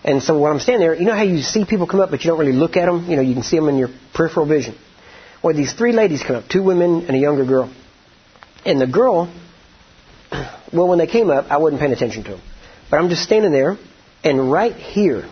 And 0.03 0.23
so 0.23 0.37
while 0.37 0.53
I'm 0.53 0.59
standing 0.59 0.81
there, 0.81 0.95
you 0.95 1.05
know 1.05 1.15
how 1.15 1.23
you 1.23 1.41
see 1.41 1.65
people 1.65 1.87
come 1.87 1.99
up 1.99 2.09
but 2.09 2.23
you 2.23 2.29
don't 2.29 2.39
really 2.39 2.53
look 2.53 2.77
at 2.77 2.85
them. 2.85 3.09
You 3.09 3.17
know, 3.17 3.21
you 3.21 3.33
can 3.33 3.43
see 3.43 3.57
them 3.57 3.67
in 3.67 3.77
your 3.77 3.89
peripheral 4.13 4.45
vision. 4.45 4.75
Well, 5.43 5.55
these 5.55 5.73
three 5.73 5.91
ladies 5.91 6.23
come 6.23 6.35
up, 6.35 6.47
two 6.47 6.63
women 6.63 7.05
and 7.05 7.15
a 7.15 7.19
younger 7.19 7.45
girl. 7.45 7.73
And 8.65 8.79
the 8.79 8.87
girl, 8.87 9.33
well, 10.73 10.87
when 10.87 10.97
they 10.97 11.07
came 11.07 11.29
up, 11.29 11.51
I 11.51 11.57
wasn't 11.57 11.79
paying 11.81 11.93
attention 11.93 12.23
to 12.25 12.31
them. 12.31 12.41
But 12.89 12.99
I'm 12.99 13.09
just 13.09 13.23
standing 13.23 13.51
there, 13.51 13.77
and 14.23 14.51
right 14.51 14.75
here, 14.75 15.29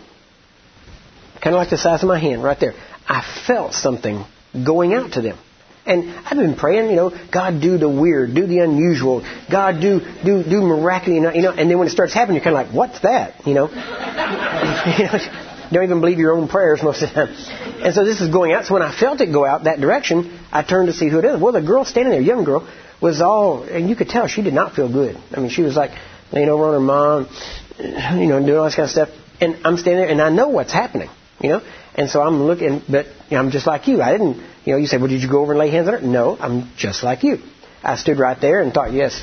kind 1.42 1.54
of 1.54 1.60
like 1.60 1.70
the 1.70 1.78
size 1.78 2.02
of 2.02 2.08
my 2.08 2.18
hand, 2.18 2.42
right 2.42 2.58
there, 2.58 2.74
I 3.06 3.24
felt 3.46 3.72
something 3.72 4.24
going 4.64 4.94
out 4.94 5.12
to 5.12 5.22
them. 5.22 5.38
And 5.86 6.10
I've 6.10 6.36
been 6.36 6.54
praying, 6.54 6.90
you 6.90 6.96
know, 6.96 7.18
God 7.32 7.62
do 7.62 7.78
the 7.78 7.88
weird, 7.88 8.34
do 8.34 8.46
the 8.46 8.58
unusual, 8.58 9.24
God 9.50 9.80
do 9.80 10.00
do 10.22 10.44
do 10.44 10.60
miraculous, 10.60 11.34
you 11.34 11.40
know. 11.40 11.50
And 11.50 11.70
then 11.70 11.78
when 11.78 11.88
it 11.88 11.92
starts 11.92 12.12
happening, 12.12 12.36
you're 12.36 12.44
kind 12.44 12.56
of 12.56 12.66
like, 12.66 12.76
what's 12.76 13.00
that, 13.00 13.46
you 13.46 13.54
know? 13.54 13.68
you 13.68 13.74
know, 15.04 15.18
don't 15.72 15.84
even 15.84 16.00
believe 16.00 16.18
your 16.18 16.36
own 16.36 16.48
prayers 16.48 16.82
most 16.82 17.02
of 17.02 17.08
the 17.08 17.14
time. 17.14 17.34
And 17.82 17.94
so 17.94 18.04
this 18.04 18.20
is 18.20 18.28
going 18.28 18.52
out. 18.52 18.66
So 18.66 18.74
when 18.74 18.82
I 18.82 18.94
felt 18.94 19.22
it 19.22 19.32
go 19.32 19.46
out 19.46 19.64
that 19.64 19.80
direction, 19.80 20.38
I 20.52 20.62
turned 20.62 20.88
to 20.88 20.92
see 20.92 21.08
who 21.08 21.20
it 21.20 21.24
is. 21.24 21.40
Well, 21.40 21.52
the 21.52 21.62
girl 21.62 21.86
standing 21.86 22.12
there, 22.12 22.20
young 22.20 22.44
girl, 22.44 22.68
was 23.00 23.20
all, 23.20 23.62
and 23.62 23.88
you 23.88 23.96
could 23.96 24.08
tell 24.08 24.26
she 24.26 24.42
did 24.42 24.54
not 24.54 24.74
feel 24.74 24.90
good. 24.90 25.16
I 25.32 25.40
mean, 25.40 25.50
she 25.50 25.62
was 25.62 25.76
like 25.76 25.92
laying 26.32 26.48
over 26.48 26.66
on 26.66 26.74
her 26.74 26.80
mom, 26.80 27.28
you 27.78 28.26
know, 28.26 28.44
doing 28.44 28.58
all 28.58 28.64
this 28.64 28.74
kind 28.74 28.86
of 28.86 28.90
stuff. 28.90 29.08
And 29.40 29.58
I'm 29.64 29.76
standing 29.76 30.02
there, 30.02 30.08
and 30.08 30.20
I 30.20 30.30
know 30.30 30.48
what's 30.48 30.72
happening, 30.72 31.10
you 31.40 31.50
know. 31.50 31.60
And 31.94 32.10
so 32.10 32.20
I'm 32.20 32.42
looking, 32.42 32.82
but 32.88 33.06
you 33.06 33.36
know, 33.36 33.38
I'm 33.38 33.50
just 33.50 33.66
like 33.66 33.88
you. 33.88 34.02
I 34.02 34.12
didn't, 34.12 34.36
you 34.64 34.72
know, 34.72 34.78
you 34.78 34.86
say, 34.86 34.98
well, 34.98 35.08
did 35.08 35.22
you 35.22 35.30
go 35.30 35.40
over 35.40 35.52
and 35.52 35.58
lay 35.58 35.70
hands 35.70 35.88
on 35.88 35.94
her? 35.94 36.00
No, 36.00 36.36
I'm 36.38 36.70
just 36.76 37.02
like 37.02 37.22
you. 37.22 37.38
I 37.82 37.96
stood 37.96 38.18
right 38.18 38.38
there 38.40 38.60
and 38.60 38.72
thought, 38.72 38.92
yes, 38.92 39.22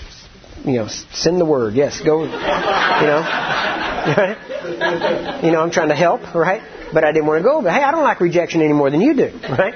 you 0.63 0.73
know, 0.73 0.87
send 0.87 1.39
the 1.39 1.45
word. 1.45 1.75
Yes, 1.75 2.01
go, 2.01 2.23
you 2.23 2.29
know. 2.29 4.35
You 4.65 5.51
know, 5.51 5.61
I'm 5.61 5.71
trying 5.71 5.89
to 5.89 5.95
help, 5.95 6.33
right? 6.33 6.61
But 6.93 7.03
I 7.03 7.11
didn't 7.11 7.27
want 7.27 7.39
to 7.39 7.43
go. 7.43 7.61
But 7.61 7.73
hey, 7.73 7.83
I 7.83 7.91
don't 7.91 8.03
like 8.03 8.19
rejection 8.19 8.61
any 8.61 8.73
more 8.73 8.89
than 8.89 9.01
you 9.01 9.15
do, 9.15 9.39
right? 9.49 9.75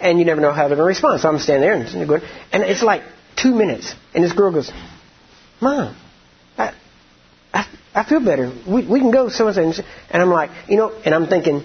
And 0.00 0.18
you 0.18 0.24
never 0.24 0.40
know 0.40 0.52
how 0.52 0.68
they're 0.68 0.76
going 0.76 0.86
to 0.86 0.94
respond. 0.94 1.20
So 1.20 1.28
I'm 1.28 1.38
standing 1.38 1.62
there 1.62 1.74
and 1.74 2.08
going, 2.08 2.22
and 2.52 2.62
it's 2.62 2.82
like 2.82 3.02
two 3.40 3.54
minutes, 3.54 3.94
and 4.14 4.22
this 4.24 4.32
girl 4.32 4.52
goes, 4.52 4.70
"Mom, 5.60 5.96
I, 6.56 6.74
I, 7.52 7.66
I 7.94 8.04
feel 8.04 8.24
better. 8.24 8.52
We, 8.66 8.86
we 8.86 9.00
can 9.00 9.10
go 9.10 9.28
so 9.28 9.48
and 9.48 9.74
so." 9.74 9.82
And 10.10 10.22
I'm 10.22 10.30
like, 10.30 10.50
you 10.68 10.76
know, 10.76 10.90
and 11.04 11.14
I'm 11.14 11.26
thinking, 11.26 11.64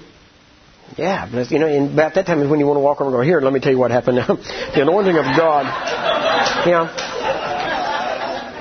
yeah, 0.97 1.27
but 1.31 1.51
you 1.51 1.59
know, 1.59 1.67
and 1.67 1.93
about 1.93 2.15
that 2.15 2.25
time 2.25 2.41
is 2.41 2.49
when 2.49 2.59
you 2.59 2.67
want 2.67 2.77
to 2.77 2.81
walk 2.81 3.01
over 3.01 3.09
and 3.09 3.17
go, 3.17 3.21
here, 3.21 3.41
let 3.41 3.53
me 3.53 3.59
tell 3.59 3.71
you 3.71 3.79
what 3.79 3.91
happened 3.91 4.17
the 4.17 4.81
anointing 4.81 5.17
of 5.17 5.25
God. 5.37 5.65
You 6.65 6.71
know, 6.71 6.89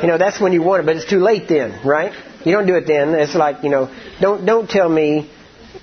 you 0.02 0.08
know, 0.08 0.18
that's 0.18 0.40
when 0.40 0.52
you 0.52 0.62
want 0.62 0.82
it, 0.82 0.86
but 0.86 0.96
it's 0.96 1.08
too 1.08 1.20
late 1.20 1.48
then, 1.48 1.86
right? 1.86 2.12
You 2.44 2.52
don't 2.52 2.66
do 2.66 2.74
it 2.74 2.86
then. 2.86 3.14
It's 3.14 3.34
like, 3.34 3.62
you 3.62 3.70
know, 3.70 3.94
don't 4.20 4.44
don't 4.46 4.68
tell 4.68 4.88
me 4.88 5.30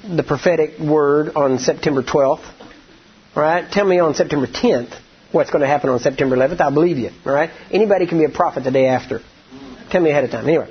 the 0.03 0.23
prophetic 0.23 0.79
word 0.79 1.35
on 1.35 1.59
September 1.59 2.03
12th, 2.03 2.45
right? 3.35 3.69
Tell 3.71 3.85
me 3.85 3.99
on 3.99 4.15
September 4.15 4.47
10th 4.47 4.99
what's 5.31 5.49
going 5.51 5.61
to 5.61 5.67
happen 5.67 5.89
on 5.89 5.99
September 5.99 6.35
11th. 6.35 6.61
I'll 6.61 6.73
believe 6.73 6.97
you, 6.97 7.11
all 7.25 7.33
right? 7.33 7.51
Anybody 7.71 8.07
can 8.07 8.17
be 8.17 8.25
a 8.25 8.29
prophet 8.29 8.63
the 8.63 8.71
day 8.71 8.87
after. 8.87 9.21
Tell 9.91 10.01
me 10.01 10.11
ahead 10.11 10.23
of 10.23 10.31
time. 10.31 10.47
Anyway, 10.47 10.67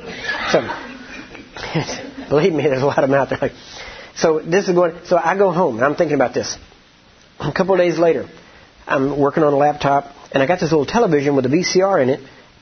so 0.50 0.60
believe 2.28 2.52
me, 2.52 2.62
there's 2.62 2.82
a 2.82 2.86
lot 2.86 3.02
of 3.02 3.10
them 3.10 3.18
out 3.18 3.30
there. 3.30 3.50
So 4.14 4.40
this 4.40 4.68
is 4.68 4.74
going. 4.74 5.04
So 5.06 5.16
I 5.16 5.36
go 5.36 5.52
home 5.52 5.76
and 5.76 5.84
I'm 5.84 5.94
thinking 5.94 6.14
about 6.14 6.34
this. 6.34 6.56
A 7.40 7.52
couple 7.52 7.74
of 7.74 7.80
days 7.80 7.98
later, 7.98 8.28
I'm 8.86 9.18
working 9.18 9.42
on 9.42 9.52
a 9.52 9.56
laptop 9.56 10.12
and 10.32 10.42
I 10.42 10.46
got 10.46 10.60
this 10.60 10.70
little 10.70 10.86
television 10.86 11.36
with 11.36 11.46
a 11.46 11.48
VCR 11.48 12.02
in 12.02 12.10
it, 12.10 12.20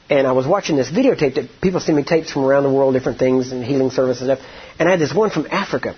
and 0.09 0.27
I 0.27 0.33
was 0.33 0.47
watching 0.47 0.77
this 0.77 0.91
videotape 0.91 1.35
that 1.35 1.49
people 1.61 1.81
send 1.81 1.97
me 1.97 2.05
tapes 2.05 2.31
from 2.31 2.45
around 2.45 2.63
the 2.63 2.73
world, 2.73 2.95
different 2.95 3.19
things 3.19 3.51
and 3.51 3.65
healing 3.65 3.91
services 3.91 4.29
and 4.29 4.39
stuff. 4.39 4.49
And 4.79 4.89
I 4.89 4.93
had 4.93 5.01
this 5.01 5.13
one 5.13 5.31
from 5.31 5.47
Africa. 5.51 5.97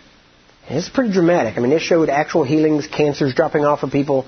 And 0.69 0.79
it's 0.79 0.89
pretty 0.89 1.13
dramatic. 1.13 1.57
I 1.57 1.61
mean, 1.61 1.73
it 1.73 1.81
showed 1.81 2.09
actual 2.09 2.45
healings, 2.45 2.87
cancers 2.87 3.35
dropping 3.35 3.65
off 3.65 3.83
of 3.83 3.91
people. 3.91 4.27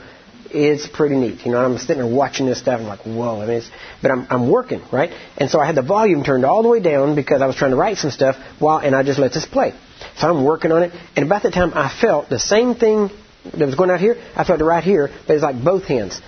It's 0.53 0.88
pretty 0.88 1.16
neat. 1.16 1.44
You 1.46 1.53
know, 1.53 1.64
I'm 1.64 1.78
sitting 1.78 1.98
there 1.98 2.12
watching 2.12 2.46
this 2.46 2.59
stuff. 2.59 2.80
I'm 2.80 2.86
like, 2.86 3.01
whoa. 3.01 3.40
I 3.40 3.46
mean, 3.46 3.57
it's, 3.59 3.70
but 4.03 4.11
I'm, 4.11 4.26
I'm 4.30 4.51
working, 4.51 4.82
right? 4.92 5.11
And 5.36 5.48
so 5.48 5.61
I 5.61 5.66
had 5.66 5.76
the 5.76 5.82
volume 5.82 6.24
turned 6.24 6.44
all 6.44 6.62
the 6.62 6.68
way 6.68 6.80
down 6.80 7.14
because 7.14 7.40
I 7.40 7.46
was 7.46 7.57
trying 7.57 7.70
to 7.70 7.76
write 7.76 7.98
some 7.98 8.11
stuff 8.11 8.36
while, 8.59 8.78
and 8.78 8.94
I 8.94 9.03
just 9.03 9.18
let 9.18 9.32
this 9.32 9.46
play. 9.46 9.74
So 10.16 10.28
I'm 10.28 10.44
working 10.44 10.72
on 10.72 10.82
it. 10.82 10.92
And 11.16 11.24
about 11.24 11.44
that 11.44 11.53
time, 11.53 11.72
I 11.74 11.88
felt 11.88 12.28
the 12.28 12.38
same 12.38 12.74
thing 12.74 13.11
that 13.44 13.64
was 13.64 13.74
going 13.74 13.90
out 13.90 14.01
here. 14.01 14.16
I 14.34 14.44
felt 14.44 14.61
it 14.61 14.64
right 14.64 14.84
here, 14.84 15.11
but 15.26 15.34
it's 15.34 15.42
like 15.42 15.62
both 15.62 15.84
hands 15.84 16.20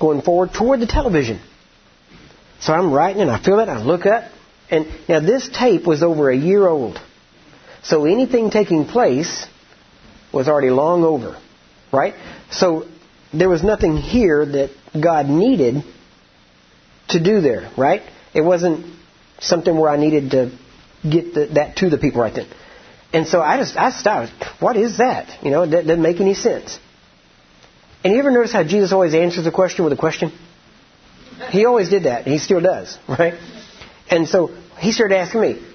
going 0.00 0.22
forward 0.22 0.50
toward 0.52 0.80
the 0.80 0.86
television. 0.86 1.40
So 2.60 2.72
I'm 2.72 2.92
writing, 2.92 3.22
and 3.22 3.30
I 3.30 3.42
feel 3.42 3.60
it. 3.60 3.68
I 3.68 3.80
look 3.82 4.04
up, 4.04 4.30
and 4.70 4.86
now 5.08 5.20
this 5.20 5.48
tape 5.48 5.86
was 5.86 6.02
over 6.02 6.30
a 6.30 6.36
year 6.36 6.66
old. 6.66 7.00
So 7.82 8.04
anything 8.04 8.50
taking 8.50 8.84
place 8.84 9.46
was 10.32 10.48
already 10.48 10.70
long 10.70 11.04
over, 11.04 11.40
right? 11.92 12.14
So 12.50 12.86
there 13.32 13.48
was 13.48 13.62
nothing 13.62 13.96
here 13.96 14.44
that 14.44 14.70
God 15.00 15.26
needed 15.26 15.84
to 17.08 17.22
do 17.22 17.40
there, 17.40 17.70
right? 17.76 18.02
It 18.34 18.42
wasn't 18.42 18.86
something 19.40 19.76
where 19.76 19.90
I 19.90 19.96
needed 19.96 20.30
to 20.32 20.58
get 21.08 21.34
the, 21.34 21.46
that 21.54 21.76
to 21.76 21.90
the 21.90 21.98
people 21.98 22.20
right 22.20 22.34
then. 22.34 22.46
And 23.12 23.26
so 23.26 23.40
I 23.40 23.58
just 23.58 23.76
I 23.76 23.90
stopped. 23.90 24.32
What 24.60 24.76
is 24.76 24.98
that? 24.98 25.42
You 25.44 25.50
know, 25.50 25.66
that 25.66 25.86
doesn't 25.86 26.02
make 26.02 26.20
any 26.20 26.34
sense. 26.34 26.78
And 28.04 28.12
you 28.12 28.18
ever 28.18 28.30
notice 28.30 28.52
how 28.52 28.64
Jesus 28.64 28.92
always 28.92 29.14
answers 29.14 29.44
the 29.44 29.50
question 29.50 29.84
with 29.84 29.92
a 29.92 29.96
question? 29.96 30.32
He 31.50 31.64
always 31.64 31.88
did 31.88 32.04
that, 32.04 32.26
he 32.26 32.38
still 32.38 32.60
does, 32.60 32.98
right? 33.08 33.34
And 34.10 34.28
so 34.28 34.48
he 34.78 34.92
started 34.92 35.16
asking 35.16 35.40
me, 35.40 35.66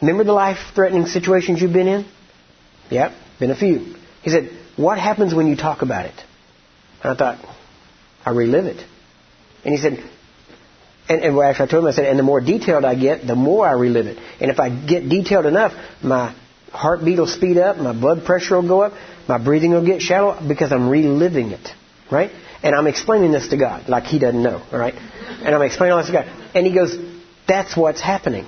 Remember 0.00 0.24
the 0.24 0.32
life 0.32 0.58
threatening 0.74 1.06
situations 1.06 1.60
you've 1.62 1.72
been 1.72 1.88
in? 1.88 2.06
Yep, 2.90 3.12
been 3.40 3.50
a 3.50 3.56
few. 3.56 3.94
He 4.22 4.30
said, 4.30 4.50
What 4.76 4.98
happens 4.98 5.34
when 5.34 5.46
you 5.46 5.56
talk 5.56 5.82
about 5.82 6.06
it? 6.06 6.14
And 7.04 7.12
I 7.12 7.16
thought, 7.16 7.56
I 8.24 8.30
relive 8.30 8.64
it. 8.64 8.84
And 9.64 9.74
he 9.74 9.76
said, 9.76 10.02
and, 11.06 11.20
and 11.20 11.38
after 11.38 11.64
I 11.64 11.66
told 11.66 11.84
him, 11.84 11.88
I 11.88 11.92
said, 11.92 12.06
and 12.06 12.18
the 12.18 12.22
more 12.22 12.40
detailed 12.40 12.84
I 12.84 12.94
get, 12.94 13.26
the 13.26 13.34
more 13.34 13.66
I 13.66 13.72
relive 13.72 14.06
it. 14.06 14.18
And 14.40 14.50
if 14.50 14.58
I 14.58 14.70
get 14.70 15.06
detailed 15.08 15.44
enough, 15.44 15.72
my 16.02 16.34
heartbeat 16.72 17.18
will 17.18 17.26
speed 17.26 17.58
up, 17.58 17.76
my 17.76 17.92
blood 17.92 18.24
pressure 18.24 18.56
will 18.56 18.66
go 18.66 18.82
up, 18.82 18.94
my 19.28 19.42
breathing 19.42 19.72
will 19.72 19.84
get 19.84 20.00
shallow 20.00 20.40
because 20.46 20.72
I'm 20.72 20.88
reliving 20.88 21.50
it, 21.50 21.68
right? 22.10 22.30
And 22.62 22.74
I'm 22.74 22.86
explaining 22.86 23.32
this 23.32 23.48
to 23.48 23.58
God, 23.58 23.88
like 23.88 24.04
He 24.04 24.18
doesn't 24.18 24.42
know, 24.42 24.62
all 24.72 24.78
right? 24.78 24.94
And 24.94 25.54
I'm 25.54 25.62
explaining 25.62 25.92
all 25.92 25.98
this 25.98 26.06
to 26.06 26.12
God. 26.12 26.26
And 26.54 26.66
He 26.66 26.74
goes, 26.74 26.96
that's 27.46 27.76
what's 27.76 28.00
happening. 28.00 28.46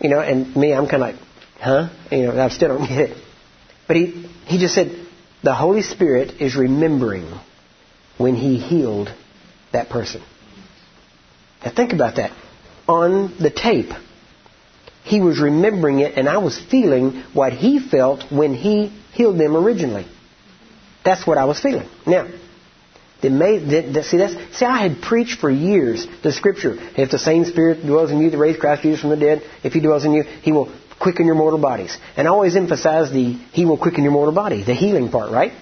You 0.00 0.08
know, 0.08 0.20
and 0.20 0.54
me, 0.54 0.72
I'm 0.72 0.86
kind 0.88 1.02
of 1.02 1.08
like, 1.08 1.16
huh? 1.58 1.88
You 2.12 2.26
know, 2.28 2.40
I 2.40 2.48
still 2.48 2.68
don't 2.68 2.88
get 2.88 3.10
it. 3.10 3.16
But 3.88 3.96
He, 3.96 4.28
he 4.46 4.58
just 4.58 4.74
said, 4.76 5.04
the 5.42 5.54
Holy 5.54 5.82
Spirit 5.82 6.40
is 6.40 6.54
remembering 6.54 7.28
when 8.18 8.34
He 8.34 8.58
healed 8.58 9.12
that 9.72 9.88
person. 9.88 10.22
Now 11.64 11.72
think 11.74 11.92
about 11.92 12.16
that. 12.16 12.32
On 12.88 13.36
the 13.38 13.50
tape, 13.50 13.92
he 15.04 15.20
was 15.20 15.40
remembering 15.40 16.00
it, 16.00 16.16
and 16.16 16.28
I 16.28 16.38
was 16.38 16.60
feeling 16.70 17.24
what 17.32 17.52
he 17.52 17.78
felt 17.78 18.30
when 18.30 18.54
he 18.54 18.86
healed 19.12 19.38
them 19.38 19.56
originally. 19.56 20.06
That's 21.04 21.26
what 21.26 21.38
I 21.38 21.44
was 21.44 21.60
feeling. 21.60 21.88
Now, 22.06 22.28
the, 23.20 24.04
see, 24.08 24.16
that's, 24.16 24.58
see, 24.58 24.64
I 24.64 24.82
had 24.88 25.00
preached 25.00 25.40
for 25.40 25.50
years 25.50 26.06
the 26.22 26.32
scripture. 26.32 26.76
If 26.96 27.10
the 27.10 27.18
same 27.18 27.44
Spirit 27.44 27.84
dwells 27.84 28.10
in 28.10 28.18
you 28.18 28.30
that 28.30 28.38
raised 28.38 28.60
Christ 28.60 28.82
Jesus 28.82 29.00
from 29.00 29.10
the 29.10 29.16
dead, 29.16 29.42
if 29.62 29.72
He 29.72 29.80
dwells 29.80 30.04
in 30.04 30.12
you, 30.12 30.22
He 30.22 30.52
will 30.52 30.72
quicken 31.00 31.26
your 31.26 31.34
mortal 31.34 31.60
bodies. 31.60 31.96
And 32.16 32.26
I 32.26 32.30
always 32.30 32.56
emphasize 32.56 33.12
the 33.12 33.32
He 33.52 33.64
will 33.64 33.78
quicken 33.78 34.02
your 34.04 34.12
mortal 34.12 34.34
body, 34.34 34.62
the 34.62 34.74
healing 34.74 35.10
part, 35.10 35.30
right? 35.32 35.52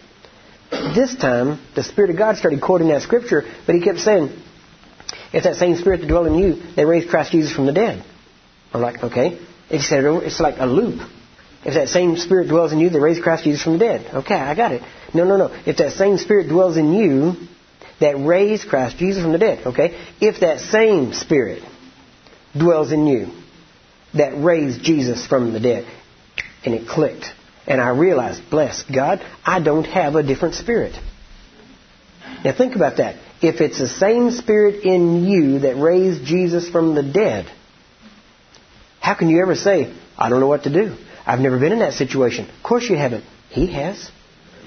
This 0.71 1.17
time, 1.17 1.61
the 1.75 1.83
Spirit 1.83 2.11
of 2.11 2.17
God 2.17 2.37
started 2.37 2.61
quoting 2.61 2.89
that 2.89 3.03
scripture, 3.03 3.43
but 3.67 3.75
He 3.75 3.81
kept 3.81 3.99
saying, 3.99 4.31
if 5.33 5.45
that 5.45 5.57
same 5.57 5.77
Spirit 5.77 6.01
that 6.01 6.07
dwells 6.09 6.29
in 6.29 6.35
you, 6.35 6.63
that 6.77 6.87
raised 6.87 7.09
Christ 7.09 7.33
Jesus 7.33 7.53
from 7.53 7.67
the 7.67 7.73
dead. 7.73 8.05
I'm 8.73 8.81
like, 8.81 9.03
okay. 9.03 9.39
He 9.69 9.81
said, 9.81 10.05
it's 10.05 10.41
like 10.41 10.57
a 10.59 10.67
loop. 10.67 11.09
If 11.65 11.75
that 11.75 11.89
same 11.89 12.17
Spirit 12.17 12.49
dwells 12.49 12.73
in 12.73 12.79
you, 12.79 12.91
that 12.91 13.01
raised 13.01 13.23
Christ 13.23 13.45
Jesus 13.45 13.63
from 13.63 13.75
the 13.75 13.79
dead. 13.81 14.15
Okay, 14.15 14.35
I 14.35 14.55
got 14.55 14.73
it. 14.73 14.83
No, 15.13 15.25
no, 15.25 15.37
no. 15.37 15.63
If 15.67 15.77
that 15.77 15.93
same 15.93 16.19
Spirit 16.19 16.49
dwells 16.49 16.77
in 16.77 16.93
you, 16.93 17.35
that 18.01 18.17
raised 18.19 18.69
Christ 18.69 18.97
Jesus 18.97 19.23
from 19.23 19.33
the 19.33 19.39
dead. 19.39 19.67
Okay? 19.67 20.01
If 20.21 20.41
that 20.41 20.61
same 20.61 21.13
Spirit 21.13 21.63
dwells 22.59 22.93
in 22.93 23.07
you, 23.07 23.29
that 24.15 24.43
raised 24.43 24.83
Jesus 24.83 25.27
from 25.27 25.53
the 25.53 25.61
dead. 25.61 25.87
And 26.65 26.75
it 26.75 26.89
clicked. 26.89 27.27
And 27.67 27.81
I 27.81 27.91
realized, 27.91 28.43
bless 28.51 28.83
God, 28.83 29.25
I 29.45 29.61
don't 29.61 29.85
have 29.85 30.15
a 30.15 30.23
different 30.23 30.55
spirit. 30.55 30.95
Now 32.45 32.57
think 32.57 32.75
about 32.75 32.97
that. 32.97 33.17
If 33.43 33.61
it's 33.61 33.79
the 33.79 33.89
same 33.89 34.31
spirit 34.31 34.85
in 34.85 35.25
you 35.25 35.61
that 35.61 35.77
raised 35.77 36.25
Jesus 36.25 36.69
from 36.69 36.95
the 36.95 37.03
dead, 37.03 37.47
how 39.01 39.15
can 39.15 39.29
you 39.29 39.43
ever 39.43 39.55
say, 39.55 39.95
I 40.17 40.29
don't 40.29 40.41
know 40.41 40.47
what 40.47 40.65
to 40.65 40.73
do? 40.73 40.97
I've 41.27 41.41
never 41.41 41.59
been 41.59 41.73
in 41.73 41.79
that 41.81 41.95
situation. 41.95 42.49
Of 42.49 42.63
course 42.63 42.89
you 42.89 42.97
haven't. 42.97 43.25
He 43.51 43.73
has. 43.73 44.11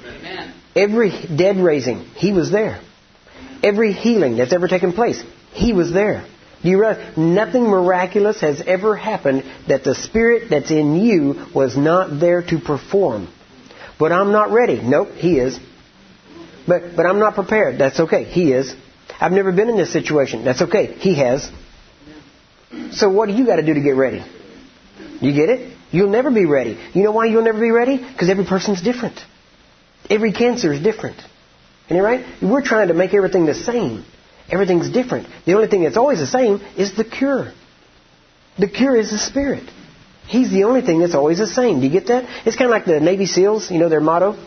Amen. 0.06 0.54
Every 0.76 1.12
dead 1.36 1.58
raising, 1.58 2.00
he 2.00 2.32
was 2.32 2.52
there. 2.52 2.82
Every 3.64 3.94
healing 3.94 4.38
that's 4.38 4.54
ever 4.54 4.68
taken 4.68 4.94
place, 4.94 5.24
he 5.52 5.74
was 5.74 5.94
there. 5.94 6.26
Do 6.64 6.70
you 6.70 6.80
realize 6.80 7.18
nothing 7.18 7.64
miraculous 7.64 8.40
has 8.40 8.62
ever 8.66 8.96
happened 8.96 9.44
that 9.68 9.84
the 9.84 9.94
Spirit 9.94 10.50
that's 10.50 10.72
in 10.72 10.96
you 10.96 11.46
was 11.54 11.76
not 11.76 12.20
there 12.20 12.42
to 12.42 12.60
perform? 12.60 13.28
But 14.00 14.14
I'm 14.14 14.32
not 14.32 14.52
ready. 14.52 14.82
Nope, 14.82 15.10
He 15.16 15.40
is. 15.40 15.60
But, 16.66 16.96
but 16.96 17.06
I'm 17.06 17.20
not 17.20 17.36
prepared. 17.36 17.78
That's 17.78 18.00
okay. 18.00 18.24
He 18.24 18.54
is. 18.54 18.74
I've 19.20 19.34
never 19.34 19.52
been 19.52 19.70
in 19.70 19.76
this 19.76 19.92
situation. 19.92 20.46
That's 20.46 20.62
okay. 20.62 20.94
He 20.94 21.16
has. 21.16 21.52
So 22.92 23.10
what 23.10 23.28
do 23.28 23.36
you 23.36 23.46
got 23.46 23.58
to 23.58 23.66
do 23.66 23.74
to 23.74 23.82
get 23.82 23.96
ready? 23.96 24.24
You 25.20 25.34
get 25.34 25.50
it? 25.50 25.78
You'll 25.92 26.10
never 26.10 26.32
be 26.32 26.46
ready. 26.46 26.80
You 26.94 27.04
know 27.04 27.12
why 27.12 27.26
you'll 27.26 27.44
never 27.44 27.60
be 27.60 27.72
ready? 27.72 27.98
Because 27.98 28.30
every 28.30 28.46
person's 28.46 28.82
different. 28.82 29.20
Every 30.10 30.32
cancer 30.32 30.74
is 30.74 30.82
different. 30.82 31.18
Isn't 31.88 31.98
it 31.98 32.02
right? 32.02 32.26
We're 32.42 32.64
trying 32.64 32.88
to 32.88 32.94
make 32.94 33.14
everything 33.14 33.46
the 33.46 33.54
same. 33.54 34.06
Everything's 34.50 34.90
different. 34.90 35.28
The 35.46 35.54
only 35.54 35.68
thing 35.68 35.84
that's 35.84 35.98
always 35.98 36.20
the 36.20 36.28
same 36.28 36.62
is 36.78 36.96
the 36.96 37.04
cure. 37.04 37.52
The 38.60 38.68
cure 38.68 38.96
is 38.96 39.10
the 39.10 39.18
Spirit. 39.18 39.70
He's 40.28 40.52
the 40.52 40.64
only 40.66 40.82
thing 40.82 41.00
that's 41.00 41.16
always 41.16 41.40
the 41.40 41.48
same. 41.48 41.80
Do 41.80 41.88
you 41.88 41.92
get 41.92 42.08
that? 42.08 42.26
It's 42.46 42.56
kind 42.56 42.66
of 42.66 42.72
like 42.72 42.86
the 42.86 43.00
Navy 43.00 43.26
SEALs, 43.26 43.72
you 43.72 43.80
know, 43.80 43.90
their 43.90 44.02
motto. 44.02 44.38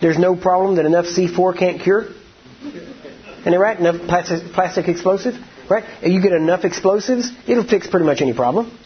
There's 0.00 0.18
no 0.18 0.34
problem 0.34 0.76
that 0.76 0.86
enough 0.86 1.06
C4 1.06 1.58
can't 1.58 1.82
cure. 1.82 2.06
And 2.62 3.52
they're 3.52 3.60
right? 3.60 3.78
Enough 3.78 4.06
plastic, 4.08 4.52
plastic 4.52 4.88
explosive? 4.88 5.34
Right? 5.68 5.84
If 6.02 6.12
you 6.12 6.22
get 6.22 6.32
enough 6.32 6.64
explosives, 6.64 7.30
it'll 7.46 7.66
fix 7.66 7.86
pretty 7.86 8.06
much 8.06 8.20
any 8.20 8.34
problem. 8.34 8.76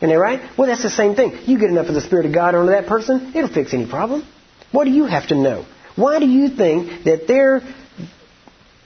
And 0.00 0.10
they're 0.10 0.18
right? 0.18 0.40
Well, 0.56 0.68
that's 0.68 0.82
the 0.82 0.90
same 0.90 1.14
thing. 1.14 1.36
You 1.46 1.58
get 1.58 1.70
enough 1.70 1.86
of 1.86 1.94
the 1.94 2.00
Spirit 2.00 2.26
of 2.26 2.32
God 2.32 2.54
onto 2.54 2.70
that 2.70 2.86
person, 2.86 3.32
it'll 3.34 3.52
fix 3.52 3.74
any 3.74 3.86
problem. 3.86 4.26
What 4.70 4.84
do 4.84 4.90
you 4.90 5.06
have 5.06 5.28
to 5.28 5.34
know? 5.34 5.66
Why 5.96 6.18
do 6.18 6.26
you 6.26 6.48
think 6.50 7.04
that 7.04 7.26
their 7.26 7.62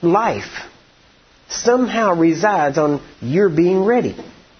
life 0.00 0.68
somehow 1.52 2.14
resides 2.14 2.78
on 2.78 3.00
your 3.20 3.48
being 3.48 3.84
ready? 3.84 4.16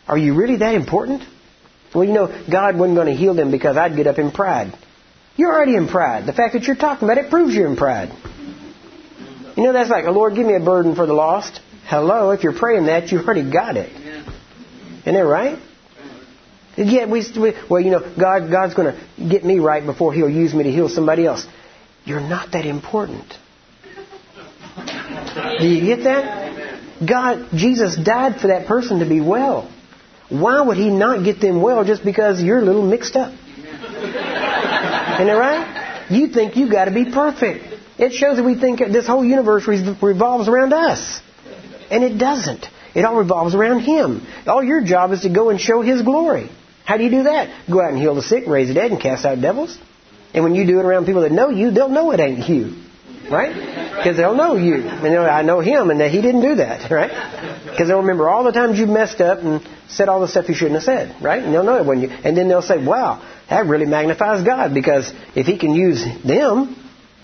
Are 0.07 0.19
you 0.19 0.35
really 0.35 0.57
that 0.57 0.75
important? 0.75 1.23
Well, 1.95 2.05
you 2.05 2.13
know, 2.13 2.27
God 2.51 2.77
wasn't 2.79 2.97
going 2.97 3.09
to 3.09 3.15
heal 3.15 3.35
them 3.35 3.51
because 3.51 3.77
I'd 3.77 3.97
get 3.97 4.07
up 4.07 4.19
in 4.19 4.31
pride. 4.31 4.77
You're 5.37 5.53
already 5.53 5.77
in 5.77 5.89
pride. 5.89 6.27
The 6.27 6.33
fact 6.33 6.55
that 6.55 6.65
you're 6.65 6.77
talking 6.77 7.09
about 7.09 7.23
it 7.23 7.31
proves 7.31 7.55
you're 7.55 7.67
in 7.67 7.77
pride. 7.77 8.13
You 9.57 9.65
know, 9.65 9.73
that's 9.73 9.91
like, 9.91 10.05
oh, 10.07 10.13
Lord, 10.13 10.35
give 10.35 10.47
me 10.47 10.55
a 10.55 10.61
burden 10.61 10.95
for 10.95 11.07
the 11.07 11.13
lost. 11.13 11.61
Hello, 11.87 12.31
if 12.31 12.43
you're 12.43 12.59
praying 12.59 12.87
that, 12.87 13.13
you 13.13 13.19
already 13.19 13.51
got 13.51 13.77
it. 13.77 13.91
Isn't 15.01 15.15
that 15.15 15.21
right? 15.21 15.59
Yeah, 16.77 17.07
we, 17.07 17.23
we 17.39 17.55
well, 17.69 17.81
you 17.81 17.91
know, 17.91 18.15
God, 18.19 18.51
God's 18.51 18.75
going 18.75 18.95
to 18.95 19.29
get 19.29 19.45
me 19.45 19.59
right 19.59 19.85
before 19.85 20.15
He'll 20.15 20.31
use 20.31 20.55
me 20.55 20.65
to 20.65 20.71
heal 20.71 20.89
somebody 20.89 21.27
else. 21.27 21.47
You're 22.05 22.21
not 22.21 22.53
that 22.53 22.65
important. 22.65 23.35
Do 25.59 25.67
you 25.67 25.85
get 25.85 26.05
that? 26.05 26.42
God, 27.07 27.49
Jesus 27.55 27.97
died 27.97 28.41
for 28.41 28.49
that 28.49 28.67
person 28.67 29.01
to 29.01 29.09
be 29.09 29.21
well. 29.21 29.71
Why 30.29 30.61
would 30.61 30.77
He 30.77 30.91
not 30.91 31.25
get 31.25 31.41
them 31.41 31.61
well 31.61 31.85
just 31.85 32.05
because 32.05 32.43
you're 32.43 32.59
a 32.59 32.65
little 32.65 32.83
mixed 32.87 33.17
up? 33.17 33.33
Isn't 33.33 35.27
that 35.27 35.37
right? 35.39 36.11
You 36.11 36.29
think 36.29 36.57
you've 36.57 36.73
got 36.73 36.87
to 36.87 36.91
be 36.91 37.11
perfect. 37.11 37.67
It 37.99 38.13
shows 38.13 38.37
that 38.37 38.45
we 38.45 38.59
think 38.59 38.79
this 38.79 39.07
whole 39.07 39.25
universe 39.25 39.67
revolves 40.03 40.49
around 40.49 40.73
us. 40.73 41.21
And 41.91 42.03
it 42.03 42.19
doesn't. 42.19 42.67
It 42.95 43.05
all 43.05 43.17
revolves 43.17 43.55
around 43.55 43.81
Him. 43.81 44.27
All 44.47 44.63
your 44.63 44.83
job 44.83 45.13
is 45.13 45.23
to 45.23 45.29
go 45.29 45.51
and 45.51 45.61
show 45.61 45.83
His 45.83 46.03
glory. 46.03 46.51
How 46.85 46.97
do 46.97 47.05
you 47.05 47.11
do 47.11 47.23
that? 47.25 47.71
Go 47.71 47.81
out 47.81 47.91
and 47.91 47.99
heal 47.99 48.15
the 48.15 48.23
sick, 48.23 48.47
raise 48.47 48.69
the 48.69 48.75
dead, 48.75 48.91
and 48.91 49.01
cast 49.01 49.25
out 49.25 49.41
devils. 49.41 49.79
And 50.35 50.43
when 50.43 50.55
you 50.55 50.67
do 50.67 50.81
it 50.81 50.85
around 50.85 51.07
people 51.07 51.23
that 51.23 51.33
know 51.33 51.51
you, 51.51 51.71
they'll 51.71 51.89
know 51.89 52.11
it 52.13 52.21
ain't 52.21 52.49
you. 52.49 52.75
Right? 53.33 53.55
Because 53.97 54.19
they'll 54.19 54.35
know 54.35 54.57
you. 54.57 54.75
And 54.75 55.17
I 55.19 55.43
know 55.43 55.61
him 55.61 55.91
and 55.91 56.01
that 56.01 56.11
he 56.11 56.21
didn't 56.21 56.43
do 56.43 56.57
that. 56.57 56.91
Right? 56.93 57.11
Because 57.65 57.89
they'll 57.89 58.01
remember 58.01 58.29
all 58.29 58.45
the 58.45 58.53
times 58.53 58.79
you 58.79 58.87
messed 58.87 59.23
up 59.23 59.39
and 59.39 59.67
said 59.89 60.11
all 60.11 60.21
the 60.21 60.29
stuff 60.29 60.49
you 60.49 60.55
shouldn't 60.55 60.75
have 60.75 60.83
said. 60.83 61.17
Right? 61.23 61.43
And 61.43 61.55
they'll 61.55 61.65
know 61.65 61.79
it 61.79 61.87
when 61.87 62.03
you, 62.03 62.09
and 62.11 62.37
then 62.37 62.49
they'll 62.49 62.61
say, 62.61 62.85
wow, 62.85 63.27
that 63.49 63.67
really 63.67 63.87
magnifies 63.87 64.45
God 64.45 64.75
because 64.75 65.11
if 65.35 65.47
he 65.47 65.57
can 65.59 65.75
use 65.75 66.05
them, 66.25 66.77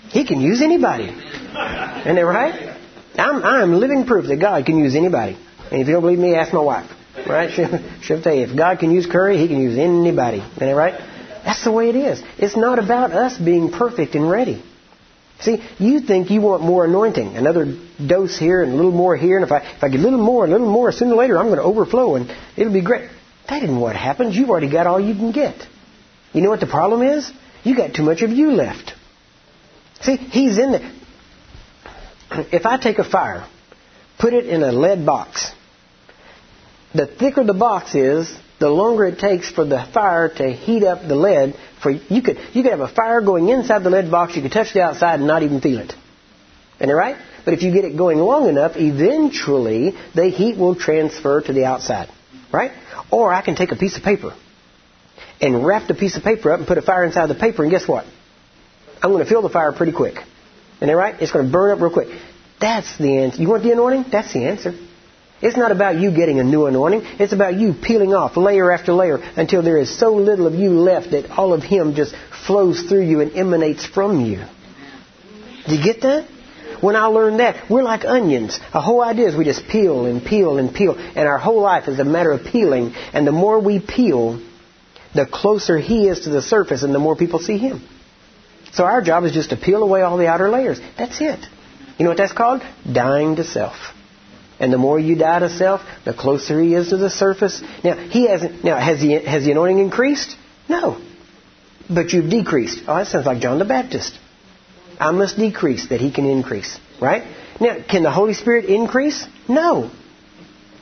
he 0.09 0.25
can 0.25 0.41
use 0.41 0.63
anybody. 0.63 1.03
Isn't 1.03 2.15
that 2.15 2.25
right? 2.25 2.75
I'm, 3.15 3.43
I'm 3.43 3.73
living 3.73 4.05
proof 4.07 4.25
that 4.27 4.37
God 4.37 4.65
can 4.65 4.79
use 4.79 4.95
anybody. 4.95 5.37
And 5.71 5.81
if 5.81 5.87
you 5.87 5.93
don't 5.93 6.01
believe 6.01 6.17
me, 6.17 6.35
ask 6.35 6.51
my 6.51 6.61
wife. 6.61 6.89
Right? 7.27 7.51
She'll, 7.55 8.01
she'll 8.01 8.21
tell 8.23 8.33
you, 8.33 8.45
if 8.45 8.57
God 8.57 8.79
can 8.79 8.91
use 8.91 9.05
Curry, 9.05 9.37
he 9.37 9.47
can 9.47 9.61
use 9.61 9.77
anybody. 9.77 10.39
Isn't 10.39 10.59
that 10.59 10.71
right? 10.71 10.99
That's 11.45 11.63
the 11.63 11.71
way 11.71 11.89
it 11.89 11.95
is. 11.95 12.23
It's 12.37 12.57
not 12.57 12.79
about 12.79 13.11
us 13.11 13.37
being 13.37 13.71
perfect 13.71 14.15
and 14.15 14.29
ready. 14.29 14.63
See, 15.41 15.63
you 15.77 16.01
think 16.01 16.29
you 16.29 16.41
want 16.41 16.63
more 16.63 16.83
anointing, 16.83 17.37
another 17.37 17.77
dose 18.05 18.37
here 18.37 18.61
and 18.61 18.73
a 18.73 18.75
little 18.75 18.91
more 18.91 19.15
here, 19.15 19.37
and 19.37 19.45
if 19.45 19.51
I 19.51 19.59
if 19.59 19.83
I 19.83 19.87
get 19.87 19.99
a 19.99 20.03
little 20.03 20.21
more, 20.21 20.45
a 20.45 20.49
little 20.49 20.69
more, 20.69 20.91
sooner 20.91 21.13
or 21.13 21.17
later 21.17 21.37
I'm 21.37 21.45
going 21.45 21.59
to 21.59 21.63
overflow 21.63 22.15
and 22.15 22.29
it'll 22.57 22.73
be 22.73 22.81
great. 22.81 23.09
That 23.47 23.63
isn't 23.63 23.79
what 23.79 23.95
happens. 23.95 24.35
You've 24.35 24.49
already 24.49 24.69
got 24.69 24.85
all 24.85 24.99
you 24.99 25.15
can 25.15 25.31
get. 25.31 25.55
You 26.33 26.41
know 26.41 26.49
what 26.49 26.59
the 26.59 26.67
problem 26.67 27.01
is? 27.01 27.31
You 27.63 27.75
got 27.75 27.93
too 27.93 28.03
much 28.03 28.21
of 28.21 28.31
you 28.31 28.51
left. 28.51 28.93
See, 30.01 30.17
he's 30.17 30.57
in 30.57 30.71
there. 30.71 30.91
If 32.51 32.65
I 32.65 32.77
take 32.77 32.99
a 32.99 33.09
fire, 33.09 33.47
put 34.19 34.33
it 34.33 34.45
in 34.45 34.61
a 34.61 34.71
lead 34.71 35.05
box, 35.05 35.51
the 36.93 37.07
thicker 37.07 37.43
the 37.43 37.53
box 37.53 37.95
is, 37.95 38.31
the 38.59 38.69
longer 38.69 39.05
it 39.05 39.19
takes 39.19 39.49
for 39.49 39.65
the 39.65 39.85
fire 39.93 40.29
to 40.29 40.51
heat 40.51 40.83
up 40.83 41.07
the 41.07 41.15
lead. 41.15 41.55
For 41.81 41.91
you 41.91 42.21
could 42.21 42.37
you 42.53 42.63
could 42.63 42.71
have 42.71 42.81
a 42.81 42.87
fire 42.87 43.21
going 43.21 43.49
inside 43.49 43.83
the 43.83 43.89
lead 43.89 44.11
box, 44.11 44.35
you 44.35 44.41
could 44.41 44.51
touch 44.51 44.73
the 44.73 44.81
outside 44.81 45.19
and 45.19 45.27
not 45.27 45.43
even 45.43 45.61
feel 45.61 45.79
it. 45.79 45.93
Isn't 46.77 46.89
that 46.89 46.93
right? 46.93 47.17
But 47.45 47.53
if 47.53 47.63
you 47.63 47.73
get 47.73 47.85
it 47.85 47.97
going 47.97 48.19
long 48.19 48.47
enough, 48.47 48.73
eventually 48.75 49.95
the 50.13 50.29
heat 50.29 50.57
will 50.57 50.75
transfer 50.75 51.41
to 51.41 51.53
the 51.53 51.65
outside. 51.65 52.09
Right? 52.51 52.71
Or 53.11 53.33
I 53.33 53.41
can 53.41 53.55
take 53.55 53.71
a 53.71 53.75
piece 53.75 53.97
of 53.97 54.03
paper 54.03 54.35
and 55.41 55.65
wrap 55.65 55.87
the 55.87 55.93
piece 55.93 56.17
of 56.17 56.23
paper 56.23 56.51
up 56.51 56.59
and 56.59 56.67
put 56.67 56.77
a 56.77 56.81
fire 56.81 57.05
inside 57.05 57.27
the 57.27 57.35
paper, 57.35 57.63
and 57.63 57.71
guess 57.71 57.87
what? 57.87 58.05
I'm 59.01 59.11
going 59.11 59.23
to 59.23 59.29
feel 59.29 59.41
the 59.41 59.49
fire 59.49 59.71
pretty 59.71 59.93
quick. 59.93 60.15
Isn't 60.77 60.87
that 60.87 60.95
right? 60.95 61.15
It's 61.21 61.31
going 61.31 61.45
to 61.45 61.51
burn 61.51 61.71
up 61.71 61.81
real 61.81 61.93
quick. 61.93 62.09
That's 62.59 62.97
the 62.97 63.19
answer. 63.19 63.41
You 63.41 63.49
want 63.49 63.63
the 63.63 63.71
anointing? 63.71 64.05
That's 64.11 64.33
the 64.33 64.45
answer. 64.45 64.73
It's 65.41 65.55
not 65.55 65.71
about 65.71 65.99
you 65.99 66.11
getting 66.11 66.39
a 66.39 66.43
new 66.43 66.65
anointing. 66.65 67.01
It's 67.19 67.31
about 67.31 67.55
you 67.55 67.73
peeling 67.73 68.13
off 68.13 68.35
layer 68.35 68.71
after 68.71 68.91
layer 68.91 69.17
until 69.17 69.61
there 69.61 69.77
is 69.77 69.97
so 69.97 70.13
little 70.15 70.47
of 70.47 70.53
you 70.53 70.71
left 70.71 71.11
that 71.11 71.29
all 71.31 71.53
of 71.53 71.63
Him 71.63 71.95
just 71.95 72.13
flows 72.45 72.83
through 72.83 73.03
you 73.03 73.21
and 73.21 73.31
emanates 73.33 73.85
from 73.85 74.25
you. 74.25 74.43
Do 75.67 75.75
you 75.75 75.83
get 75.83 76.01
that? 76.01 76.27
When 76.81 76.95
I 76.95 77.05
learned 77.05 77.39
that, 77.39 77.69
we're 77.69 77.83
like 77.83 78.05
onions. 78.05 78.57
Our 78.73 78.81
whole 78.81 79.01
idea 79.01 79.27
is 79.27 79.35
we 79.35 79.45
just 79.45 79.67
peel 79.67 80.05
and 80.05 80.23
peel 80.23 80.57
and 80.57 80.73
peel, 80.73 80.95
and 80.97 81.27
our 81.27 81.37
whole 81.37 81.61
life 81.61 81.87
is 81.87 81.99
a 81.99 82.05
matter 82.05 82.31
of 82.31 82.45
peeling. 82.45 82.93
And 83.13 83.27
the 83.27 83.31
more 83.31 83.59
we 83.59 83.79
peel, 83.79 84.41
the 85.13 85.25
closer 85.25 85.77
He 85.77 86.07
is 86.07 86.21
to 86.21 86.29
the 86.29 86.41
surface, 86.41 86.83
and 86.83 86.93
the 86.93 86.99
more 86.99 87.15
people 87.15 87.39
see 87.39 87.57
Him. 87.57 87.81
So 88.71 88.85
our 88.85 89.01
job 89.01 89.23
is 89.23 89.33
just 89.33 89.49
to 89.49 89.57
peel 89.57 89.83
away 89.83 90.01
all 90.01 90.17
the 90.17 90.27
outer 90.27 90.49
layers. 90.49 90.79
That's 90.97 91.19
it. 91.19 91.39
You 91.97 92.03
know 92.03 92.11
what 92.11 92.17
that's 92.17 92.33
called? 92.33 92.61
Dying 92.89 93.35
to 93.37 93.43
self. 93.43 93.75
And 94.59 94.73
the 94.73 94.77
more 94.77 94.99
you 94.99 95.15
die 95.15 95.39
to 95.39 95.49
self, 95.49 95.81
the 96.03 96.13
closer 96.13 96.61
he 96.61 96.73
is 96.73 96.89
to 96.89 96.97
the 96.97 97.09
surface. 97.09 97.61
Now, 97.83 97.95
he 97.95 98.27
hasn't, 98.27 98.63
now, 98.63 98.77
has, 98.77 98.99
he, 98.99 99.13
has 99.13 99.45
the 99.45 99.51
anointing 99.51 99.79
increased? 99.79 100.35
No. 100.67 101.01
But 101.89 102.11
you've 102.11 102.29
decreased. 102.29 102.83
Oh, 102.87 102.97
that 102.97 103.07
sounds 103.07 103.25
like 103.25 103.41
John 103.41 103.57
the 103.57 103.65
Baptist. 103.65 104.19
I 104.99 105.11
must 105.11 105.37
decrease 105.37 105.89
that 105.89 106.01
he 106.01 106.11
can 106.11 106.25
increase. 106.25 106.77
Right? 107.01 107.23
Now, 107.61 107.77
can 107.89 108.03
the 108.03 108.11
Holy 108.11 108.33
Spirit 108.33 108.65
increase? 108.65 109.25
No. 109.47 109.91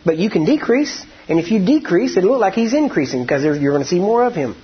But 0.04 0.18
you 0.18 0.30
can 0.30 0.44
decrease. 0.44 1.06
And 1.30 1.40
if 1.40 1.52
you 1.52 1.64
decrease, 1.64 2.18
it'll 2.18 2.32
look 2.32 2.42
like 2.42 2.54
he's 2.54 2.74
increasing 2.74 3.22
because 3.22 3.44
you're 3.44 3.72
going 3.72 3.84
to 3.84 3.88
see 3.88 4.00
more 4.00 4.24
of 4.24 4.34
him. 4.34 4.56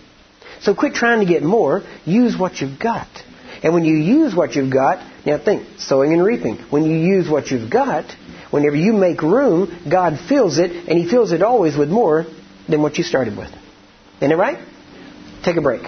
So 0.61 0.73
quit 0.73 0.93
trying 0.95 1.19
to 1.19 1.25
get 1.25 1.43
more. 1.43 1.83
Use 2.05 2.37
what 2.37 2.61
you've 2.61 2.79
got. 2.79 3.07
And 3.61 3.73
when 3.73 3.85
you 3.85 3.95
use 3.95 4.35
what 4.35 4.55
you've 4.55 4.71
got, 4.71 4.99
now 5.25 5.37
think, 5.43 5.67
sowing 5.77 6.13
and 6.13 6.23
reaping. 6.23 6.57
When 6.69 6.83
you 6.85 6.97
use 6.97 7.29
what 7.29 7.51
you've 7.51 7.69
got, 7.69 8.05
Whenever 8.53 8.75
you 8.75 8.93
make 8.93 9.23
room, 9.23 9.81
God 9.89 10.19
fills 10.29 10.59
it, 10.59 10.69
and 10.87 10.95
He 10.95 11.09
fills 11.09 11.31
it 11.31 11.41
always 11.41 11.75
with 11.75 11.89
more 11.89 12.27
than 12.69 12.83
what 12.83 12.99
you 12.99 13.03
started 13.03 13.35
with. 13.35 13.49
Isn't 14.17 14.31
it 14.31 14.35
right? 14.35 14.59
Take 15.43 15.57
a 15.57 15.61
break. 15.61 15.81